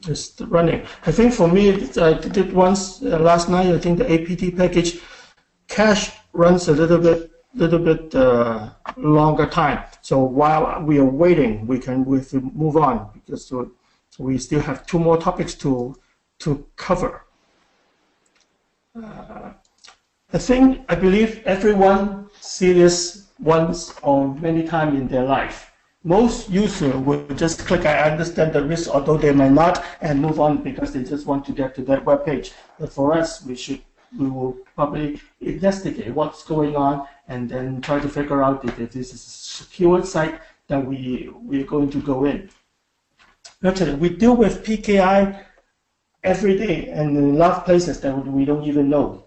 Just 0.00 0.40
running. 0.46 0.86
I 1.06 1.12
think 1.12 1.34
for 1.34 1.48
me, 1.48 1.70
I 1.98 2.14
did 2.14 2.36
it 2.36 2.54
once 2.54 3.02
uh, 3.02 3.18
last 3.18 3.48
night. 3.48 3.66
I 3.66 3.78
think 3.78 3.98
the 3.98 4.10
apt 4.10 4.56
package 4.56 5.00
cache 5.68 6.12
runs 6.32 6.68
a 6.68 6.72
little 6.72 6.98
bit, 6.98 7.30
little 7.54 7.78
bit 7.78 8.14
uh, 8.14 8.70
longer 8.96 9.46
time. 9.46 9.84
So 10.10 10.18
while 10.18 10.82
we 10.82 10.98
are 10.98 11.04
waiting, 11.04 11.68
we 11.68 11.78
can 11.78 12.04
we 12.04 12.20
can 12.20 12.50
move 12.52 12.76
on 12.76 13.10
because 13.14 13.46
so 13.46 13.70
we 14.18 14.38
still 14.38 14.58
have 14.58 14.84
two 14.84 14.98
more 14.98 15.16
topics 15.16 15.54
to 15.62 15.94
to 16.40 16.66
cover. 16.74 17.12
Uh, 19.00 19.52
I 20.32 20.38
think 20.38 20.84
I 20.88 20.96
believe 20.96 21.30
everyone 21.46 22.28
see 22.40 22.72
this 22.72 23.28
once 23.38 23.94
or 24.02 24.34
many 24.34 24.64
times 24.66 24.98
in 24.98 25.06
their 25.06 25.26
life. 25.36 25.70
Most 26.02 26.50
users 26.50 26.96
will 27.06 27.24
just 27.44 27.64
click 27.68 27.86
I 27.86 28.10
understand 28.10 28.52
the 28.52 28.64
risk, 28.64 28.90
although 28.90 29.16
they 29.16 29.32
might 29.32 29.52
not, 29.52 29.84
and 30.00 30.20
move 30.20 30.40
on 30.40 30.52
because 30.68 30.92
they 30.92 31.04
just 31.04 31.24
want 31.24 31.44
to 31.46 31.52
get 31.52 31.76
to 31.76 31.82
that 31.82 32.04
web 32.04 32.26
page. 32.26 32.50
But 32.80 32.92
for 32.92 33.12
us, 33.12 33.46
we 33.46 33.54
should 33.54 33.82
we 34.18 34.28
will 34.28 34.56
probably 34.74 35.20
investigate 35.40 36.12
what's 36.12 36.42
going 36.42 36.74
on 36.74 37.06
and 37.30 37.48
then 37.48 37.80
try 37.80 37.98
to 38.00 38.08
figure 38.08 38.42
out 38.42 38.64
if 38.64 38.76
this 38.92 39.14
is 39.14 39.14
a 39.14 39.30
secure 39.62 40.04
site 40.04 40.40
that 40.66 40.84
we 40.84 41.30
we're 41.32 41.64
going 41.64 41.88
to 41.90 42.00
go 42.02 42.24
in. 42.24 42.50
Actually, 43.64 43.94
we 43.94 44.08
deal 44.08 44.36
with 44.36 44.64
PKI 44.64 45.44
every 46.24 46.58
day 46.58 46.88
and 46.88 47.16
in 47.16 47.34
a 47.34 47.38
lot 47.38 47.58
of 47.58 47.64
places 47.64 48.00
that 48.00 48.14
we 48.26 48.44
don't 48.44 48.64
even 48.64 48.90
know. 48.90 49.24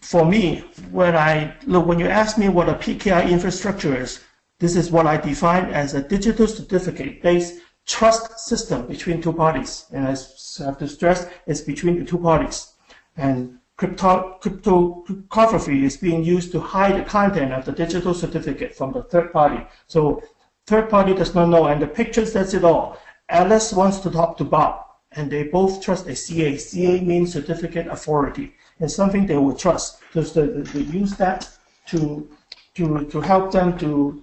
For 0.00 0.24
me, 0.24 0.64
when 0.90 1.14
I 1.14 1.56
look, 1.66 1.86
when 1.86 1.98
you 1.98 2.08
ask 2.08 2.38
me 2.38 2.48
what 2.48 2.68
a 2.68 2.74
PKI 2.74 3.30
infrastructure 3.30 3.94
is, 3.96 4.20
this 4.58 4.76
is 4.76 4.90
what 4.90 5.06
I 5.06 5.16
define 5.18 5.66
as 5.66 5.94
a 5.94 6.02
digital 6.02 6.46
certificate-based 6.46 7.60
trust 7.86 8.38
system 8.38 8.86
between 8.86 9.20
two 9.20 9.32
parties. 9.32 9.86
And 9.92 10.06
I 10.06 10.16
have 10.64 10.78
to 10.78 10.88
stress, 10.88 11.28
it's 11.46 11.60
between 11.60 11.98
the 11.98 12.04
two 12.04 12.18
parties. 12.18 12.72
And 13.16 13.58
crypto, 13.76 14.38
cryptography 14.40 15.84
is 15.84 15.96
being 15.96 16.22
used 16.22 16.52
to 16.52 16.60
hide 16.60 16.96
the 17.00 17.04
content 17.04 17.52
of 17.52 17.64
the 17.64 17.72
digital 17.72 18.14
certificate 18.14 18.74
from 18.74 18.92
the 18.92 19.02
third 19.02 19.32
party. 19.32 19.64
So 19.86 20.22
third 20.66 20.88
party 20.88 21.14
does 21.14 21.34
not 21.34 21.48
know, 21.48 21.66
and 21.66 21.82
the 21.82 21.86
picture 21.86 22.26
says 22.26 22.54
it 22.54 22.64
all. 22.64 22.98
Alice 23.28 23.72
wants 23.72 23.98
to 23.98 24.10
talk 24.10 24.36
to 24.38 24.44
Bob, 24.44 24.84
and 25.12 25.30
they 25.30 25.44
both 25.44 25.82
trust 25.82 26.06
a 26.06 26.14
CA. 26.14 26.56
CA 26.56 27.00
means 27.00 27.32
certificate 27.32 27.86
authority, 27.88 28.54
and 28.80 28.90
something 28.90 29.26
they 29.26 29.36
will 29.36 29.56
trust. 29.56 30.00
Because 30.00 30.32
they, 30.32 30.46
they 30.46 30.80
use 30.80 31.16
that 31.16 31.48
to 31.88 32.28
to 32.74 33.06
to 33.06 33.20
help 33.20 33.52
them 33.52 33.78
to 33.78 34.22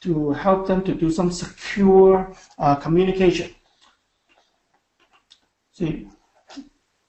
to 0.00 0.30
help 0.30 0.66
them 0.66 0.82
to 0.84 0.94
do 0.94 1.10
some 1.10 1.30
secure 1.30 2.32
uh, 2.58 2.76
communication. 2.76 3.54
See, 5.72 6.08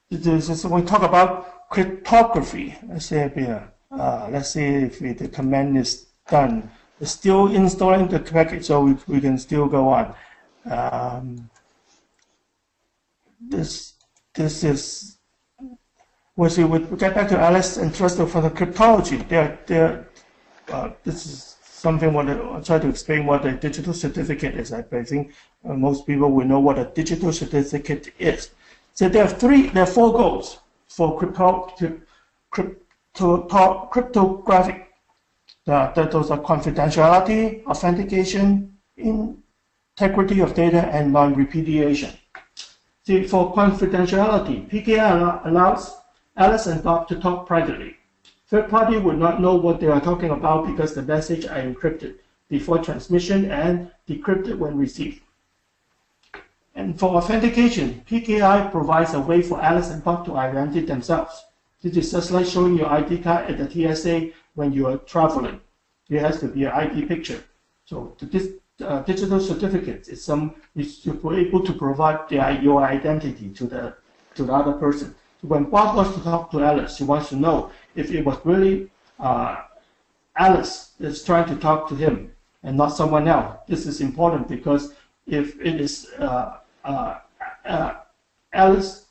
this 0.10 0.50
is 0.50 0.66
when 0.66 0.82
we 0.82 0.88
talk 0.88 1.04
about 1.04 1.59
cryptography. 1.70 2.78
Let's 2.88 3.06
say 3.06 3.32
here, 3.34 3.72
uh, 3.92 4.30
let's 4.32 4.52
see 4.52 4.66
if 4.66 5.00
the 5.00 5.28
command 5.28 5.78
is 5.78 6.08
done. 6.30 6.70
It's 7.00 7.12
still 7.12 7.48
installing 7.48 8.08
the 8.08 8.20
package, 8.20 8.66
so 8.66 8.82
we, 8.82 8.98
we 9.08 9.22
can 9.22 9.38
still 9.38 9.68
go 9.68 9.90
on. 9.90 10.14
Um, 10.70 11.50
this 13.40 13.94
this 14.34 14.64
is 14.64 15.18
we 16.36 16.50
see 16.50 16.64
we 16.66 16.80
get 16.98 17.16
back 17.16 17.30
to 17.30 17.40
Alice 17.40 17.78
and 17.78 17.94
trust 17.96 18.18
for 18.18 18.42
the 18.42 18.50
cryptology. 18.50 19.28
There, 19.30 19.60
there. 19.66 20.10
Uh, 20.68 20.92
this 21.04 21.26
is 21.26 21.56
something 21.64 22.14
what 22.14 22.30
I- 22.30 22.38
I'll 22.38 22.62
try 22.62 22.80
to 22.80 22.90
explain 22.90 23.26
what 23.26 23.46
a 23.46 23.54
digital 23.54 23.94
certificate 23.94 24.56
is. 24.56 24.74
I 24.74 24.84
I 24.92 25.04
think 25.04 25.34
uh, 25.66 25.74
most 25.74 26.06
people 26.06 26.30
will 26.32 26.46
know 26.46 26.60
what 26.60 26.78
a 26.78 26.86
digital 26.86 27.32
certificate 27.32 28.14
is. 28.20 28.52
So 28.94 29.08
there 29.08 29.24
are 29.24 29.30
three, 29.30 29.70
there 29.70 29.84
are 29.84 29.94
four 30.00 30.12
goals 30.12 30.60
for 30.90 31.18
crypto, 31.18 31.72
to- 31.78 32.02
crypto, 32.50 33.88
cryptographic. 33.92 34.88
Uh, 35.68 35.92
those 36.06 36.32
are 36.32 36.40
confidentiality, 36.40 37.64
authentication, 37.66 38.76
integrity 38.98 40.40
of 40.40 40.54
data, 40.56 40.88
and 40.88 41.14
non-repudiation. 41.14 42.12
See, 43.06 43.28
for 43.28 43.54
confidentiality, 43.54 44.70
PKI 44.70 45.46
allows 45.46 45.96
Alice 46.36 46.68
and 46.68 46.84
Bob 46.84 47.08
to 47.10 47.20
talk 47.20 47.46
privately. 47.46 47.98
Third 48.48 48.70
party 48.70 48.98
would 48.98 49.20
not 49.20 49.40
know 49.40 49.56
what 49.56 49.80
they 49.80 49.88
are 49.88 50.02
talking 50.02 50.32
about 50.32 50.66
because 50.66 50.96
the 50.96 51.04
message 51.04 51.46
are 51.46 51.62
encrypted 51.62 52.16
before 52.50 52.80
transmission 52.80 53.52
and 53.52 53.92
decrypted 54.08 54.58
when 54.58 54.76
received. 54.76 55.22
And 56.80 56.98
for 56.98 57.10
authentication, 57.18 58.06
PKI 58.10 58.72
provides 58.72 59.14
a 59.14 59.20
way 59.20 59.42
for 59.42 59.62
Alice 59.62 59.90
and 59.90 60.02
Bob 60.02 60.26
to 60.26 60.38
identify 60.38 60.86
themselves. 60.86 61.44
This 61.82 61.98
is 61.98 62.10
just 62.10 62.32
like 62.32 62.46
showing 62.46 62.78
your 62.78 62.88
ID 62.88 63.18
card 63.18 63.52
at 63.52 63.58
the 63.58 63.68
TSA 63.70 64.30
when 64.56 64.72
you 64.72 64.88
are 64.88 64.98
traveling. 65.00 65.60
There 66.08 66.22
has 66.22 66.40
to 66.40 66.48
be 66.48 66.64
an 66.64 66.72
ID 66.72 67.06
picture. 67.06 67.44
So 67.84 68.16
the 68.18 68.60
uh, 68.80 69.02
digital 69.02 69.42
certificate 69.42 70.08
is 70.08 70.24
some 70.24 70.56
is 70.74 71.00
to 71.00 71.12
be 71.14 71.42
able 71.42 71.66
to 71.66 71.74
provide 71.74 72.30
their, 72.30 72.50
your 72.62 72.82
identity 72.82 73.50
to 73.50 73.68
the 73.68 73.96
to 74.36 74.46
the 74.46 74.54
other 74.54 74.72
person. 74.72 75.14
So 75.42 75.50
when 75.50 75.66
Bob 75.66 75.98
wants 75.98 76.16
to 76.16 76.24
talk 76.24 76.50
to 76.52 76.64
Alice, 76.64 76.98
he 76.98 77.04
wants 77.04 77.28
to 77.30 77.36
know 77.36 77.72
if 77.96 78.10
it 78.10 78.24
was 78.24 78.38
really 78.46 78.90
uh, 79.20 79.64
Alice 80.38 80.92
is 81.02 81.26
trying 81.26 81.50
to 81.50 81.58
talk 81.58 81.90
to 81.90 81.96
him 81.96 82.32
and 82.64 82.78
not 82.78 82.96
someone 82.96 83.28
else. 83.28 83.58
This 83.68 83.86
is 83.86 84.00
important 84.00 84.48
because 84.48 84.94
if 85.28 85.60
it 85.60 85.82
is 85.82 86.08
uh, 86.20 86.59
Alice, 88.54 89.06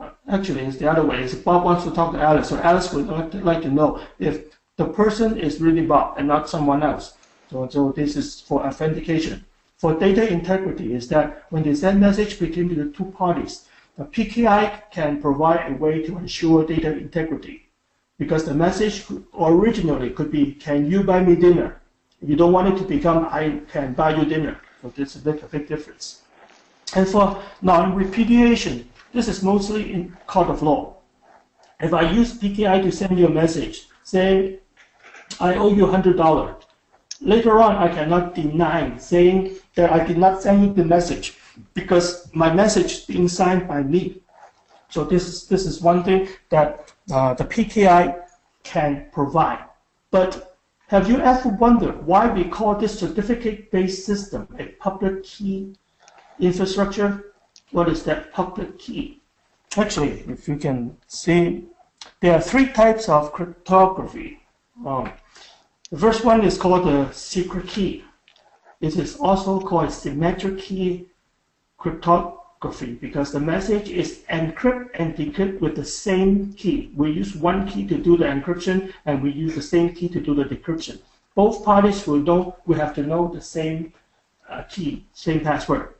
uh, 0.00 0.10
actually 0.28 0.62
it's 0.62 0.76
the 0.76 0.90
other 0.90 1.04
way. 1.04 1.22
It's 1.22 1.34
Bob 1.34 1.64
wants 1.64 1.84
to 1.84 1.90
talk 1.90 2.12
to 2.12 2.20
Alice, 2.20 2.48
so 2.48 2.58
Alice 2.58 2.92
would 2.92 3.08
like 3.08 3.30
to, 3.32 3.38
like 3.38 3.62
to 3.62 3.70
know 3.70 4.00
if 4.18 4.58
the 4.76 4.86
person 4.86 5.38
is 5.38 5.60
really 5.60 5.86
Bob 5.86 6.18
and 6.18 6.28
not 6.28 6.48
someone 6.48 6.82
else. 6.82 7.14
So, 7.50 7.68
so 7.68 7.92
this 7.92 8.16
is 8.16 8.40
for 8.40 8.66
authentication. 8.66 9.44
For 9.76 9.94
data 9.98 10.26
integrity 10.30 10.94
is 10.94 11.08
that 11.08 11.44
when 11.50 11.62
they 11.62 11.74
send 11.74 12.00
message 12.00 12.38
between 12.38 12.74
the 12.74 12.90
two 12.90 13.06
parties, 13.06 13.68
the 13.96 14.04
PKI 14.04 14.90
can 14.90 15.20
provide 15.20 15.70
a 15.70 15.74
way 15.74 16.02
to 16.02 16.18
ensure 16.18 16.66
data 16.66 16.92
integrity 16.96 17.68
because 18.18 18.44
the 18.44 18.54
message 18.54 19.04
originally 19.38 20.10
could 20.10 20.30
be, 20.30 20.52
can 20.52 20.90
you 20.90 21.02
buy 21.02 21.20
me 21.22 21.36
dinner? 21.36 21.80
You 22.22 22.36
don't 22.36 22.52
want 22.52 22.74
it 22.74 22.78
to 22.78 22.84
become, 22.84 23.26
I 23.30 23.60
can 23.70 23.92
buy 23.92 24.16
you 24.16 24.24
dinner. 24.24 24.60
So 24.82 24.92
this 24.96 25.14
is 25.14 25.22
a 25.22 25.32
big, 25.32 25.42
a 25.42 25.46
big 25.46 25.68
difference. 25.68 26.22
And 26.94 27.08
for 27.08 27.42
non-repudiation, 27.60 28.88
this 29.12 29.28
is 29.28 29.42
mostly 29.42 29.92
in 29.92 30.16
court 30.26 30.48
of 30.48 30.62
law. 30.62 30.96
If 31.80 31.92
I 31.92 32.10
use 32.10 32.38
PKI 32.38 32.82
to 32.82 32.92
send 32.92 33.18
you 33.18 33.26
a 33.26 33.30
message 33.30 33.88
say, 34.04 34.60
I 35.40 35.54
owe 35.54 35.74
you 35.74 35.86
$100, 35.86 36.62
later 37.20 37.60
on 37.60 37.76
I 37.76 37.88
cannot 37.88 38.34
deny 38.34 38.96
saying 38.98 39.56
that 39.74 39.92
I 39.92 40.04
did 40.06 40.18
not 40.18 40.42
send 40.42 40.62
you 40.62 40.72
the 40.72 40.84
message 40.84 41.36
because 41.72 42.30
my 42.34 42.52
message 42.52 42.92
is 42.92 43.00
being 43.00 43.28
signed 43.28 43.66
by 43.66 43.82
me. 43.82 44.20
So 44.88 45.04
this 45.04 45.26
is, 45.26 45.46
this 45.46 45.66
is 45.66 45.80
one 45.80 46.04
thing 46.04 46.28
that 46.50 46.92
uh, 47.10 47.34
the 47.34 47.44
PKI 47.44 48.22
can 48.62 49.06
provide. 49.12 49.64
But 50.10 50.56
have 50.88 51.08
you 51.08 51.18
ever 51.18 51.48
wondered 51.48 52.06
why 52.06 52.30
we 52.30 52.44
call 52.44 52.76
this 52.76 52.98
certificate-based 52.98 54.04
system 54.04 54.46
a 54.58 54.66
public 54.86 55.24
key 55.24 55.74
infrastructure? 56.38 57.34
What 57.70 57.88
is 57.88 58.02
that 58.04 58.32
public 58.32 58.78
key? 58.78 59.20
Actually, 59.76 60.24
if 60.28 60.48
you 60.48 60.56
can 60.56 60.96
see, 61.06 61.64
there 62.20 62.34
are 62.34 62.40
three 62.40 62.68
types 62.68 63.08
of 63.08 63.32
cryptography. 63.32 64.40
Um, 64.84 65.12
the 65.90 65.98
first 65.98 66.24
one 66.24 66.44
is 66.44 66.58
called 66.58 66.86
the 66.86 67.10
secret 67.12 67.68
key. 67.68 68.04
It 68.80 68.96
is 68.96 69.16
also 69.16 69.60
called 69.60 69.92
symmetric 69.92 70.58
key 70.58 71.06
cryptography 71.78 72.94
because 72.94 73.32
the 73.32 73.40
message 73.40 73.88
is 73.88 74.22
encrypt 74.30 74.90
and 74.94 75.14
decrypt 75.16 75.60
with 75.60 75.76
the 75.76 75.84
same 75.84 76.52
key. 76.54 76.92
We 76.94 77.10
use 77.10 77.34
one 77.34 77.68
key 77.68 77.86
to 77.88 77.96
do 77.98 78.16
the 78.16 78.24
encryption 78.24 78.92
and 79.06 79.22
we 79.22 79.30
use 79.30 79.54
the 79.54 79.62
same 79.62 79.94
key 79.94 80.08
to 80.08 80.20
do 80.20 80.34
the 80.34 80.44
decryption. 80.44 81.00
Both 81.34 81.64
parties 81.64 82.06
will 82.06 82.18
know 82.18 82.56
we 82.66 82.76
have 82.76 82.94
to 82.94 83.02
know 83.02 83.28
the 83.28 83.40
same 83.40 83.92
uh, 84.48 84.62
key, 84.62 85.06
same 85.12 85.40
password. 85.40 85.94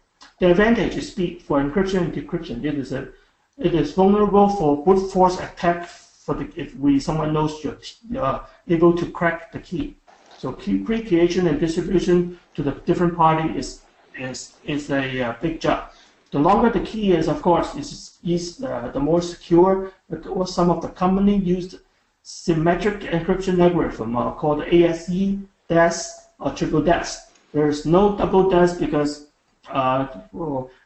The 0.45 0.51
advantage 0.51 0.95
is 0.99 1.11
speed 1.11 1.41
for 1.41 1.59
encryption 1.59 2.01
and 2.03 2.13
decryption. 2.13 2.67
It 2.67 2.75
is 2.75 2.93
a 2.93 3.09
it 3.57 3.73
is 3.73 3.95
vulnerable 3.95 4.51
for 4.51 4.85
brute 4.85 5.11
force 5.11 5.41
attack 5.41 5.87
for 5.87 6.35
the, 6.35 6.53
if 6.55 6.77
we 6.77 7.01
someone 7.01 7.33
knows 7.33 7.65
you're, 7.65 7.79
you're 8.11 8.41
able 8.69 8.93
to 8.95 9.11
crack 9.11 9.53
the 9.53 9.59
key. 9.61 9.97
So 10.37 10.53
key 10.53 10.77
pre-creation 10.81 11.47
and 11.47 11.59
distribution 11.59 12.39
to 12.57 12.63
the 12.63 12.73
different 12.73 13.17
party 13.17 13.59
is 13.59 13.81
is 14.19 14.53
is 14.65 14.91
a 14.91 15.23
uh, 15.23 15.35
big 15.41 15.63
job. 15.63 15.93
The 16.31 16.41
longer 16.41 16.69
the 16.69 16.85
key 16.91 17.13
is, 17.13 17.27
of 17.27 17.41
course, 17.41 17.75
is 17.75 18.19
is 18.23 18.63
uh, 18.63 18.91
the 18.93 19.01
more 19.01 19.23
secure. 19.23 19.93
Or 20.29 20.47
some 20.47 20.69
of 20.69 20.83
the 20.83 20.89
company 20.89 21.39
used 21.39 21.77
symmetric 22.23 23.01
encryption 23.01 23.59
algorithm 23.61 24.15
uh, 24.15 24.33
called 24.33 24.63
ASE, 24.65 25.39
DES, 25.69 26.29
or 26.39 26.51
triple 26.51 26.83
DES. 26.83 27.31
There 27.55 27.67
is 27.67 27.87
no 27.87 28.19
double 28.19 28.51
DES 28.51 28.75
because 28.75 29.23
uh, 29.23 29.24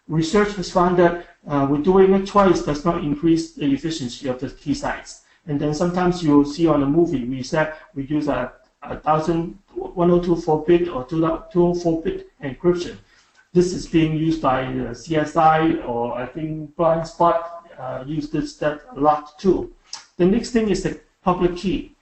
research 0.09 0.55
has 0.55 0.71
found 0.71 0.99
that 0.99 1.27
uh, 1.47 1.67
we're 1.69 1.83
doing 1.83 2.13
it 2.15 2.27
twice 2.27 2.63
does 2.63 2.85
not 2.85 3.03
increase 3.03 3.53
the 3.53 3.73
efficiency 3.73 4.29
of 4.29 4.41
the 4.41 4.51
key 4.51 4.75
size. 4.75 5.23
And 5.47 5.59
then 5.59 5.75
sometimes 5.75 6.23
you'll 6.23 6.45
see 6.45 6.67
on 6.67 6.83
a 6.83 6.87
movie, 6.87 7.25
we 7.25 7.43
said 7.43 7.75
we 7.95 8.05
use 8.05 8.29
a, 8.29 8.53
a 8.83 8.99
thousand, 8.99 9.59
1024 9.75 10.65
bit 10.65 10.89
or 10.89 11.05
204 11.07 12.03
bit 12.03 12.31
encryption. 12.43 12.97
This 13.53 13.73
is 13.73 13.87
being 13.87 14.15
used 14.17 14.43
by 14.43 14.65
uh, 14.65 14.93
CSI 14.93 15.89
or 15.89 16.15
I 16.15 16.27
think 16.27 16.77
Blindspot 16.77 17.43
uh, 17.79 18.05
use 18.07 18.29
this 18.29 18.57
that 18.57 18.83
a 18.95 19.01
lot 19.01 19.39
too. 19.39 19.73
The 20.19 20.27
next 20.27 20.51
thing 20.51 20.69
is 20.69 20.83
the 20.83 21.01
public 21.23 21.57
key. 21.57 21.95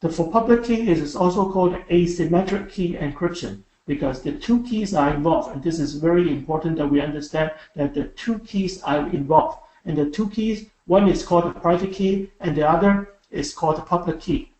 The 0.00 0.08
for 0.08 0.30
public 0.30 0.64
key 0.64 0.88
is 0.88 1.14
also 1.14 1.50
called 1.52 1.74
asymmetric 1.88 2.70
key 2.70 2.94
encryption 2.94 3.62
because 3.86 4.22
the 4.22 4.32
two 4.32 4.62
keys 4.62 4.94
are 4.94 5.14
involved, 5.14 5.52
and 5.52 5.62
this 5.62 5.78
is 5.78 5.94
very 5.94 6.30
important 6.30 6.76
that 6.78 6.88
we 6.88 7.00
understand 7.00 7.52
that 7.76 7.94
the 7.94 8.04
two 8.04 8.38
keys 8.40 8.82
are 8.82 9.08
involved. 9.10 9.58
And 9.84 9.96
the 9.96 10.08
two 10.08 10.30
keys, 10.30 10.66
one 10.86 11.08
is 11.08 11.24
called 11.24 11.44
the 11.44 11.60
private 11.60 11.92
key, 11.92 12.30
and 12.40 12.56
the 12.56 12.66
other 12.68 13.10
is 13.30 13.52
called 13.52 13.76
the 13.76 13.82
public 13.82 14.20
key. 14.20 14.50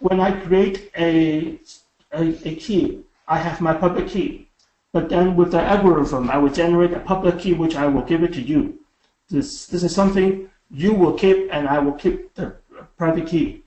When 0.00 0.20
I 0.20 0.32
create 0.32 0.90
a, 0.96 1.60
a, 2.12 2.48
a 2.48 2.54
key, 2.56 3.04
I 3.28 3.38
have 3.38 3.60
my 3.60 3.74
public 3.74 4.08
key. 4.08 4.48
But 4.92 5.08
then 5.08 5.36
with 5.36 5.52
the 5.52 5.62
algorithm, 5.62 6.30
I 6.30 6.38
will 6.38 6.50
generate 6.50 6.92
a 6.92 7.00
public 7.00 7.38
key 7.38 7.54
which 7.54 7.76
I 7.76 7.86
will 7.86 8.02
give 8.02 8.22
it 8.22 8.32
to 8.34 8.42
you. 8.42 8.80
This, 9.28 9.66
this 9.66 9.82
is 9.82 9.94
something 9.94 10.48
you 10.70 10.94
will 10.94 11.12
keep, 11.12 11.48
and 11.52 11.68
I 11.68 11.78
will 11.78 11.92
keep 11.92 12.34
the 12.34 12.56
private 12.96 13.26
key. 13.26 13.62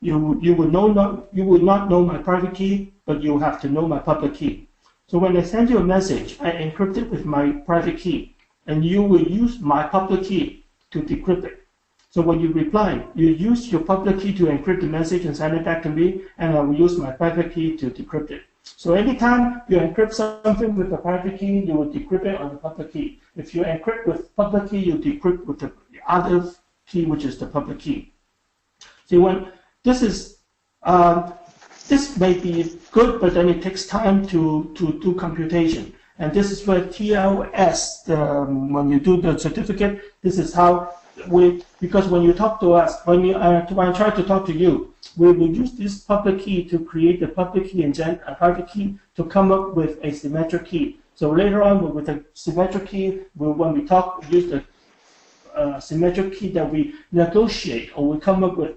You, 0.00 0.38
you 0.40 0.54
will 0.54 0.68
know 0.68 0.88
not, 0.88 1.28
you 1.32 1.44
will 1.44 1.62
not 1.62 1.88
know 1.88 2.04
my 2.04 2.18
private 2.18 2.54
key, 2.54 2.93
but 3.06 3.22
you 3.22 3.38
have 3.38 3.60
to 3.62 3.68
know 3.68 3.86
my 3.86 3.98
public 3.98 4.34
key. 4.34 4.68
So 5.06 5.18
when 5.18 5.36
I 5.36 5.42
send 5.42 5.70
you 5.70 5.78
a 5.78 5.84
message, 5.84 6.38
I 6.40 6.50
encrypt 6.52 6.96
it 6.96 7.10
with 7.10 7.24
my 7.24 7.52
private 7.52 7.98
key, 7.98 8.34
and 8.66 8.84
you 8.84 9.02
will 9.02 9.22
use 9.22 9.60
my 9.60 9.82
public 9.84 10.24
key 10.24 10.64
to 10.90 11.02
decrypt 11.02 11.44
it. 11.44 11.60
So 12.10 12.22
when 12.22 12.40
you 12.40 12.52
reply, 12.52 13.04
you 13.14 13.28
use 13.28 13.70
your 13.70 13.82
public 13.82 14.20
key 14.20 14.32
to 14.34 14.46
encrypt 14.46 14.80
the 14.80 14.86
message 14.86 15.24
and 15.24 15.36
send 15.36 15.56
it 15.56 15.64
back 15.64 15.82
to 15.82 15.90
me, 15.90 16.22
and 16.38 16.56
I 16.56 16.60
will 16.60 16.74
use 16.74 16.96
my 16.96 17.10
private 17.10 17.52
key 17.52 17.76
to 17.76 17.90
decrypt 17.90 18.30
it. 18.30 18.42
So 18.62 18.94
anytime 18.94 19.62
you 19.68 19.78
encrypt 19.78 20.14
something 20.14 20.74
with 20.74 20.90
the 20.90 20.96
private 20.96 21.38
key, 21.38 21.60
you 21.60 21.74
will 21.74 21.92
decrypt 21.92 22.24
it 22.24 22.40
on 22.40 22.50
the 22.50 22.56
public 22.56 22.92
key. 22.92 23.20
if 23.36 23.54
you 23.54 23.62
encrypt 23.64 24.06
with 24.06 24.34
public 24.36 24.70
key, 24.70 24.78
you 24.78 24.94
decrypt 24.94 25.44
with 25.44 25.58
the 25.58 25.72
other 26.06 26.50
key, 26.86 27.04
which 27.04 27.24
is 27.24 27.38
the 27.38 27.46
public 27.46 27.78
key. 27.80 28.12
See, 29.06 29.18
when 29.18 29.52
this 29.82 30.00
is 30.02 30.38
um, 30.82 31.34
this 31.88 32.16
may 32.16 32.34
be 32.34 32.78
good, 32.92 33.20
but 33.20 33.34
then 33.34 33.48
it 33.48 33.62
takes 33.62 33.86
time 33.86 34.26
to, 34.28 34.72
to 34.74 34.98
do 35.00 35.14
computation. 35.14 35.92
And 36.18 36.32
this 36.32 36.50
is 36.50 36.66
where 36.66 36.80
TLS, 36.80 38.08
um, 38.08 38.72
when 38.72 38.88
you 38.88 39.00
do 39.00 39.20
the 39.20 39.36
certificate, 39.36 40.00
this 40.22 40.38
is 40.38 40.54
how 40.54 40.94
we, 41.28 41.62
because 41.80 42.06
when 42.08 42.22
you 42.22 42.32
talk 42.32 42.60
to 42.60 42.72
us, 42.72 43.00
when 43.04 43.24
you 43.24 43.34
uh, 43.36 43.66
when 43.68 43.88
I 43.88 43.92
try 43.92 44.10
to 44.10 44.22
talk 44.22 44.46
to 44.46 44.52
you, 44.52 44.94
we 45.16 45.32
will 45.32 45.48
use 45.48 45.72
this 45.72 45.98
public 45.98 46.40
key 46.40 46.64
to 46.68 46.78
create 46.78 47.20
the 47.20 47.28
public 47.28 47.70
key 47.70 47.82
and 47.82 47.94
gen, 47.94 48.20
a 48.26 48.34
private 48.34 48.68
key 48.68 48.98
to 49.16 49.24
come 49.24 49.52
up 49.52 49.74
with 49.74 49.98
a 50.02 50.12
symmetric 50.12 50.66
key. 50.66 50.98
So 51.14 51.30
later 51.30 51.62
on, 51.62 51.94
with 51.94 52.06
the 52.06 52.24
symmetric 52.34 52.86
key, 52.86 53.20
we, 53.36 53.48
when 53.48 53.72
we 53.72 53.84
talk, 53.84 54.28
we 54.28 54.38
use 54.38 54.50
the 54.50 54.64
uh, 55.54 55.78
symmetric 55.80 56.36
key 56.36 56.48
that 56.48 56.70
we 56.70 56.94
negotiate 57.12 57.90
or 57.96 58.08
we 58.08 58.18
come 58.18 58.42
up 58.42 58.56
with. 58.56 58.76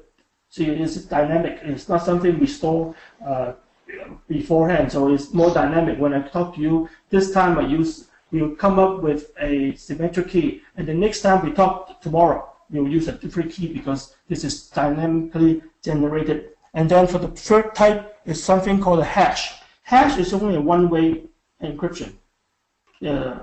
So 0.49 0.63
it's 0.63 0.95
dynamic. 1.05 1.59
It's 1.63 1.89
not 1.89 2.03
something 2.03 2.39
we 2.39 2.47
store 2.47 2.95
uh, 3.25 3.53
beforehand. 4.27 4.91
So 4.91 5.13
it's 5.13 5.33
more 5.33 5.53
dynamic. 5.53 5.99
When 5.99 6.13
I 6.13 6.21
talk 6.21 6.55
to 6.55 6.61
you, 6.61 6.89
this 7.09 7.31
time 7.31 7.57
I 7.59 7.67
use 7.67 8.07
we'll 8.31 8.55
come 8.55 8.79
up 8.79 9.01
with 9.01 9.31
a 9.39 9.73
symmetric 9.75 10.29
key, 10.29 10.61
and 10.75 10.87
the 10.87 10.93
next 10.93 11.21
time 11.21 11.45
we 11.45 11.51
talk 11.51 12.01
tomorrow, 12.01 12.49
we'll 12.69 12.87
use 12.87 13.07
a 13.07 13.13
different 13.13 13.51
key 13.51 13.71
because 13.71 14.15
this 14.27 14.43
is 14.43 14.67
dynamically 14.69 15.61
generated. 15.83 16.49
And 16.73 16.89
then 16.89 17.07
for 17.07 17.17
the 17.19 17.29
third 17.29 17.73
type 17.73 18.17
is 18.25 18.43
something 18.43 18.81
called 18.81 18.99
a 18.99 19.05
hash. 19.05 19.53
Hash 19.83 20.17
is 20.19 20.33
only 20.33 20.55
a 20.55 20.61
one-way 20.61 21.23
encryption. 21.63 22.13
Uh, 23.05 23.39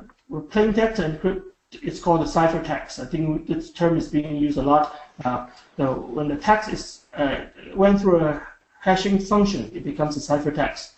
plain 0.51 0.75
text 0.75 1.01
encrypt, 1.01 1.43
it's 1.73 2.01
called 2.01 2.21
a 2.21 2.25
ciphertext. 2.25 3.01
I 3.01 3.07
think 3.07 3.47
this 3.47 3.73
term 3.73 3.97
is 3.97 4.09
being 4.09 4.37
used 4.37 4.59
a 4.59 4.63
lot. 4.63 5.01
Uh, 5.25 5.47
so 5.77 5.93
when 5.93 6.29
the 6.29 6.37
text 6.37 6.73
is 6.73 7.05
uh, 7.15 7.45
went 7.75 8.01
through 8.01 8.21
a 8.21 8.43
hashing 8.81 9.19
function, 9.19 9.71
it 9.75 9.85
becomes 9.85 10.17
a 10.17 10.21
ciphertext. 10.21 10.93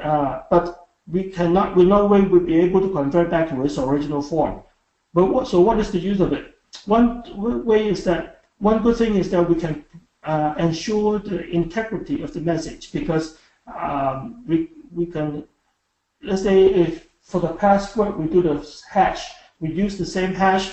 Uh, 0.00 0.42
but 0.50 0.88
we 1.10 1.24
cannot, 1.24 1.76
with 1.76 1.88
no 1.88 2.06
way 2.06 2.20
we'll 2.20 2.40
be 2.40 2.58
able 2.58 2.80
to 2.80 2.92
convert 2.92 3.30
back 3.30 3.48
to 3.48 3.64
its 3.64 3.78
original 3.78 4.22
form. 4.22 4.62
But 5.14 5.26
what, 5.26 5.48
so 5.48 5.60
what 5.60 5.78
is 5.78 5.90
the 5.90 5.98
use 5.98 6.20
of 6.20 6.32
it? 6.32 6.54
One 6.86 7.22
way 7.64 7.88
is 7.88 8.04
that, 8.04 8.42
one 8.58 8.82
good 8.82 8.96
thing 8.96 9.16
is 9.16 9.30
that 9.30 9.48
we 9.48 9.54
can 9.54 9.84
uh, 10.24 10.54
ensure 10.58 11.18
the 11.18 11.48
integrity 11.48 12.22
of 12.22 12.32
the 12.32 12.40
message 12.40 12.92
because 12.92 13.38
um, 13.72 14.44
we, 14.46 14.70
we 14.92 15.06
can, 15.06 15.44
let's 16.22 16.42
say 16.42 16.64
if 16.64 17.08
for 17.20 17.40
the 17.40 17.48
password 17.48 18.16
we 18.16 18.26
do 18.26 18.42
the 18.42 18.82
hash, 18.90 19.32
we 19.60 19.70
use 19.70 19.98
the 19.98 20.06
same 20.06 20.34
hash, 20.34 20.72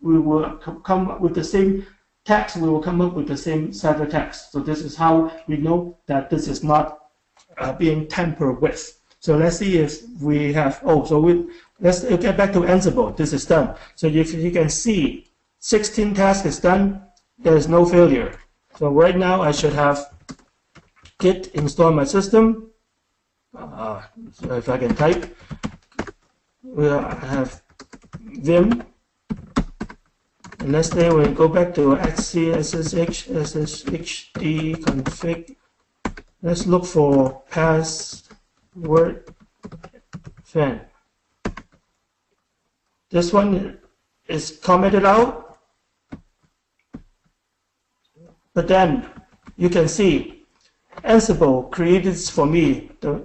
we 0.00 0.18
will 0.18 0.56
come 0.84 1.08
up 1.08 1.20
with 1.20 1.34
the 1.34 1.44
same 1.44 1.86
text, 2.28 2.56
we 2.58 2.68
will 2.68 2.82
come 2.82 3.00
up 3.00 3.14
with 3.14 3.26
the 3.26 3.36
same 3.36 3.68
ciphertext. 3.70 4.50
So 4.52 4.60
this 4.60 4.82
is 4.82 4.94
how 4.94 5.32
we 5.48 5.56
know 5.56 5.96
that 6.06 6.28
this 6.28 6.46
is 6.46 6.62
not 6.62 7.08
uh, 7.56 7.72
being 7.72 8.06
tampered 8.06 8.60
with. 8.60 9.00
So 9.20 9.38
let's 9.38 9.56
see 9.56 9.78
if 9.78 10.02
we 10.20 10.52
have, 10.52 10.80
oh, 10.84 11.04
so 11.04 11.20
we, 11.20 11.48
let's 11.80 12.04
get 12.04 12.36
back 12.36 12.52
to 12.52 12.60
Ansible. 12.60 13.16
This 13.16 13.32
is 13.32 13.46
done. 13.46 13.74
So 13.96 14.06
if 14.06 14.34
you 14.34 14.50
can 14.50 14.68
see, 14.68 15.26
16 15.60 16.14
tasks 16.14 16.46
is 16.46 16.60
done. 16.60 17.02
There 17.38 17.56
is 17.56 17.66
no 17.66 17.86
failure. 17.86 18.38
So 18.78 18.90
right 18.90 19.16
now 19.16 19.40
I 19.40 19.50
should 19.50 19.72
have 19.72 19.98
git 21.18 21.48
install 21.54 21.92
my 21.92 22.04
system. 22.04 22.70
Uh, 23.56 24.02
so 24.32 24.52
if 24.52 24.68
I 24.68 24.76
can 24.76 24.94
type, 24.94 25.34
we 26.62 26.84
have 26.84 27.62
vim. 28.20 28.84
And 30.60 30.72
let's 30.72 30.90
say 30.90 31.10
we 31.10 31.28
go 31.28 31.48
back 31.48 31.74
to 31.74 31.96
etc 31.96 32.62
ssh 32.62 33.28
sshd 33.28 34.76
config. 34.84 35.56
Let's 36.42 36.66
look 36.66 36.84
for 36.84 37.42
pass 37.50 38.28
word 38.74 39.24
fan. 40.44 40.80
This 43.10 43.32
one 43.32 43.78
is 44.26 44.58
commented 44.62 45.04
out, 45.04 45.58
but 48.54 48.68
then 48.68 49.08
you 49.56 49.70
can 49.70 49.88
see 49.88 50.44
Ansible 51.04 51.70
created 51.70 52.18
for 52.18 52.46
me 52.46 52.90
the 53.00 53.24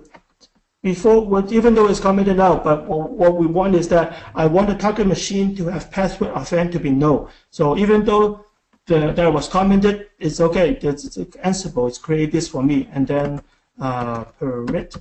before, 0.84 1.44
even 1.50 1.74
though 1.74 1.88
it's 1.88 2.00
commented 2.00 2.40
out, 2.40 2.64
but 2.64 2.86
what 2.86 3.36
we 3.36 3.48
want 3.48 3.74
is 3.74 3.88
that 3.88 4.16
I 4.36 4.46
want 4.46 4.68
the 4.68 4.76
target 4.76 5.08
machine 5.08 5.56
to 5.56 5.66
have 5.68 5.90
password 5.90 6.32
offend 6.36 6.74
to 6.74 6.80
be 6.80 6.92
no. 6.92 7.30
So 7.50 7.78
even 7.78 8.04
though 8.04 8.46
the, 8.86 9.14
that 9.14 9.34
was 9.34 9.48
commented, 9.48 10.10
it's 10.20 10.40
okay. 10.42 10.78
It's, 10.82 11.18
it's 11.18 11.38
Ansible, 11.38 11.88
it's 11.88 11.98
create 11.98 12.32
this 12.32 12.50
for 12.50 12.62
me, 12.62 12.90
and 12.92 13.08
then 13.08 13.42
uh, 13.80 14.26
permit 14.26 14.96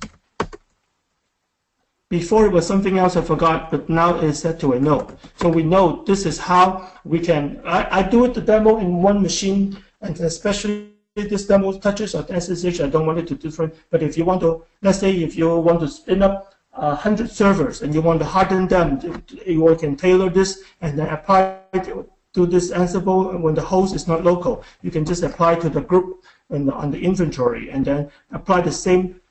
before 2.13 2.45
it 2.45 2.51
was 2.51 2.67
something 2.67 2.99
else 2.99 3.15
I 3.15 3.23
forgot, 3.23 3.71
but 3.71 3.89
now 3.89 4.19
it's 4.19 4.39
set 4.39 4.59
to 4.59 4.73
a 4.73 4.79
no. 4.79 5.09
So 5.37 5.49
we 5.49 5.63
know 5.63 6.03
this 6.05 6.27
is 6.27 6.37
how 6.37 6.91
we 7.03 7.19
can, 7.19 7.59
I, 7.65 7.99
I 7.99 8.01
do 8.03 8.23
it 8.25 8.35
the 8.35 8.41
demo 8.41 8.77
in 8.77 9.01
one 9.01 9.19
machine, 9.19 9.83
and 10.01 10.19
especially 10.19 10.92
this 11.15 11.45
demo 11.45 11.77
touches 11.77 12.15
on 12.15 12.25
SSH, 12.27 12.81
I 12.81 12.87
don't 12.87 13.05
want 13.05 13.19
it 13.19 13.27
to 13.27 13.35
different, 13.35 13.75
but 13.89 14.01
if 14.01 14.17
you 14.17 14.25
want 14.25 14.41
to, 14.41 14.65
let's 14.81 14.99
say 14.99 15.11
if 15.11 15.35
you 15.35 15.57
want 15.57 15.79
to 15.81 15.87
spin 15.87 16.23
up 16.23 16.55
uh, 16.73 16.95
100 16.95 17.29
servers 17.29 17.83
and 17.83 17.93
you 17.93 18.01
want 18.01 18.19
to 18.19 18.25
harden 18.25 18.67
them, 18.67 19.23
you 19.45 19.75
can 19.79 19.95
tailor 19.95 20.29
this 20.29 20.63
and 20.81 20.97
then 20.97 21.07
apply 21.09 21.59
it 21.73 22.09
to 22.33 22.47
this 22.47 22.71
Ansible 22.71 23.39
when 23.39 23.53
the 23.53 23.61
host 23.61 23.93
is 23.93 24.07
not 24.07 24.23
local. 24.23 24.63
You 24.81 24.89
can 24.89 25.05
just 25.05 25.21
apply 25.21 25.55
to 25.55 25.69
the 25.69 25.81
group 25.81 26.23
and 26.49 26.71
on 26.71 26.89
the 26.89 26.99
inventory 26.99 27.69
and 27.69 27.85
then 27.85 28.09
apply 28.31 28.61
the 28.61 28.71
same 28.71 29.21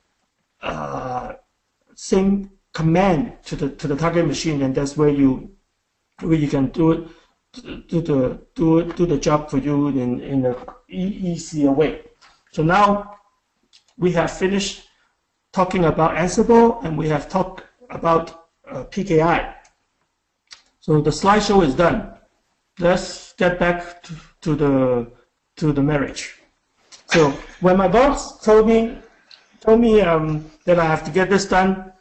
uh, 0.62 1.33
same 1.97 2.51
command 2.72 3.37
to 3.45 3.57
the 3.57 3.70
to 3.70 3.89
the 3.89 3.97
target 3.97 4.24
machine, 4.24 4.62
and 4.62 4.72
that's 4.72 4.97
where 4.97 5.09
you 5.09 5.51
where 6.20 6.39
you 6.39 6.47
can 6.47 6.68
do 6.68 6.93
it 6.93 7.09
do 7.89 8.01
the 8.01 8.41
do 8.55 8.78
it 8.78 8.97
do 8.97 9.05
the 9.05 9.18
job 9.18 9.51
for 9.51 9.59
you 9.59 9.89
in 9.89 10.20
in 10.20 10.47
a 10.47 10.55
easier 10.93 11.70
way. 11.70 12.03
So 12.53 12.62
now 12.62 13.16
we 13.99 14.12
have 14.12 14.30
finished 14.30 14.88
talking 15.53 15.84
about 15.84 16.16
Ansible, 16.16 16.82
and 16.84 16.97
we 16.97 17.09
have 17.09 17.28
talked 17.28 17.64
about 17.90 18.47
uh, 18.70 18.84
PKI. 18.84 19.55
So 20.80 21.01
the 21.01 21.11
slideshow 21.11 21.64
is 21.64 21.74
done. 21.74 22.14
Let's 22.78 23.34
get 23.34 23.59
back 23.59 24.03
to, 24.05 24.14
to 24.43 24.55
the 24.55 25.12
to 25.57 25.72
the 25.72 25.82
marriage. 25.82 26.34
So 27.07 27.30
when 27.61 27.76
my 27.76 27.88
boss 27.88 28.43
told 28.43 28.66
me 28.66 28.99
told 29.61 29.80
me 29.80 30.01
um, 30.01 30.51
that 30.64 30.78
I 30.78 30.84
have 30.84 31.05
to 31.05 31.11
get 31.11 31.28
this 31.28 31.45
done 31.45 31.93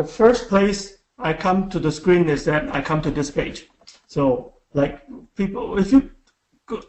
the 0.00 0.04
first 0.04 0.48
place 0.48 0.96
I 1.18 1.34
come 1.34 1.68
to 1.68 1.78
the 1.78 1.92
screen 1.92 2.30
is 2.30 2.46
that 2.46 2.74
I 2.74 2.80
come 2.80 3.02
to 3.02 3.10
this 3.10 3.30
page. 3.30 3.68
So 4.06 4.54
like 4.72 5.02
people, 5.36 5.78
if 5.78 5.92
you 5.92 6.10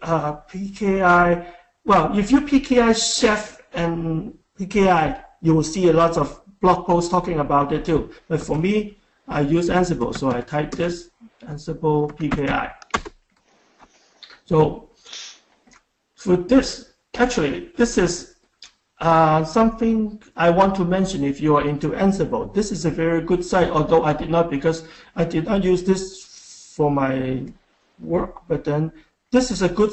uh, 0.01 0.41
PKI, 0.49 1.45
well, 1.85 2.17
if 2.17 2.31
you 2.31 2.41
PKI 2.41 2.93
chef 2.95 3.61
and 3.73 4.37
PKI, 4.59 5.23
you 5.41 5.55
will 5.55 5.63
see 5.63 5.89
a 5.89 5.93
lot 5.93 6.17
of 6.17 6.41
blog 6.61 6.85
posts 6.85 7.09
talking 7.09 7.39
about 7.39 7.71
it 7.71 7.85
too. 7.85 8.11
But 8.27 8.41
for 8.41 8.57
me, 8.57 8.97
I 9.27 9.41
use 9.41 9.69
Ansible, 9.69 10.15
so 10.17 10.29
I 10.29 10.41
type 10.41 10.71
this 10.71 11.09
Ansible 11.43 12.11
PKI. 12.17 12.71
So 14.45 14.89
for 16.15 16.35
this, 16.35 16.93
actually, 17.15 17.71
this 17.77 17.97
is 17.97 18.35
uh, 18.99 19.43
something 19.43 20.21
I 20.35 20.51
want 20.51 20.75
to 20.75 20.85
mention 20.85 21.23
if 21.23 21.41
you 21.41 21.55
are 21.55 21.67
into 21.67 21.89
Ansible. 21.89 22.53
This 22.53 22.71
is 22.71 22.85
a 22.85 22.91
very 22.91 23.21
good 23.21 23.43
site, 23.43 23.69
although 23.69 24.03
I 24.03 24.13
did 24.13 24.29
not 24.29 24.51
because 24.51 24.83
I 25.15 25.23
did 25.25 25.45
not 25.45 25.63
use 25.63 25.83
this 25.83 26.73
for 26.75 26.91
my 26.91 27.45
work. 27.99 28.41
But 28.47 28.63
then 28.63 28.91
this 29.31 29.51
is 29.51 29.61
a 29.61 29.69
good 29.69 29.91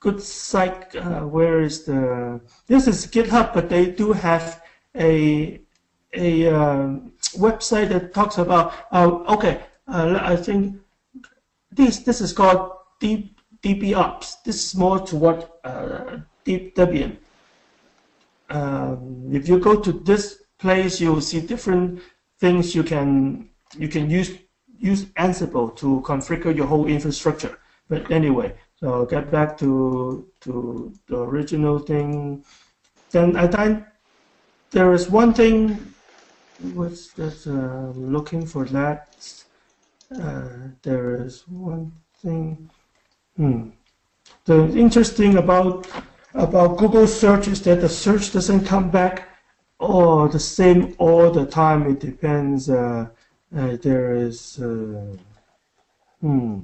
good 0.00 0.22
site. 0.22 0.94
Uh, 0.94 1.22
where 1.22 1.60
is 1.60 1.84
the? 1.84 2.40
This 2.66 2.86
is 2.86 3.06
GitHub, 3.06 3.54
but 3.54 3.68
they 3.68 3.90
do 3.90 4.12
have 4.12 4.62
a 4.94 5.60
a 6.14 6.48
um, 6.48 7.12
website 7.36 7.88
that 7.90 8.14
talks 8.14 8.38
about. 8.38 8.72
Uh, 8.92 9.24
okay, 9.34 9.60
uh, 9.86 10.18
I 10.20 10.36
think 10.36 10.80
this 11.72 11.98
this 12.00 12.20
is 12.20 12.32
called 12.32 12.72
Deep 13.00 13.40
DebOps. 13.62 14.42
This 14.44 14.64
is 14.66 14.74
more 14.74 15.00
toward 15.00 15.46
uh, 15.64 16.18
Deep 16.44 16.74
Debian 16.76 17.18
um, 18.50 19.28
if 19.30 19.48
you 19.48 19.58
go 19.58 19.80
to 19.80 19.92
this 19.92 20.42
place, 20.58 21.00
you'll 21.00 21.20
see 21.20 21.40
different 21.40 22.00
things 22.38 22.74
you 22.74 22.82
can 22.82 23.48
you 23.76 23.88
can 23.88 24.08
use 24.08 24.30
use 24.78 25.06
Ansible 25.16 25.76
to 25.76 26.00
configure 26.04 26.54
your 26.54 26.66
whole 26.66 26.86
infrastructure. 26.86 27.58
But 27.88 28.10
anyway, 28.10 28.54
so 28.80 29.06
get 29.06 29.30
back 29.30 29.58
to 29.58 30.26
to 30.42 30.92
the 31.08 31.18
original 31.18 31.78
thing. 31.78 32.44
Then 33.10 33.36
I 33.36 33.46
think 33.46 33.84
there 34.70 34.92
is 34.92 35.10
one 35.10 35.32
thing. 35.34 35.94
What's 36.74 37.12
that? 37.14 37.36
Uh, 37.46 37.92
looking 37.98 38.46
for 38.46 38.64
that. 38.66 39.16
uh, 40.14 40.68
there 40.82 41.24
is 41.24 41.46
one 41.48 41.92
thing. 42.22 42.70
Hmm. 43.36 43.70
The 44.44 44.68
interesting 44.76 45.36
about 45.36 45.86
about 46.34 46.78
Google 46.78 47.06
search 47.06 47.48
is 47.48 47.62
that 47.62 47.80
the 47.80 47.88
search 47.88 48.32
doesn't 48.32 48.64
come 48.66 48.90
back 48.90 49.28
all 49.78 50.28
the 50.28 50.40
same 50.40 50.94
all 50.98 51.30
the 51.30 51.46
time. 51.46 51.86
It 51.90 52.00
depends. 52.00 52.68
Uh, 52.70 53.08
uh, 53.56 53.76
there 53.82 54.14
is. 54.14 54.58
Uh, 54.60 55.16
hmm. 56.20 56.60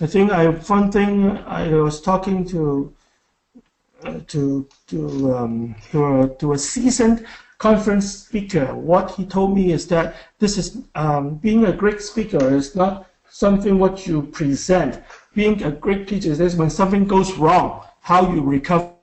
I 0.00 0.06
think 0.06 0.30
I 0.30 0.46
one 0.46 0.92
thing 0.92 1.38
I 1.38 1.68
was 1.70 2.00
talking 2.00 2.44
to 2.48 2.94
to 4.28 4.68
to 4.86 5.34
um, 5.34 5.74
to 5.90 6.22
a, 6.22 6.28
to 6.36 6.52
a 6.52 6.58
seasoned 6.58 7.26
conference 7.58 8.08
speaker. 8.08 8.74
What 8.74 9.10
he 9.10 9.26
told 9.26 9.56
me 9.56 9.72
is 9.72 9.88
that 9.88 10.14
this 10.38 10.56
is 10.56 10.78
um, 10.94 11.34
being 11.36 11.64
a 11.64 11.72
great 11.72 12.00
speaker 12.00 12.54
is 12.54 12.76
not 12.76 13.10
something 13.28 13.78
what 13.78 14.06
you 14.06 14.22
present. 14.22 15.02
Being 15.34 15.62
a 15.64 15.72
great 15.72 16.06
teacher 16.06 16.30
is 16.30 16.54
when 16.54 16.70
something 16.70 17.04
goes 17.04 17.32
wrong, 17.32 17.84
how 18.00 18.32
you 18.32 18.40
recover 18.40 18.94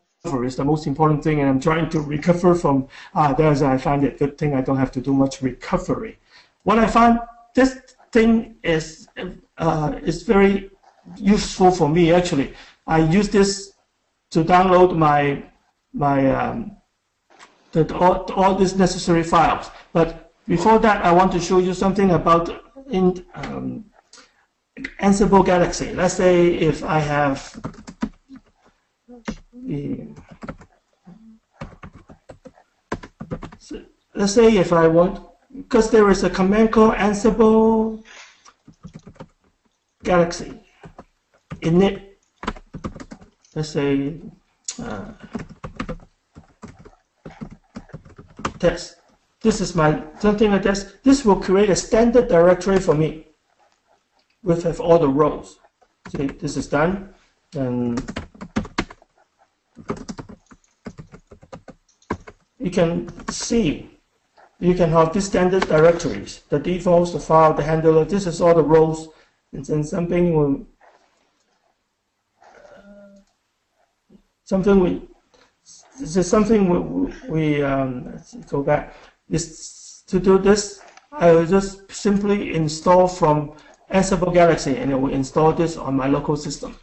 is 0.46 0.56
the 0.56 0.64
most 0.64 0.88
important 0.88 1.24
thing. 1.24 1.42
And 1.42 1.50
I'm 1.50 1.60
trying 1.60 1.90
to 1.90 2.00
recover 2.00 2.56
from 2.56 2.88
uh, 3.14 3.34
there's 3.34 3.62
I 3.62 3.78
find 3.78 4.06
it 4.06 4.18
good 4.18 4.38
thing 4.38 4.54
I 4.54 4.62
don't 4.62 4.78
have 4.78 4.94
to 4.94 5.02
do 5.02 5.14
much 5.14 5.42
recovery. 5.42 6.18
What 6.64 6.80
I 6.80 6.88
find 6.88 7.20
this 7.54 7.80
thing 8.14 8.56
is 8.64 9.10
uh, 9.58 10.00
is 10.02 10.24
very 10.24 10.70
useful 11.18 11.72
for 11.72 11.90
me 11.90 12.12
actually. 12.12 12.54
I 12.88 13.00
use 13.00 13.30
this 13.30 13.74
to 14.32 14.44
download 14.44 14.98
my 14.98 15.44
my 15.94 16.32
um, 16.32 16.78
the, 17.72 17.96
all, 17.98 18.32
all 18.34 18.56
these 18.56 18.76
necessary 18.76 19.24
files. 19.24 19.70
But 19.94 20.32
before 20.48 20.80
that, 20.80 21.04
I 21.04 21.12
want 21.12 21.32
to 21.34 21.40
show 21.40 21.60
you 21.60 21.74
something 21.74 22.12
about 22.12 22.64
in 22.90 23.26
um, 23.34 23.86
Ansible 25.02 25.46
Galaxy. 25.46 25.94
Let's 25.94 26.14
say 26.14 26.54
if 26.56 26.84
I 26.84 27.00
have 27.00 27.40
so 33.58 33.84
let's 34.14 34.34
say 34.34 34.58
if 34.58 34.72
I 34.74 34.88
want 34.88 35.26
because 35.56 35.90
there 35.90 36.10
is 36.10 36.24
a 36.24 36.30
command 36.30 36.72
called 36.72 36.94
Ansible 36.96 38.04
Galaxy 40.04 40.65
init 41.66 42.16
let's 43.56 43.70
say 43.70 44.16
uh, 44.82 45.12
test. 48.60 48.98
This 49.42 49.62
is 49.62 49.76
my 49.76 50.04
something 50.20 50.52
like 50.52 50.64
this. 50.64 50.96
This 51.04 51.24
will 51.24 51.40
create 51.40 51.70
a 51.70 51.76
standard 51.76 52.28
directory 52.28 52.80
for 52.80 52.94
me 52.94 53.28
with 54.44 54.64
have 54.64 54.80
all 54.80 55.00
the 55.00 55.08
roles. 55.08 55.60
See, 56.10 56.28
this 56.28 56.58
is 56.58 56.68
done. 56.68 57.14
And 57.56 58.02
you 62.60 62.72
can 62.72 63.10
see 63.30 63.90
you 64.60 64.74
can 64.74 64.90
have 64.90 65.14
these 65.14 65.26
standard 65.26 65.68
directories, 65.68 66.42
the 66.50 66.60
defaults, 66.60 67.12
the 67.12 67.20
file, 67.20 67.54
the 67.54 67.64
handler. 67.64 68.06
This 68.06 68.26
is 68.26 68.42
all 68.42 68.56
the 68.56 68.64
roles, 68.64 69.10
and 69.52 69.66
then 69.66 69.84
something 69.84 70.34
will 70.36 70.66
something 74.46 74.80
we 74.80 75.02
this 76.00 76.16
is 76.18 76.30
something 76.30 76.70
we, 76.70 77.14
we 77.30 77.64
um, 77.64 78.20
go 78.50 78.62
back. 78.62 78.96
Is 79.30 80.04
to 80.08 80.20
do 80.20 80.38
this, 80.38 80.82
I 81.12 81.32
will 81.32 81.48
just 81.48 81.92
simply 81.92 82.54
install 82.54 83.08
from 83.08 83.54
Ansible 83.92 84.34
Galaxy, 84.34 84.78
and 84.78 84.92
it 84.92 84.96
will 84.96 85.14
install 85.14 85.52
this 85.54 85.78
on 85.78 85.96
my 85.96 86.08
local 86.08 86.36
system. 86.36 86.78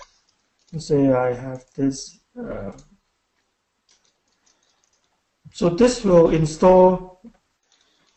Say 0.78 1.12
I 1.12 1.34
have 1.34 1.64
this. 1.76 2.18
Uh, 2.36 2.72
so 5.52 5.68
this 5.68 6.04
will 6.04 6.30
install 6.30 7.20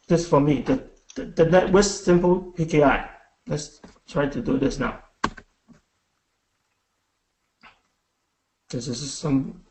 this 0.08 0.28
for 0.28 0.40
me, 0.40 0.62
the, 0.62 0.88
the, 1.16 1.26
the 1.26 1.84
simple 1.84 2.54
PKI. 2.58 3.10
Let's 3.48 3.82
try 4.08 4.28
to 4.28 4.42
do 4.42 4.58
this 4.58 4.80
now. 4.80 5.05
This 8.76 8.90
is 8.90 9.14
some 9.14 9.64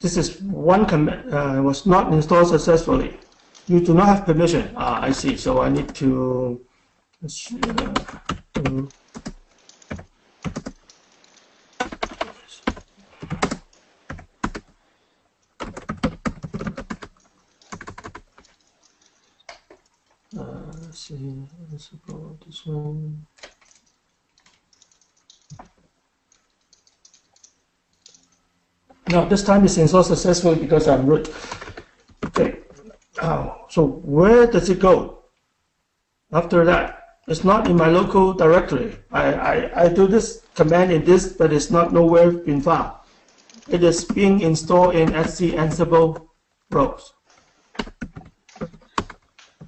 this 0.00 0.16
is 0.16 0.40
one 0.40 0.86
command 0.86 1.28
uh, 1.30 1.60
was 1.62 1.84
not 1.84 2.10
installed 2.10 2.48
successfully. 2.48 3.18
You 3.68 3.80
do 3.80 3.92
not 3.92 4.06
have 4.06 4.24
permission. 4.24 4.72
Ah, 4.76 5.02
I 5.02 5.12
see. 5.12 5.36
So 5.36 5.60
I 5.60 5.68
need 5.68 5.94
to. 5.96 6.64
Uh, 7.22 7.28
uh, 20.36 20.72
let's 20.80 20.98
see. 20.98 21.44
Let's 21.70 21.88
go 22.08 22.38
this 22.46 22.64
one. 22.64 23.26
Now 29.14 29.24
this 29.24 29.44
time 29.44 29.64
it's 29.64 29.78
installed 29.78 30.06
successfully 30.06 30.56
because 30.56 30.88
I'm 30.88 31.06
root. 31.06 31.32
Okay. 32.24 32.58
Oh, 33.22 33.66
so 33.70 34.02
where 34.02 34.44
does 34.48 34.68
it 34.68 34.80
go? 34.80 35.22
After 36.32 36.64
that, 36.64 37.20
it's 37.28 37.44
not 37.44 37.68
in 37.70 37.76
my 37.76 37.86
local 37.86 38.32
directory. 38.32 38.96
I, 39.12 39.34
I, 39.34 39.82
I 39.84 39.88
do 39.88 40.08
this 40.08 40.42
command 40.56 40.90
in 40.90 41.04
this, 41.04 41.32
but 41.32 41.52
it's 41.52 41.70
not 41.70 41.92
nowhere 41.92 42.32
been 42.32 42.60
found. 42.60 42.90
It 43.68 43.84
is 43.84 44.04
being 44.04 44.40
installed 44.40 44.96
in 44.96 45.10
SC 45.10 45.54
Ansible 45.54 46.26
roles. 46.70 47.14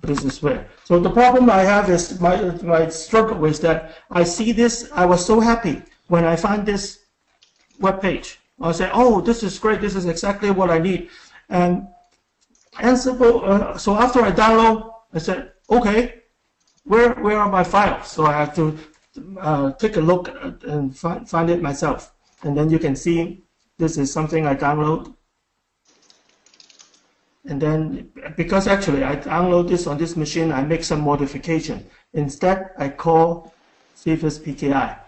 This 0.03 0.25
is 0.25 0.43
where. 0.43 0.67
So 0.83 0.99
the 0.99 1.11
problem 1.11 1.51
I 1.51 1.63
have 1.63 1.89
is 1.89 2.21
my 2.21 2.51
my 2.63 2.89
struggle 2.89 3.45
is 3.45 3.61
that 3.61 3.95
I 4.11 4.25
see 4.25 4.51
this. 4.51 4.91
I 4.93 5.07
was 5.07 5.25
so 5.25 5.39
happy 5.39 5.83
when 6.09 6.25
I 6.25 6.35
find 6.35 6.67
this 6.67 7.07
web 7.79 8.03
page. 8.03 8.41
I 8.61 8.73
say, 8.73 8.91
oh, 8.93 9.21
this 9.21 9.43
is 9.43 9.59
great. 9.59 9.81
This 9.81 9.95
is 9.95 10.07
exactly 10.07 10.51
what 10.51 10.71
I 10.71 10.79
need. 10.79 11.11
And 11.49 11.87
Ansible, 12.75 13.43
uh, 13.45 13.79
so 13.79 13.95
after 13.95 14.23
I 14.23 14.33
download, 14.33 14.93
I 15.13 15.19
said, 15.19 15.53
okay, 15.71 16.23
where, 16.85 17.15
where 17.15 17.39
are 17.39 17.51
my 17.51 17.65
files? 17.65 18.09
So 18.09 18.27
I 18.27 18.33
have 18.33 18.55
to 18.57 18.79
uh, 19.41 19.73
take 19.73 19.97
a 19.97 20.01
look 20.01 20.29
and 20.65 20.97
find, 20.97 21.29
find 21.29 21.51
it 21.51 21.63
myself. 21.63 22.13
And 22.43 22.57
then 22.57 22.71
you 22.71 22.79
can 22.79 22.97
see 22.97 23.45
this 23.79 23.99
is 23.99 24.13
something 24.13 24.47
I 24.47 24.55
download. 24.55 25.15
And 27.45 27.61
then, 27.61 28.11
because 28.37 28.67
actually 28.67 29.05
I 29.05 29.17
download 29.17 29.69
this 29.69 29.87
on 29.87 29.99
this 29.99 30.17
machine, 30.17 30.51
I 30.51 30.63
make 30.63 30.83
some 30.83 31.01
modification. 31.01 31.87
Instead, 32.13 32.71
I 32.79 32.89
call 32.89 33.55
Cephas 33.95 34.39
PKI. 34.39 34.99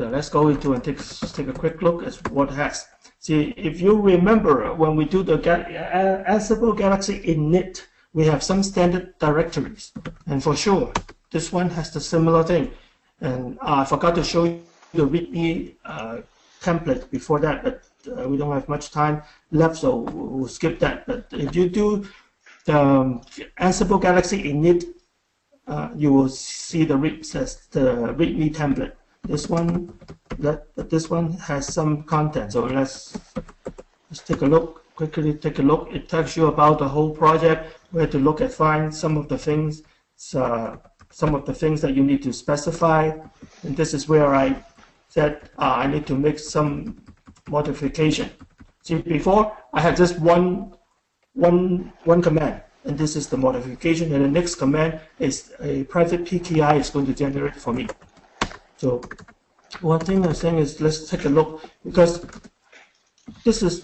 So 0.00 0.08
let's 0.08 0.30
go 0.30 0.48
into 0.48 0.72
and 0.72 0.82
take, 0.82 0.96
take 1.34 1.48
a 1.48 1.52
quick 1.52 1.82
look 1.82 2.02
at 2.06 2.14
what 2.30 2.48
has. 2.52 2.86
See, 3.18 3.52
if 3.54 3.82
you 3.82 4.00
remember 4.00 4.72
when 4.72 4.96
we 4.96 5.04
do 5.04 5.22
the 5.22 5.36
Ansible 5.36 6.74
Galaxy 6.74 7.20
init, 7.20 7.84
we 8.14 8.24
have 8.24 8.42
some 8.42 8.62
standard 8.62 9.18
directories. 9.18 9.92
And 10.24 10.42
for 10.42 10.56
sure, 10.56 10.90
this 11.30 11.52
one 11.52 11.68
has 11.68 11.90
the 11.90 12.00
similar 12.00 12.42
thing. 12.42 12.72
And 13.20 13.58
uh, 13.58 13.82
I 13.82 13.84
forgot 13.84 14.14
to 14.14 14.24
show 14.24 14.44
you 14.44 14.62
the 14.94 15.06
README 15.06 15.74
uh, 15.84 16.20
template 16.62 17.10
before 17.10 17.38
that, 17.40 17.62
but 17.62 17.82
uh, 18.10 18.26
we 18.26 18.38
don't 18.38 18.54
have 18.54 18.70
much 18.70 18.92
time 18.92 19.22
left, 19.52 19.76
so 19.76 19.96
we'll 19.96 20.48
skip 20.48 20.78
that. 20.78 21.06
But 21.06 21.26
if 21.30 21.54
you 21.54 21.68
do 21.68 22.08
the 22.64 22.80
um, 22.80 23.20
Ansible 23.60 24.00
Galaxy 24.00 24.44
init, 24.44 24.82
uh, 25.66 25.90
you 25.94 26.10
will 26.10 26.30
see 26.30 26.86
the, 26.86 26.94
the 26.94 28.14
README 28.16 28.54
template. 28.54 28.92
This 29.24 29.48
one, 29.48 29.92
that 30.38 30.66
this 30.90 31.10
one 31.10 31.32
has 31.34 31.72
some 31.72 32.02
content. 32.04 32.52
So 32.52 32.64
let's 32.64 33.18
let's 34.10 34.22
take 34.22 34.42
a 34.42 34.46
look. 34.46 34.84
Quickly 34.96 35.34
take 35.34 35.58
a 35.58 35.62
look. 35.62 35.88
It 35.92 36.08
tells 36.08 36.36
you 36.36 36.46
about 36.46 36.78
the 36.78 36.88
whole 36.88 37.10
project, 37.10 37.76
where 37.90 38.06
to 38.06 38.18
look 38.18 38.40
and 38.40 38.52
find 38.52 38.94
some 38.94 39.16
of 39.16 39.28
the 39.28 39.38
things, 39.38 39.82
uh, 40.34 40.76
some 41.10 41.34
of 41.34 41.46
the 41.46 41.54
things 41.54 41.80
that 41.80 41.94
you 41.94 42.02
need 42.02 42.22
to 42.22 42.32
specify. 42.32 43.12
And 43.62 43.76
this 43.76 43.94
is 43.94 44.08
where 44.08 44.34
I 44.34 44.56
said 45.08 45.50
uh, 45.58 45.74
I 45.76 45.86
need 45.86 46.06
to 46.06 46.14
make 46.14 46.38
some 46.38 47.02
modification. 47.48 48.30
See, 48.82 48.96
before 48.96 49.56
I 49.72 49.80
had 49.80 49.96
just 49.96 50.18
one, 50.18 50.74
one, 51.34 51.92
one 52.04 52.22
command, 52.22 52.62
and 52.84 52.96
this 52.96 53.16
is 53.16 53.28
the 53.28 53.36
modification. 53.36 54.12
And 54.12 54.24
the 54.24 54.28
next 54.28 54.56
command 54.56 55.00
is 55.18 55.52
a 55.60 55.84
private 55.84 56.24
PKI 56.24 56.80
is 56.80 56.90
going 56.90 57.06
to 57.06 57.14
generate 57.14 57.56
for 57.56 57.72
me. 57.72 57.88
So 58.80 59.02
one 59.82 60.00
thing 60.00 60.24
I'm 60.24 60.32
saying 60.32 60.56
is 60.56 60.80
let's 60.80 61.10
take 61.10 61.26
a 61.26 61.28
look 61.28 61.62
because 61.84 62.24
this 63.44 63.62
is 63.62 63.82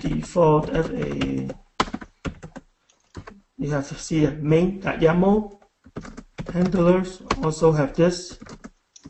default 0.00 0.70
as 0.70 0.90
a 0.90 1.48
you 3.58 3.70
have 3.70 3.86
to 3.86 3.94
see 3.94 4.24
a 4.24 4.32
main.yaml 4.32 5.60
handlers 6.52 7.22
also 7.44 7.70
have 7.70 7.94
this 7.94 8.40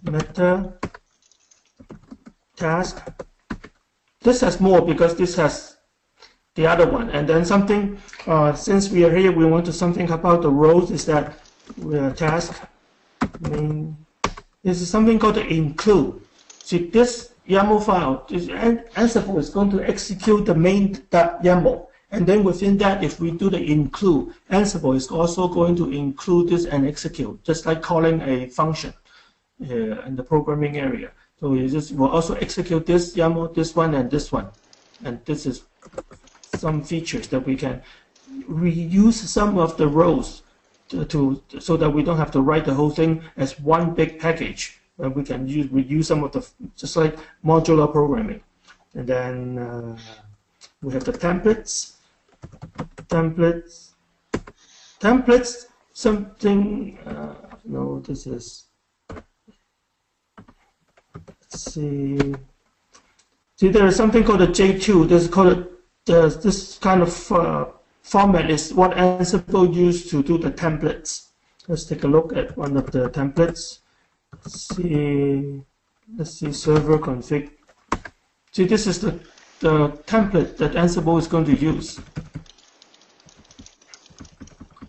meta 0.03 0.75
task. 2.57 3.03
This 4.21 4.43
has 4.43 4.61
more 4.61 4.83
because 4.83 5.17
this 5.17 5.37
has 5.37 5.79
the 6.55 6.67
other 6.67 6.87
one. 6.87 7.09
And 7.09 7.27
then 7.27 7.47
something, 7.47 7.99
uh, 8.27 8.53
since 8.53 8.91
we 8.91 9.05
are 9.07 9.17
here, 9.17 9.33
we 9.33 9.47
want 9.47 9.65
to 9.67 9.73
something 9.73 10.11
about 10.11 10.43
the 10.43 10.51
roles 10.51 10.91
is 10.91 11.07
that 11.07 11.41
we 11.79 11.97
are 11.97 12.13
task 12.13 12.63
main. 13.41 14.06
This 14.67 14.81
is 14.81 14.91
something 14.91 15.21
called 15.21 15.39
include. 15.39 16.21
See 16.59 16.91
this 16.91 17.31
YAML 17.49 17.85
file, 17.85 18.27
this 18.29 18.49
Ansible 18.49 19.39
is 19.39 19.49
going 19.49 19.71
to 19.71 19.89
execute 19.89 20.45
the 20.45 20.57
main.yaml. 20.57 21.87
And 22.11 22.27
then 22.27 22.43
within 22.43 22.77
that, 22.79 23.05
if 23.05 23.21
we 23.21 23.31
do 23.31 23.49
the 23.49 23.63
include, 23.63 24.35
Ansible 24.51 24.97
is 24.97 25.07
also 25.07 25.47
going 25.47 25.77
to 25.77 25.93
include 25.93 26.49
this 26.49 26.65
and 26.65 26.85
execute, 26.85 27.45
just 27.45 27.65
like 27.65 27.81
calling 27.81 28.21
a 28.23 28.49
function 28.49 28.93
uh, 29.63 30.03
in 30.03 30.17
the 30.17 30.25
programming 30.25 30.79
area. 30.79 31.13
So 31.39 31.55
it 31.55 31.69
just 31.69 31.93
will 31.93 32.09
also 32.09 32.35
execute 32.35 32.87
this 32.87 33.15
YAML, 33.15 33.55
this 33.55 33.77
one, 33.77 33.95
and 33.95 34.11
this 34.11 34.33
one. 34.33 34.49
And 35.05 35.25
this 35.27 35.47
is 35.47 35.63
some 36.57 36.83
features 36.83 37.29
that 37.29 37.47
we 37.47 37.55
can 37.55 37.83
reuse 38.51 39.13
some 39.13 39.59
of 39.59 39.77
the 39.77 39.87
roles 39.87 40.43
to, 40.89 41.43
so 41.59 41.77
that 41.77 41.91
we 41.91 42.03
don't 42.03 42.17
have 42.17 42.31
to 42.33 42.41
write 42.41 42.65
the 42.65 42.75
whole 42.75 42.91
thing 42.91 43.23
as 43.37 43.59
one 43.61 43.95
big 43.95 44.19
package. 44.19 44.81
Uh, 45.03 45.11
we 45.11 45.23
can 45.23 45.47
use 45.47 45.67
reuse 45.67 46.07
some 46.07 46.25
of 46.25 46.33
the 46.33 46.47
just 46.77 46.97
like 46.97 47.17
modular 47.45 47.91
programming. 47.91 48.41
And 48.95 49.07
then 49.07 49.59
uh, 49.59 49.99
we 50.83 50.93
have 50.95 51.05
the 51.05 51.13
templates. 51.13 51.97
Templates. 53.09 53.91
Templates. 55.01 55.67
Something. 55.93 56.99
Uh, 57.07 57.35
no, 57.65 58.01
this 58.01 58.27
is. 58.27 58.65
Let's 61.51 61.73
see. 61.73 62.35
See, 63.57 63.69
there 63.69 63.87
is 63.87 63.97
something 63.97 64.25
called 64.25 64.43
a 64.43 64.47
J2. 64.47 65.09
This 65.09 65.23
is 65.25 65.29
called 65.29 65.49
a, 65.49 65.67
this 66.07 66.79
kind 66.79 67.03
of 67.03 67.33
uh, 67.33 67.67
format 68.07 68.49
is 68.49 68.73
what 68.73 68.93
Ansible 68.93 69.75
used 69.75 70.11
to 70.11 70.23
do 70.23 70.39
the 70.39 70.53
templates. 70.53 71.31
Let's 71.67 71.85
take 71.85 72.05
a 72.05 72.07
look 72.07 72.37
at 72.37 72.57
one 72.57 72.77
of 72.77 72.93
the 72.93 73.11
templates. 73.11 73.81
Let's 74.33 74.77
see, 74.77 75.61
let's 76.17 76.39
see 76.39 76.53
server 76.53 76.99
config. 76.99 77.51
See, 78.53 78.65
this 78.65 78.87
is 78.87 79.01
the, 79.01 79.19
the 79.59 79.89
template 80.07 80.57
that 80.59 80.73
Ansible 80.75 81.19
is 81.19 81.27
going 81.27 81.47
to 81.47 81.57
use. 81.57 82.01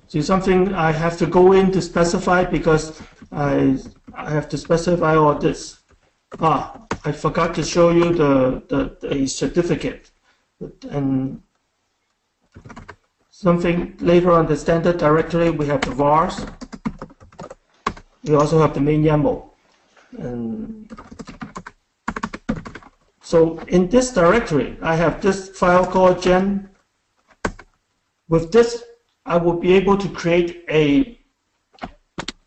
See, 0.09 0.21
something 0.21 0.75
I 0.75 0.91
have 0.91 1.17
to 1.17 1.25
go 1.25 1.53
in 1.53 1.71
to 1.71 1.81
specify 1.81 2.45
because 2.45 3.01
I, 3.31 3.79
I 4.13 4.29
have 4.29 4.47
to 4.49 4.57
specify 4.59 5.15
all 5.15 5.33
this. 5.33 5.79
Ah, 6.39 6.85
I 7.03 7.11
forgot 7.11 7.55
to 7.55 7.63
show 7.63 7.89
you 7.89 8.13
the, 8.13 8.61
the, 8.69 9.07
the 9.07 9.25
certificate. 9.27 10.11
And 10.89 11.41
something 13.37 13.95
later 13.99 14.31
on 14.31 14.47
the 14.47 14.57
standard 14.57 14.97
directory, 14.97 15.51
we 15.51 15.67
have 15.67 15.81
the 15.81 15.91
vars. 15.91 16.43
We 18.23 18.33
also 18.33 18.59
have 18.59 18.73
the 18.73 18.81
main 18.81 19.03
YAML. 19.03 19.49
And 20.17 20.91
so 23.21 23.59
in 23.67 23.89
this 23.89 24.11
directory, 24.11 24.75
I 24.81 24.95
have 24.95 25.21
this 25.21 25.49
file 25.49 25.85
called 25.85 26.21
gen. 26.23 26.69
With 28.27 28.51
this, 28.51 28.83
I 29.25 29.37
will 29.37 29.59
be 29.59 29.73
able 29.73 29.97
to 29.97 30.09
create 30.09 30.63
a 30.69 31.19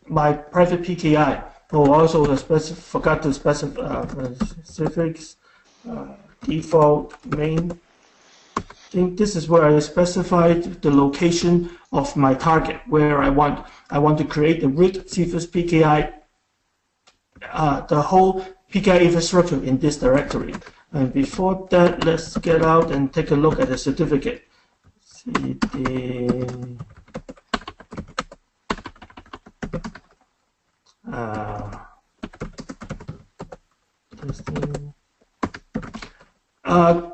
my 0.09 0.33
private 0.33 0.83
PKI. 0.83 1.45
Oh, 1.73 1.93
also 1.93 2.27
the 2.27 2.35
specif 2.35 2.75
forgot 2.75 3.23
to 3.23 3.33
specify 3.33 3.81
uh, 3.81 4.35
specifics 4.35 5.37
uh, 5.89 6.17
default 6.43 7.15
main. 7.27 7.79
Think 8.91 9.17
this 9.17 9.37
is 9.37 9.49
where 9.49 9.65
I 9.65 9.79
specified 9.79 10.83
the 10.83 10.91
location 10.91 11.71
of 11.93 12.17
my 12.17 12.35
target, 12.35 12.81
where 12.89 13.23
I 13.23 13.29
want 13.29 13.65
I 13.89 14.01
want 14.01 14.19
to 14.19 14.25
create 14.25 14.61
the 14.61 14.69
root 14.69 15.07
CFS 15.07 15.47
PKI, 15.47 16.13
uh, 17.53 17.83
the 17.87 18.03
whole 18.03 18.45
PKI 18.73 19.03
infrastructure 19.03 19.63
in 19.63 19.79
this 19.79 19.97
directory. 19.97 20.55
And 20.93 21.15
before 21.15 21.69
that, 21.71 22.05
let's 22.05 22.37
get 22.39 22.63
out 22.63 22.91
and 22.91 23.13
take 23.13 23.31
a 23.31 23.37
look 23.37 23.61
at 23.61 23.69
the 23.69 23.79
certificate. 23.79 24.43
CD 25.05 25.57
uh. 31.13 31.71
Uh, 36.65 37.11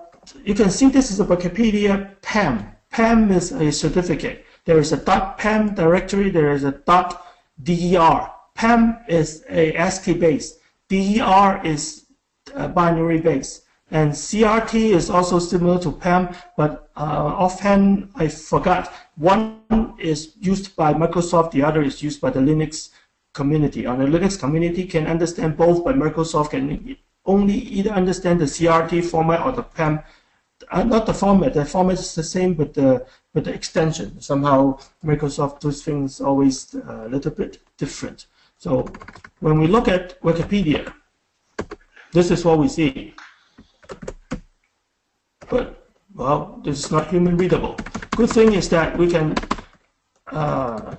you 0.47 0.55
can 0.55 0.71
see 0.71 0.89
this 0.89 1.11
is 1.11 1.19
a 1.19 1.25
Wikipedia 1.25 2.09
PEM. 2.23 2.65
PEM 2.91 3.33
is 3.33 3.51
a 3.51 3.73
certificate. 3.73 4.47
There 4.65 4.79
is 4.79 4.93
a 4.93 4.97
.pem 5.39 5.75
directory. 5.75 6.31
There 6.31 6.53
is 6.53 6.63
a 6.63 6.71
.der. 7.63 8.31
PEM 8.55 8.99
is 9.09 9.45
a 9.51 9.75
ASCII 9.75 10.15
base. 10.15 10.59
DER 10.89 11.61
is 11.65 12.07
a 12.55 12.69
binary 12.69 13.21
base. 13.21 13.63
And 13.91 14.13
CRT 14.13 14.75
is 14.75 15.11
also 15.11 15.41
similar 15.41 15.81
to 15.81 15.91
PEM, 15.91 16.35
but 16.57 16.91
uh, 16.97 17.01
offhand 17.01 18.11
I 18.15 18.29
forgot. 18.29 18.93
One 19.17 19.63
is 19.99 20.37
used 20.41 20.77
by 20.77 20.95
Microsoft, 20.95 21.51
the 21.51 21.65
other 21.65 21.83
is 21.83 22.03
used 22.05 22.21
by 22.21 22.31
the 22.31 22.41
Linux 22.41 22.91
community. 23.35 23.85
And 23.85 24.01
the 24.01 24.07
Linux 24.07 24.39
community 24.39 24.85
can 24.87 25.09
understand 25.09 25.57
both, 25.57 25.85
but 25.85 25.97
Microsoft 25.97 26.51
can 26.51 26.97
only 27.27 27.55
either 27.55 27.91
understand 27.91 28.41
the 28.41 28.45
CRT 28.45 29.05
format 29.05 29.45
or 29.45 29.53
the 29.53 29.63
PEM. 29.63 30.01
Uh, 30.71 30.83
not 30.83 31.07
the 31.07 31.15
format. 31.15 31.55
The 31.55 31.65
format 31.65 31.99
is 31.99 32.15
the 32.15 32.23
same, 32.23 32.55
but 32.55 32.75
the 32.75 33.07
but 33.33 33.45
the 33.45 33.53
extension 33.53 34.21
somehow 34.21 34.79
Microsoft 35.05 35.61
does 35.61 35.83
things 35.83 36.21
always 36.21 36.75
a 36.75 37.09
little 37.09 37.31
bit 37.31 37.59
different. 37.77 38.27
So 38.59 38.87
when 39.41 39.61
we 39.61 39.67
look 39.67 39.89
at 39.89 40.21
Wikipedia, 40.23 40.93
this 42.13 42.31
is 42.31 42.45
what 42.45 42.59
we 42.59 42.69
see. 42.69 43.15
But 45.49 45.87
well, 46.15 46.61
this 46.65 46.85
is 46.85 46.91
not 46.91 47.09
human 47.09 47.37
readable. 47.37 47.77
Good 48.17 48.31
thing 48.31 48.55
is 48.55 48.69
that 48.71 48.97
we 48.97 49.11
can. 49.11 49.35
Uh, 50.27 50.97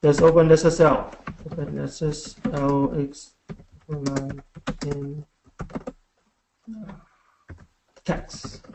there's 0.00 0.18
OpenSSL. 0.18 1.14
OpenSSL 1.48 3.22
in 4.86 5.24
text. 8.04 8.66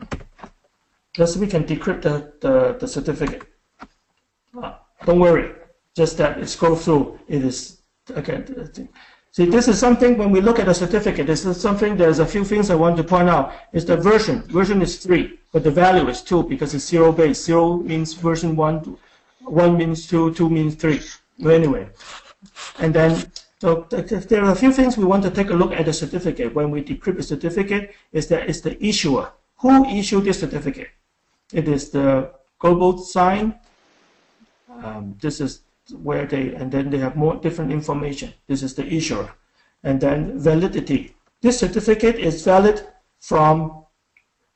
Thus 1.16 1.36
we 1.36 1.46
can 1.46 1.64
decrypt 1.64 2.02
the, 2.02 2.32
the, 2.40 2.76
the 2.78 2.86
certificate. 2.88 3.42
Uh, 4.60 4.74
don't 5.04 5.18
worry, 5.18 5.52
just 5.96 6.16
that 6.18 6.38
it 6.38 6.48
scroll 6.48 6.76
through, 6.76 7.18
it 7.28 7.44
is, 7.44 7.82
again, 8.14 8.70
see 9.32 9.44
this 9.46 9.68
is 9.68 9.78
something, 9.78 10.16
when 10.16 10.30
we 10.30 10.40
look 10.40 10.58
at 10.58 10.68
a 10.68 10.74
certificate, 10.74 11.26
this 11.26 11.44
is 11.44 11.60
something, 11.60 11.96
there's 11.96 12.20
a 12.20 12.26
few 12.26 12.44
things 12.44 12.70
I 12.70 12.76
want 12.76 12.96
to 12.96 13.04
point 13.04 13.28
out. 13.28 13.52
Is 13.72 13.84
the 13.84 13.96
version, 13.96 14.42
version 14.42 14.80
is 14.80 14.98
three, 14.98 15.38
but 15.52 15.64
the 15.64 15.70
value 15.70 16.08
is 16.08 16.22
two 16.22 16.42
because 16.44 16.74
it's 16.74 16.86
zero 16.86 17.12
base. 17.12 17.44
Zero 17.44 17.78
means 17.78 18.14
version 18.14 18.54
one, 18.54 18.96
one 19.40 19.76
means 19.76 20.06
two, 20.06 20.32
two 20.34 20.48
means 20.48 20.74
three. 20.76 21.00
Well, 21.38 21.54
anyway, 21.54 21.88
and 22.78 22.94
then 22.94 23.30
so 23.60 23.86
there 23.90 24.44
are 24.44 24.52
a 24.52 24.56
few 24.56 24.72
things 24.72 24.96
we 24.96 25.04
want 25.04 25.24
to 25.24 25.30
take 25.30 25.50
a 25.50 25.54
look 25.54 25.72
at 25.72 25.86
the 25.86 25.92
certificate. 25.92 26.54
When 26.54 26.70
we 26.70 26.82
decrypt 26.82 27.18
a 27.18 27.22
certificate, 27.22 27.94
is 28.12 28.28
that 28.28 28.48
it's 28.48 28.60
the 28.60 28.82
issuer. 28.84 29.32
Who 29.58 29.84
issued 29.86 30.24
this 30.24 30.38
certificate? 30.38 30.90
It 31.52 31.66
is 31.66 31.90
the 31.90 32.30
GlobalSign. 32.60 33.58
Um, 34.82 35.16
this 35.20 35.40
is 35.40 35.62
where 36.02 36.26
they, 36.26 36.54
and 36.54 36.70
then 36.70 36.90
they 36.90 36.98
have 36.98 37.16
more 37.16 37.34
different 37.34 37.72
information. 37.72 38.32
This 38.46 38.62
is 38.62 38.74
the 38.74 38.86
issuer. 38.86 39.32
And 39.82 40.00
then 40.00 40.38
validity. 40.38 41.16
This 41.40 41.58
certificate 41.58 42.16
is 42.16 42.44
valid 42.44 42.86
from 43.20 43.84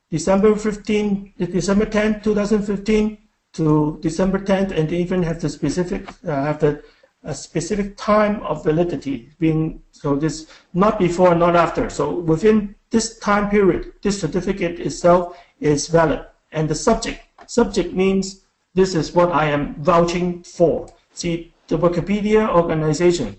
December 0.09 0.55
15, 0.55 1.33
December 1.37 1.85
10, 1.85 2.21
2015 2.21 3.17
to 3.53 3.99
December 4.01 4.39
10th, 4.39 4.71
and 4.71 4.89
they 4.89 4.97
even 4.97 5.23
have 5.23 5.41
the 5.41 5.49
specific, 5.49 6.07
uh, 6.25 6.43
have 6.43 6.59
the 6.59 6.83
a 7.23 7.33
specific 7.33 7.95
time 7.95 8.41
of 8.43 8.63
validity 8.63 9.29
being 9.39 9.81
so 9.91 10.15
this 10.15 10.47
not 10.73 10.99
before 10.99 11.35
not 11.35 11.55
after. 11.55 11.89
So 11.89 12.19
within 12.19 12.75
this 12.89 13.17
time 13.19 13.49
period 13.49 13.93
this 14.01 14.19
certificate 14.19 14.79
itself 14.79 15.37
is 15.59 15.87
valid. 15.87 16.25
And 16.51 16.69
the 16.69 16.75
subject 16.75 17.21
subject 17.47 17.93
means 17.93 18.45
this 18.73 18.95
is 18.95 19.13
what 19.13 19.31
i 19.31 19.45
am 19.45 19.75
vouching 19.75 20.43
for. 20.43 20.87
See 21.13 21.53
the 21.67 21.77
wikipedia 21.77 22.49
organization 22.49 23.37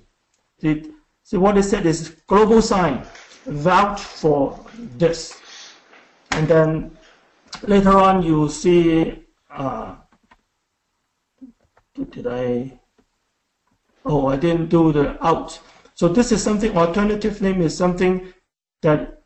see 0.61 1.37
what 1.37 1.59
it 1.59 1.63
said 1.65 1.87
is 1.87 2.17
GlobalSign 2.29 3.05
vouch 3.47 4.01
for 4.01 4.59
this. 4.97 5.39
And 6.31 6.49
then 6.49 6.97
later 7.67 7.97
on 7.97 8.23
you 8.23 8.49
see 8.49 9.25
uh, 9.51 9.97
did 12.11 12.27
i 12.27 12.81
oh, 14.05 14.29
I 14.29 14.37
didn't 14.37 14.69
do 14.69 14.93
the 14.93 15.25
out. 15.25 15.59
So 15.95 16.09
this 16.09 16.33
is 16.33 16.43
something, 16.43 16.77
alternative 16.77 17.41
name 17.41 17.63
is 17.63 17.77
something 17.77 18.33
that 18.83 19.23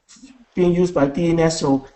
being 0.55 0.75
used 0.75 0.95
by 0.95 1.09
DNS. 1.09 1.53
So 1.53 1.87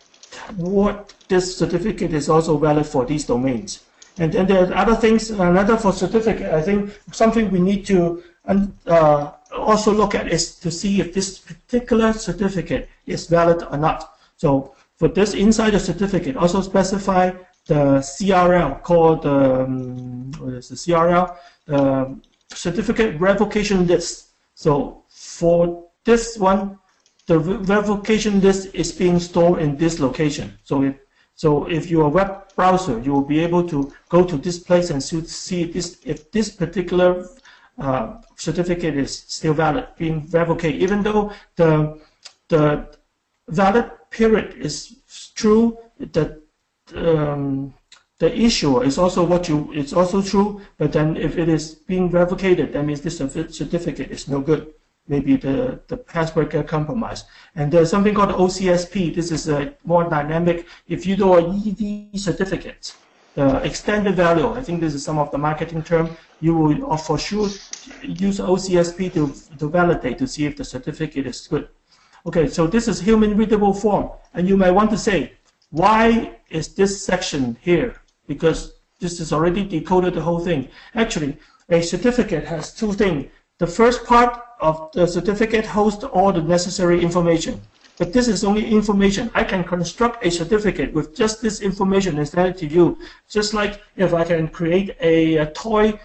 what 0.57 1.15
this 1.29 1.57
certificate 1.57 2.13
is 2.13 2.29
also 2.29 2.57
valid 2.57 2.87
for 2.87 3.05
these 3.05 3.25
domains. 3.25 3.85
And 4.19 4.33
then 4.33 4.47
there 4.47 4.67
are 4.67 4.75
other 4.75 4.95
things, 4.95 5.31
another 5.31 5.77
for 5.77 5.93
certificate, 5.93 6.53
I 6.53 6.61
think 6.61 6.99
something 7.13 7.51
we 7.51 7.61
need 7.61 7.87
to 7.87 8.23
uh, 8.87 9.31
also 9.57 9.93
look 9.93 10.15
at 10.15 10.29
is 10.29 10.57
to 10.57 10.71
see 10.71 11.01
if 11.01 11.15
this 11.15 11.39
particular 11.39 12.13
certificate 12.13 12.89
is 13.07 13.27
valid 13.27 13.63
or 13.71 13.79
not. 13.79 14.17
So 14.37 14.75
for 14.97 15.09
this 15.09 15.35
inside 15.35 15.71
the 15.71 15.81
certificate, 15.81 16.37
also 16.37 16.61
specify 16.61 17.33
the 17.67 18.01
CRL 18.01 18.83
called 18.83 19.25
um, 19.25 20.33
what 20.33 20.55
is 20.55 20.69
the 20.69 20.75
CRL 20.75 21.37
the 21.67 22.17
certificate 22.57 23.21
revocation 23.21 23.87
list. 23.87 24.29
So 24.55 25.05
for 25.09 25.89
this 26.05 26.39
one, 26.39 26.79
the 27.27 27.39
revocation 27.39 28.41
list 28.41 28.75
is 28.75 28.93
being 28.93 29.19
stored 29.21 29.63
in 29.63 29.77
this 29.77 30.01
location. 30.01 30.59
So 30.65 30.83
if 30.83 30.97
so 31.35 31.69
if 31.69 31.91
you're 31.91 32.07
a 32.07 32.09
web 32.09 32.55
browser, 32.55 33.01
you 33.01 33.13
will 33.13 33.25
be 33.25 33.41
able 33.41 33.67
to 33.69 33.93
go 34.09 34.25
to 34.25 34.37
this 34.37 34.59
place 34.59 34.91
and 34.91 35.03
see 35.03 35.65
this, 35.65 35.99
if 36.05 36.31
this 36.31 36.51
particular 36.51 37.27
uh, 37.79 38.21
certificate 38.37 38.97
is 38.97 39.25
still 39.29 39.55
valid, 39.55 39.89
being 39.97 40.29
revoked, 40.31 40.65
even 40.65 41.03
though 41.03 41.33
the 41.57 42.01
the 42.49 42.87
valid 43.49 43.91
period 44.11 44.55
is 44.55 45.33
true, 45.35 45.79
the 45.99 46.43
um, 46.95 47.75
the 48.23 48.33
issuer 48.39 48.85
is 48.85 48.99
also 48.99 49.25
what 49.25 49.49
you 49.49 49.69
it's 49.75 49.93
also 49.93 50.23
true, 50.23 50.61
but 50.79 50.93
then 50.93 51.17
if 51.17 51.37
it 51.37 51.49
is 51.49 51.75
being 51.91 52.09
revocated, 52.09 52.73
that 52.73 52.85
means 52.85 53.01
this 53.01 53.19
certificate 53.19 54.13
is 54.13 54.29
no 54.29 54.41
good. 54.41 54.73
Maybe 55.09 55.35
the, 55.35 55.81
the 55.89 55.97
password 55.97 56.51
get 56.51 56.69
compromised. 56.69 57.27
And 57.57 57.73
there's 57.73 57.91
something 57.91 58.15
called 58.15 58.31
OCSP. 58.31 59.13
This 59.13 59.33
is 59.33 59.49
a 59.49 59.75
more 59.85 60.05
dynamic. 60.09 60.69
If 60.87 61.05
you 61.05 61.17
do 61.17 61.35
a 61.35 61.41
EV 61.41 62.21
certificate, 62.29 62.95
the 63.35 63.57
extended 63.65 64.15
value, 64.15 64.49
I 64.53 64.63
think 64.63 64.81
this 64.81 64.95
is 64.95 65.05
some 65.05 65.19
of 65.19 65.33
the 65.33 65.39
marketing 65.39 65.83
term, 65.83 66.17
you 66.41 66.55
will 66.55 66.93
uh, 66.93 66.97
for 66.97 67.19
sure 67.19 67.49
use 68.03 68.39
OCSP 68.39 69.13
to, 69.15 69.35
to 69.59 69.69
validate 69.69 70.19
to 70.19 70.29
see 70.29 70.47
if 70.47 70.57
the 70.57 70.65
certificate 70.65 71.27
is 71.27 71.49
good. 71.49 71.69
Okay, 72.25 72.47
so 72.47 72.69
this 72.69 72.87
is 72.87 73.01
human 73.01 73.37
readable 73.37 73.75
form. 73.75 74.11
And 74.33 74.49
you 74.49 74.57
might 74.57 74.71
want 74.71 74.91
to 74.93 74.99
say, 74.99 75.33
why 75.71 76.37
is 76.51 76.69
this 76.77 77.05
section 77.05 77.57
here? 77.61 78.02
Because 78.35 78.61
this 79.01 79.21
is 79.21 79.33
already 79.33 79.65
decoded 79.65 80.15
the 80.15 80.23
whole 80.23 80.41
thing. 80.41 80.69
Actually, 80.95 81.37
a 81.69 81.83
certificate 81.83 82.45
has 82.45 82.75
two 82.75 82.93
things. 82.93 83.31
The 83.59 83.67
first 83.67 84.05
part 84.05 84.33
of 84.61 84.91
the 84.93 85.07
certificate 85.07 85.67
holds 85.67 86.03
all 86.05 86.33
the 86.33 86.43
necessary 86.43 87.03
information. 87.03 87.61
But 87.99 88.13
this 88.13 88.27
is 88.29 88.43
only 88.43 88.65
information. 88.67 89.31
I 89.35 89.45
can 89.45 89.63
construct 89.65 90.25
a 90.25 90.31
certificate 90.31 90.93
with 90.93 91.15
just 91.15 91.43
this 91.43 91.61
information 91.61 92.19
and 92.19 92.27
send 92.27 92.49
it 92.49 92.59
to 92.59 92.67
you. 92.67 92.99
Just 93.29 93.55
like 93.55 93.83
if 93.97 94.15
I 94.15 94.25
can 94.25 94.49
create 94.49 94.97
a, 95.01 95.37
a 95.37 95.47
toy 95.47 95.99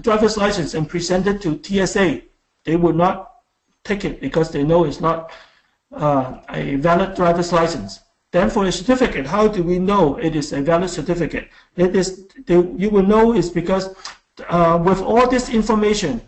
driver's 0.00 0.36
license 0.36 0.74
and 0.74 0.88
present 0.88 1.26
it 1.26 1.42
to 1.42 1.60
TSA, 1.62 2.22
they 2.64 2.76
would 2.76 2.96
not 2.96 3.32
take 3.84 4.04
it 4.04 4.20
because 4.20 4.50
they 4.50 4.64
know 4.64 4.84
it's 4.84 5.00
not 5.00 5.30
uh, 5.92 6.38
a 6.50 6.76
valid 6.76 7.14
driver's 7.14 7.52
license. 7.52 8.00
Then 8.32 8.48
for 8.48 8.64
a 8.64 8.72
certificate, 8.72 9.26
how 9.26 9.46
do 9.46 9.62
we 9.62 9.78
know 9.78 10.16
it 10.16 10.34
is 10.34 10.54
a 10.54 10.62
valid 10.62 10.88
certificate? 10.88 11.50
It 11.76 11.94
is, 11.94 12.26
you 12.48 12.88
will 12.88 13.02
know 13.02 13.34
is 13.34 13.50
because 13.50 13.94
uh, 14.48 14.80
with 14.82 15.02
all 15.02 15.28
this 15.28 15.50
information, 15.50 16.22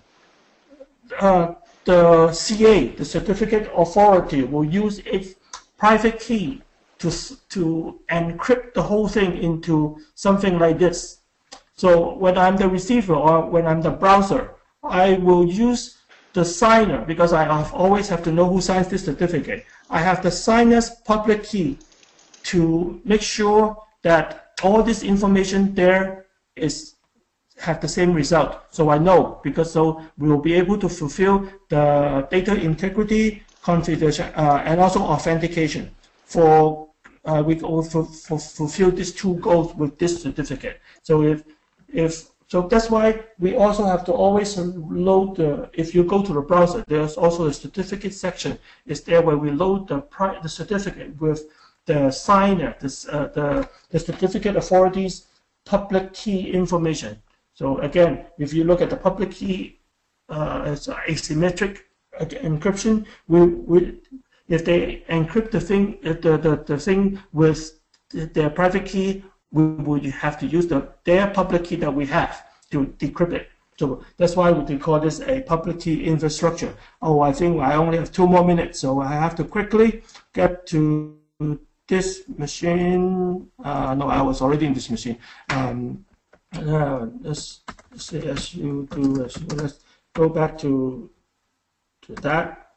uh, 1.18 1.54
the 1.86 2.30
CA, 2.30 2.88
the 2.88 3.04
certificate 3.06 3.70
authority, 3.74 4.42
will 4.42 4.66
use 4.66 4.98
its 5.00 5.34
private 5.78 6.20
key 6.20 6.62
to, 6.98 7.10
to 7.48 7.98
encrypt 8.10 8.74
the 8.74 8.82
whole 8.82 9.08
thing 9.08 9.38
into 9.38 9.98
something 10.14 10.58
like 10.58 10.78
this. 10.78 11.20
So 11.76 12.14
when 12.16 12.36
I'm 12.36 12.58
the 12.58 12.68
receiver 12.68 13.14
or 13.14 13.48
when 13.48 13.66
I'm 13.66 13.80
the 13.80 13.90
browser, 13.90 14.50
I 14.82 15.14
will 15.14 15.46
use 15.46 15.96
the 16.34 16.44
signer 16.44 17.02
because 17.06 17.32
I 17.32 17.48
always 17.72 18.08
have 18.08 18.22
to 18.24 18.32
know 18.32 18.46
who 18.46 18.60
signs 18.60 18.88
this 18.88 19.06
certificate. 19.06 19.64
I 19.88 20.00
have 20.00 20.22
the 20.22 20.30
signer's 20.30 20.90
public 20.90 21.44
key 21.44 21.78
to 22.44 23.00
make 23.04 23.22
sure 23.22 23.76
that 24.02 24.52
all 24.62 24.82
this 24.82 25.02
information 25.02 25.74
there 25.74 26.26
is 26.56 26.94
have 27.58 27.80
the 27.80 27.88
same 27.88 28.12
result. 28.12 28.58
So 28.70 28.90
I 28.90 28.98
know 28.98 29.40
because 29.42 29.72
so 29.72 30.02
we 30.18 30.28
will 30.28 30.40
be 30.40 30.54
able 30.54 30.78
to 30.78 30.88
fulfill 30.88 31.48
the 31.68 32.26
data 32.30 32.54
integrity, 32.54 33.42
confidential, 33.62 34.26
uh, 34.36 34.62
and 34.64 34.80
also 34.80 35.00
authentication. 35.00 35.90
For 36.24 36.88
uh, 37.24 37.42
we 37.46 37.54
will 37.54 37.82
fulfill 37.82 38.90
these 38.90 39.12
two 39.12 39.36
goals 39.36 39.74
with 39.74 39.98
this 39.98 40.22
certificate. 40.22 40.80
So 41.02 41.22
if 41.22 41.44
if 41.88 42.28
so 42.48 42.68
that's 42.68 42.90
why 42.90 43.20
we 43.38 43.56
also 43.56 43.84
have 43.84 44.04
to 44.04 44.12
always 44.12 44.56
load 44.58 45.36
the, 45.36 45.70
if 45.72 45.94
you 45.94 46.04
go 46.04 46.22
to 46.22 46.32
the 46.32 46.40
browser, 46.40 46.84
there's 46.86 47.16
also 47.16 47.46
a 47.46 47.52
certificate 47.52 48.14
section. 48.14 48.58
It's 48.86 49.00
there 49.00 49.22
where 49.22 49.38
we 49.38 49.50
load 49.50 49.88
the, 49.88 50.04
the 50.42 50.48
certificate 50.48 51.20
with 51.20 51.48
the 51.86 52.10
signer, 52.10 52.74
this, 52.80 53.06
uh, 53.08 53.28
the, 53.34 53.68
the 53.90 53.98
certificate 53.98 54.56
authorities 54.56 55.26
public 55.64 56.12
key 56.12 56.50
information. 56.50 57.20
So 57.54 57.78
again, 57.78 58.26
if 58.38 58.52
you 58.52 58.64
look 58.64 58.80
at 58.80 58.90
the 58.90 58.96
public 58.96 59.30
key 59.30 59.80
uh, 60.28 60.62
as 60.66 60.86
asymmetric 60.86 61.80
encryption, 62.20 63.06
we, 63.28 63.46
we, 63.46 64.00
if 64.48 64.64
they 64.64 65.04
encrypt 65.08 65.50
the 65.50 65.60
thing, 65.60 65.98
the, 66.02 66.14
the, 66.38 66.62
the 66.66 66.78
thing 66.78 67.20
with 67.32 67.80
their 68.10 68.50
private 68.50 68.86
key, 68.86 69.24
we 69.52 69.64
would 69.66 70.04
have 70.04 70.38
to 70.40 70.46
use 70.46 70.66
the 70.66 70.88
their 71.04 71.28
public 71.28 71.64
key 71.64 71.76
that 71.76 71.94
we 71.94 72.06
have 72.06 72.44
to 72.70 72.86
decrypt 72.98 73.32
it. 73.32 73.48
So 73.78 74.04
that's 74.16 74.36
why 74.36 74.50
we 74.50 74.78
call 74.78 75.00
this 75.00 75.20
a 75.20 75.42
public 75.42 75.80
key 75.80 76.04
infrastructure. 76.04 76.74
Oh, 77.02 77.20
I 77.20 77.32
think 77.32 77.60
I 77.60 77.74
only 77.74 77.98
have 77.98 78.12
two 78.12 78.26
more 78.26 78.44
minutes, 78.44 78.80
so 78.80 79.00
I 79.00 79.12
have 79.12 79.34
to 79.36 79.44
quickly 79.44 80.02
get 80.32 80.66
to 80.68 81.18
this 81.86 82.22
machine. 82.36 83.48
Uh, 83.62 83.94
no, 83.94 84.08
I 84.08 84.22
was 84.22 84.40
already 84.40 84.66
in 84.66 84.74
this 84.74 84.90
machine. 84.90 85.18
Um, 85.50 86.04
uh, 86.56 87.06
let's, 87.20 87.60
say 87.96 88.26
as 88.28 88.54
you 88.54 88.88
do 88.90 89.02
let's 89.02 89.38
go 90.14 90.28
back 90.28 90.58
to 90.58 91.10
to 92.02 92.14
that. 92.16 92.70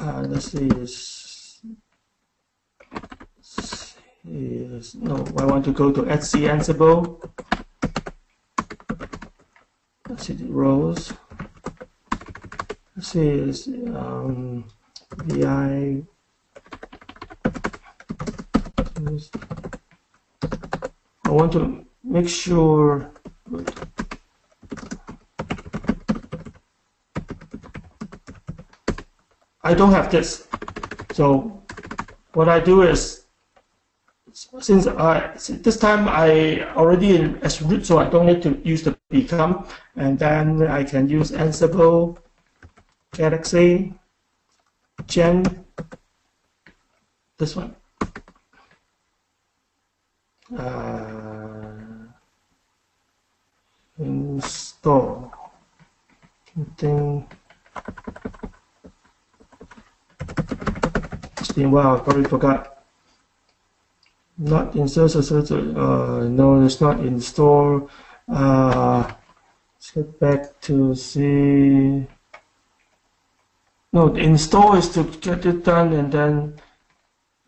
Uh, 0.00 0.24
let's 0.28 0.52
see 0.52 0.68
is 0.68 1.60
no 4.94 5.24
I 5.38 5.44
want 5.44 5.64
to 5.64 5.72
go 5.72 5.92
to 5.92 6.08
etc 6.10 6.50
Ansible. 6.50 7.22
Let's 10.08 10.26
see 10.26 10.34
the 10.34 10.46
roles. 10.46 11.12
Let's 12.96 13.08
see 13.08 13.26
is 13.26 13.68
um, 13.68 14.64
VI 15.24 16.02
I 21.24 21.30
want 21.30 21.52
to 21.52 21.84
make 22.02 22.28
sure 22.28 23.10
I 29.62 29.74
don't 29.74 29.92
have 29.92 30.10
this. 30.10 30.48
So 31.12 31.62
what 32.32 32.48
I 32.48 32.60
do 32.60 32.82
is, 32.82 33.26
since 34.32 34.86
I 34.86 35.36
this 35.36 35.78
time 35.78 36.08
I 36.08 36.64
already 36.74 37.16
in 37.16 37.36
as 37.42 37.60
root, 37.60 37.84
so 37.84 37.98
I 37.98 38.08
don't 38.08 38.26
need 38.26 38.42
to 38.42 38.60
use 38.64 38.82
the 38.82 38.96
become, 39.10 39.66
and 39.96 40.18
then 40.18 40.66
I 40.66 40.82
can 40.82 41.08
use 41.08 41.30
Ansible, 41.30 42.16
Galaxy, 43.12 43.92
Gen, 45.06 45.66
this 47.38 47.54
one. 47.54 47.74
Uh, 50.52 51.72
install 53.98 55.32
something. 56.52 57.26
A 61.56 61.66
while, 61.66 62.00
probably 62.00 62.24
forgot. 62.24 62.84
Not 64.36 64.74
install, 64.74 65.08
so, 65.08 65.20
so, 65.22 65.56
uh, 65.56 66.28
no, 66.28 66.62
it's 66.62 66.80
not 66.80 67.00
install. 67.00 67.88
Uh, 68.28 69.10
let's 69.76 69.90
get 69.92 70.20
back 70.20 70.60
to 70.62 70.94
see. 70.94 72.06
No, 73.92 74.08
the 74.08 74.20
install 74.20 74.74
is 74.74 74.90
to 74.90 75.04
get 75.04 75.46
it 75.46 75.64
done 75.64 75.92
and 75.92 76.12
then, 76.12 76.60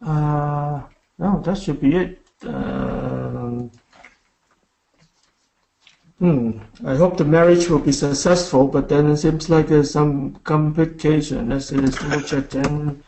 uh, 0.01 0.82
no, 1.18 1.42
that 1.42 1.59
should 1.59 1.80
be 1.80 1.97
it 1.97 2.26
um, 2.45 3.70
Hmm. 6.18 6.61
I 6.82 6.97
hope 6.97 7.18
the 7.18 7.26
marriage 7.26 7.68
will 7.68 7.78
be 7.78 7.93
successful, 7.93 8.68
but 8.68 8.89
then 8.89 9.11
it 9.11 9.18
seems 9.18 9.51
like 9.51 9.68
there's 9.68 9.91
some 9.91 10.37
complication. 10.45 11.51
Let's 11.51 11.66
see, 11.66 11.76
let's 11.76 11.99
check 12.30 12.49
then. 12.49 13.03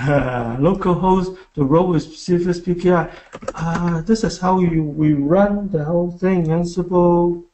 Uh, 0.00 0.56
localhost, 0.58 1.38
the 1.54 1.64
role 1.64 1.94
is 1.94 2.04
Service 2.18 2.60
PKI. 2.60 3.08
Uh, 3.54 4.00
this 4.02 4.24
is 4.24 4.38
how 4.38 4.58
you, 4.58 4.82
we 4.82 5.14
run 5.14 5.70
the 5.70 5.84
whole 5.84 6.10
thing. 6.10 6.46
Ansible. 6.46 7.44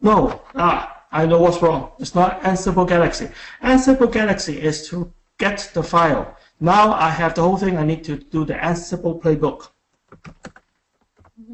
No, 0.00 0.42
ah, 0.56 1.04
I 1.12 1.24
know 1.24 1.40
what's 1.40 1.62
wrong. 1.62 1.92
It's 2.00 2.16
not 2.16 2.42
Ansible 2.42 2.88
Galaxy. 2.88 3.30
Ansible 3.62 4.12
Galaxy 4.12 4.60
is 4.60 4.88
to 4.88 5.12
get 5.38 5.70
the 5.74 5.82
file. 5.82 6.36
Now 6.60 6.92
I 6.92 7.10
have 7.10 7.34
the 7.34 7.42
whole 7.42 7.56
thing. 7.56 7.76
I 7.76 7.84
need 7.84 8.04
to 8.04 8.16
do 8.16 8.44
the 8.44 8.54
Ansible 8.54 9.20
playbook. 9.20 9.70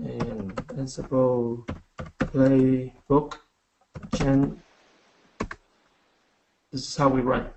And 0.03 0.57
Ansible 0.69 1.67
playbook. 2.19 3.35
Can 4.13 4.63
this 6.73 6.89
is 6.89 6.97
how 6.97 7.09
we 7.09 7.21
run. 7.21 7.49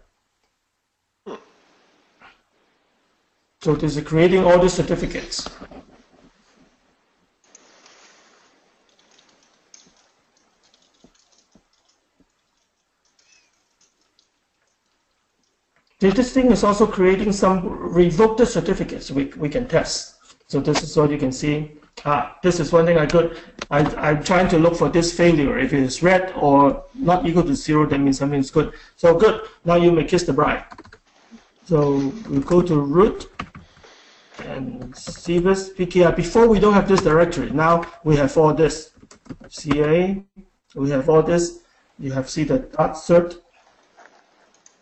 So 3.62 3.76
this 3.76 3.98
is 3.98 4.04
creating 4.04 4.44
all 4.44 4.60
the 4.60 4.70
certificates. 4.70 5.50
This 16.00 16.32
thing 16.32 16.52
is 16.52 16.64
also 16.64 16.86
creating 16.86 17.32
some 17.32 17.68
revoked 17.92 18.46
certificates 18.48 19.10
we, 19.10 19.26
we 19.38 19.50
can 19.50 19.68
test. 19.68 20.16
So 20.48 20.60
this 20.60 20.84
is 20.84 20.96
what 20.96 21.10
you 21.10 21.18
can 21.18 21.32
see. 21.32 21.72
Ah, 22.06 22.38
this 22.44 22.60
is 22.60 22.72
one 22.72 22.86
thing 22.86 23.00
I 23.00 23.08
could, 23.08 23.40
I, 23.72 23.80
I'm 23.96 24.24
trying 24.24 24.48
to 24.50 24.60
look 24.60 24.76
for 24.76 24.90
this 24.90 25.12
failure. 25.12 25.58
If 25.58 25.74
it 25.74 25.82
is 25.82 26.04
red 26.04 26.32
or 26.36 26.84
not 26.94 27.26
equal 27.26 27.44
to 27.44 27.56
zero, 27.56 27.88
that 27.88 27.98
means 27.98 28.20
something 28.20 28.40
is 28.40 28.52
good. 28.52 28.74
So 28.96 29.18
good, 29.18 29.48
now 29.66 29.76
you 29.76 29.92
may 29.92 30.04
kiss 30.04 30.24
the 30.24 30.34
bride. 30.34 30.64
So 31.66 32.14
we 32.30 32.40
go 32.40 32.62
to 32.62 32.80
root 32.80 33.32
and 34.46 34.94
CBIS 34.94 35.76
PKI. 35.76 36.16
Before 36.16 36.48
we 36.48 36.60
don't 36.60 36.74
have 36.74 36.88
this 36.88 37.02
directory. 37.02 37.50
Now 37.50 37.84
we 38.04 38.16
have 38.18 38.38
all 38.38 38.54
this. 38.54 38.92
CA, 39.50 40.24
we 40.76 40.90
have 40.92 41.10
all 41.10 41.24
this. 41.24 41.60
You 42.00 42.12
have 42.12 42.30
see 42.30 42.44
the 42.44 42.60
dot 42.60 42.94
cert, 42.94 43.42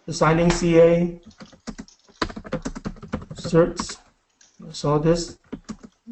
assigning 0.07 0.49
CA, 0.49 1.19
certs, 3.35 3.97
so 4.71 4.99
this. 4.99 5.37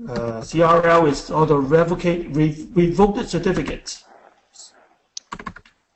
Uh, 0.10 0.42
CRL 0.42 1.08
is 1.08 1.32
all 1.32 1.46
the 1.46 1.58
revocate, 1.58 2.36
re, 2.36 2.68
revoked 2.74 3.30
certificates. 3.30 4.04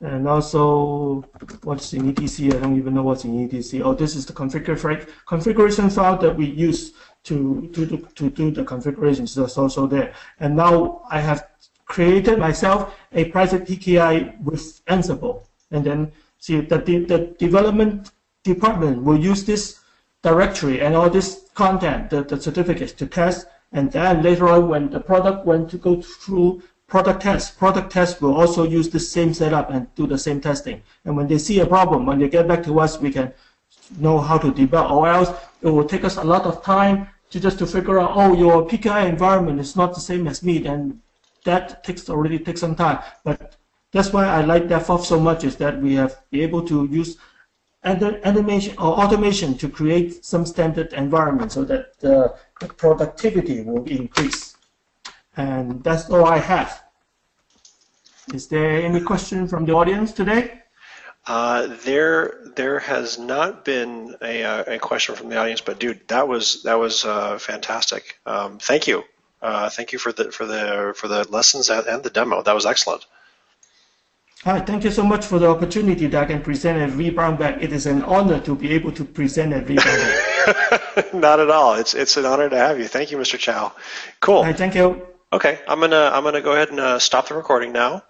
And 0.00 0.28
also, 0.28 1.24
what's 1.64 1.92
in 1.92 2.14
ETC? 2.14 2.54
I 2.54 2.60
don't 2.60 2.78
even 2.78 2.94
know 2.94 3.02
what's 3.02 3.24
in 3.24 3.48
ETC. 3.48 3.82
Oh, 3.84 3.94
this 3.94 4.14
is 4.14 4.24
the 4.24 4.32
configuration 4.32 5.08
configuration 5.26 5.90
file 5.90 6.16
that 6.18 6.36
we 6.36 6.46
use 6.46 6.92
to 7.24 7.68
to 7.74 7.86
to, 7.86 7.96
to 8.14 8.30
do 8.30 8.50
the 8.52 8.64
configurations. 8.64 9.36
It's 9.36 9.58
also 9.58 9.88
there. 9.88 10.14
And 10.38 10.54
now 10.54 11.02
I 11.10 11.20
have 11.20 11.48
created 11.86 12.38
myself 12.38 12.94
a 13.12 13.24
private 13.26 13.64
PKI 13.64 14.40
with 14.40 14.84
Ansible. 14.86 15.42
And 15.72 15.84
then 15.84 16.12
see 16.38 16.60
the, 16.60 16.78
the 16.78 17.34
development 17.38 18.10
department 18.44 19.02
will 19.02 19.18
use 19.18 19.44
this 19.44 19.80
directory 20.22 20.80
and 20.80 20.94
all 20.94 21.10
this 21.10 21.48
content, 21.54 22.10
the, 22.10 22.22
the 22.22 22.40
certificates 22.40 22.92
to 22.92 23.06
test. 23.06 23.46
And 23.72 23.92
then 23.92 24.22
later 24.22 24.48
on, 24.48 24.68
when 24.68 24.90
the 24.90 25.00
product 25.00 25.44
went 25.44 25.70
to 25.70 25.78
go 25.78 26.00
through 26.00 26.62
product 26.86 27.22
test, 27.22 27.58
product 27.58 27.92
test 27.92 28.22
will 28.22 28.34
also 28.34 28.64
use 28.64 28.88
the 28.88 29.00
same 29.00 29.34
setup 29.34 29.70
and 29.70 29.94
do 29.94 30.06
the 30.06 30.16
same 30.16 30.40
testing. 30.40 30.82
And 31.04 31.16
when 31.16 31.28
they 31.28 31.38
see 31.38 31.60
a 31.60 31.66
problem, 31.66 32.06
when 32.06 32.18
they 32.18 32.28
get 32.28 32.48
back 32.48 32.62
to 32.64 32.80
us, 32.80 32.98
we 32.98 33.10
can 33.10 33.32
know 33.98 34.18
how 34.18 34.38
to 34.38 34.50
debug, 34.50 34.90
or 34.90 35.08
else 35.08 35.30
it 35.60 35.68
will 35.68 35.84
take 35.84 36.04
us 36.04 36.16
a 36.16 36.24
lot 36.24 36.44
of 36.46 36.62
time 36.62 37.08
to 37.30 37.38
just 37.38 37.58
to 37.58 37.66
figure 37.66 38.00
out, 38.00 38.12
oh, 38.14 38.34
your 38.34 38.66
PKI 38.66 39.06
environment 39.08 39.60
is 39.60 39.76
not 39.76 39.94
the 39.94 40.00
same 40.00 40.26
as 40.26 40.42
me, 40.42 40.66
and 40.66 41.00
that 41.44 41.84
takes 41.84 42.08
already 42.08 42.38
takes 42.38 42.60
some 42.60 42.74
time. 42.74 43.00
But 43.22 43.56
that's 43.92 44.12
why 44.12 44.26
I 44.26 44.42
like 44.42 44.64
DevOps 44.64 45.06
so 45.06 45.18
much 45.18 45.44
is 45.44 45.56
that 45.56 45.80
we 45.80 45.94
have 45.94 46.22
be 46.30 46.42
able 46.42 46.62
to 46.66 46.86
use 46.90 47.16
animation 47.84 48.76
or 48.78 49.00
automation 49.02 49.56
to 49.56 49.68
create 49.68 50.24
some 50.24 50.44
standard 50.44 50.92
environment 50.92 51.52
so 51.52 51.64
that 51.64 51.98
the, 52.00 52.34
productivity 52.76 53.62
will 53.62 53.84
increase. 53.84 54.56
And 55.36 55.82
that's 55.84 56.10
all 56.10 56.24
I 56.24 56.38
have. 56.38 56.82
Is 58.34 58.48
there 58.48 58.82
any 58.82 59.00
question 59.00 59.46
from 59.46 59.64
the 59.64 59.74
audience 59.74 60.12
today? 60.12 60.62
Uh, 61.26 61.68
there, 61.84 62.40
there 62.56 62.80
has 62.80 63.18
not 63.18 63.64
been 63.64 64.16
a, 64.22 64.42
uh, 64.42 64.64
a 64.74 64.78
question 64.78 65.14
from 65.14 65.28
the 65.28 65.36
audience, 65.36 65.60
but 65.60 65.78
dude, 65.78 66.00
that 66.08 66.26
was 66.26 66.62
that 66.64 66.78
was 66.78 67.04
uh, 67.04 67.38
fantastic. 67.38 68.18
Um, 68.26 68.58
thank 68.58 68.86
you, 68.86 69.04
uh, 69.40 69.68
thank 69.68 69.92
you 69.92 69.98
for 69.98 70.10
the 70.10 70.32
for 70.32 70.46
the 70.46 70.94
for 70.96 71.06
the 71.06 71.30
lessons 71.30 71.68
and 71.68 72.02
the 72.02 72.10
demo. 72.10 72.42
That 72.42 72.54
was 72.54 72.66
excellent. 72.66 73.04
Hi, 74.44 74.60
thank 74.60 74.84
you 74.84 74.92
so 74.92 75.02
much 75.02 75.26
for 75.26 75.40
the 75.40 75.48
opportunity 75.48 76.06
that 76.06 76.22
I 76.22 76.24
can 76.24 76.40
present 76.40 76.78
at 76.78 77.14
Brown 77.14 77.36
Bag. 77.36 77.60
It 77.60 77.72
is 77.72 77.86
an 77.86 78.02
honor 78.04 78.38
to 78.40 78.54
be 78.54 78.70
able 78.70 78.92
to 78.92 79.04
present 79.04 79.52
at 79.52 79.66
Brown 79.66 79.78
Bag. 79.78 81.12
Not 81.14 81.40
at 81.40 81.50
all. 81.50 81.74
It's 81.74 81.92
it's 81.92 82.16
an 82.16 82.24
honor 82.24 82.48
to 82.48 82.56
have 82.56 82.78
you. 82.78 82.86
Thank 82.86 83.10
you, 83.10 83.18
Mr. 83.18 83.36
Chow. 83.36 83.72
Cool. 84.20 84.44
Hi, 84.44 84.52
thank 84.52 84.76
you. 84.76 85.06
Okay, 85.32 85.58
I'm 85.66 85.80
gonna 85.80 86.10
I'm 86.14 86.22
gonna 86.22 86.40
go 86.40 86.52
ahead 86.52 86.70
and 86.70 86.78
uh, 86.78 86.98
stop 87.00 87.28
the 87.28 87.34
recording 87.34 87.72
now. 87.72 88.04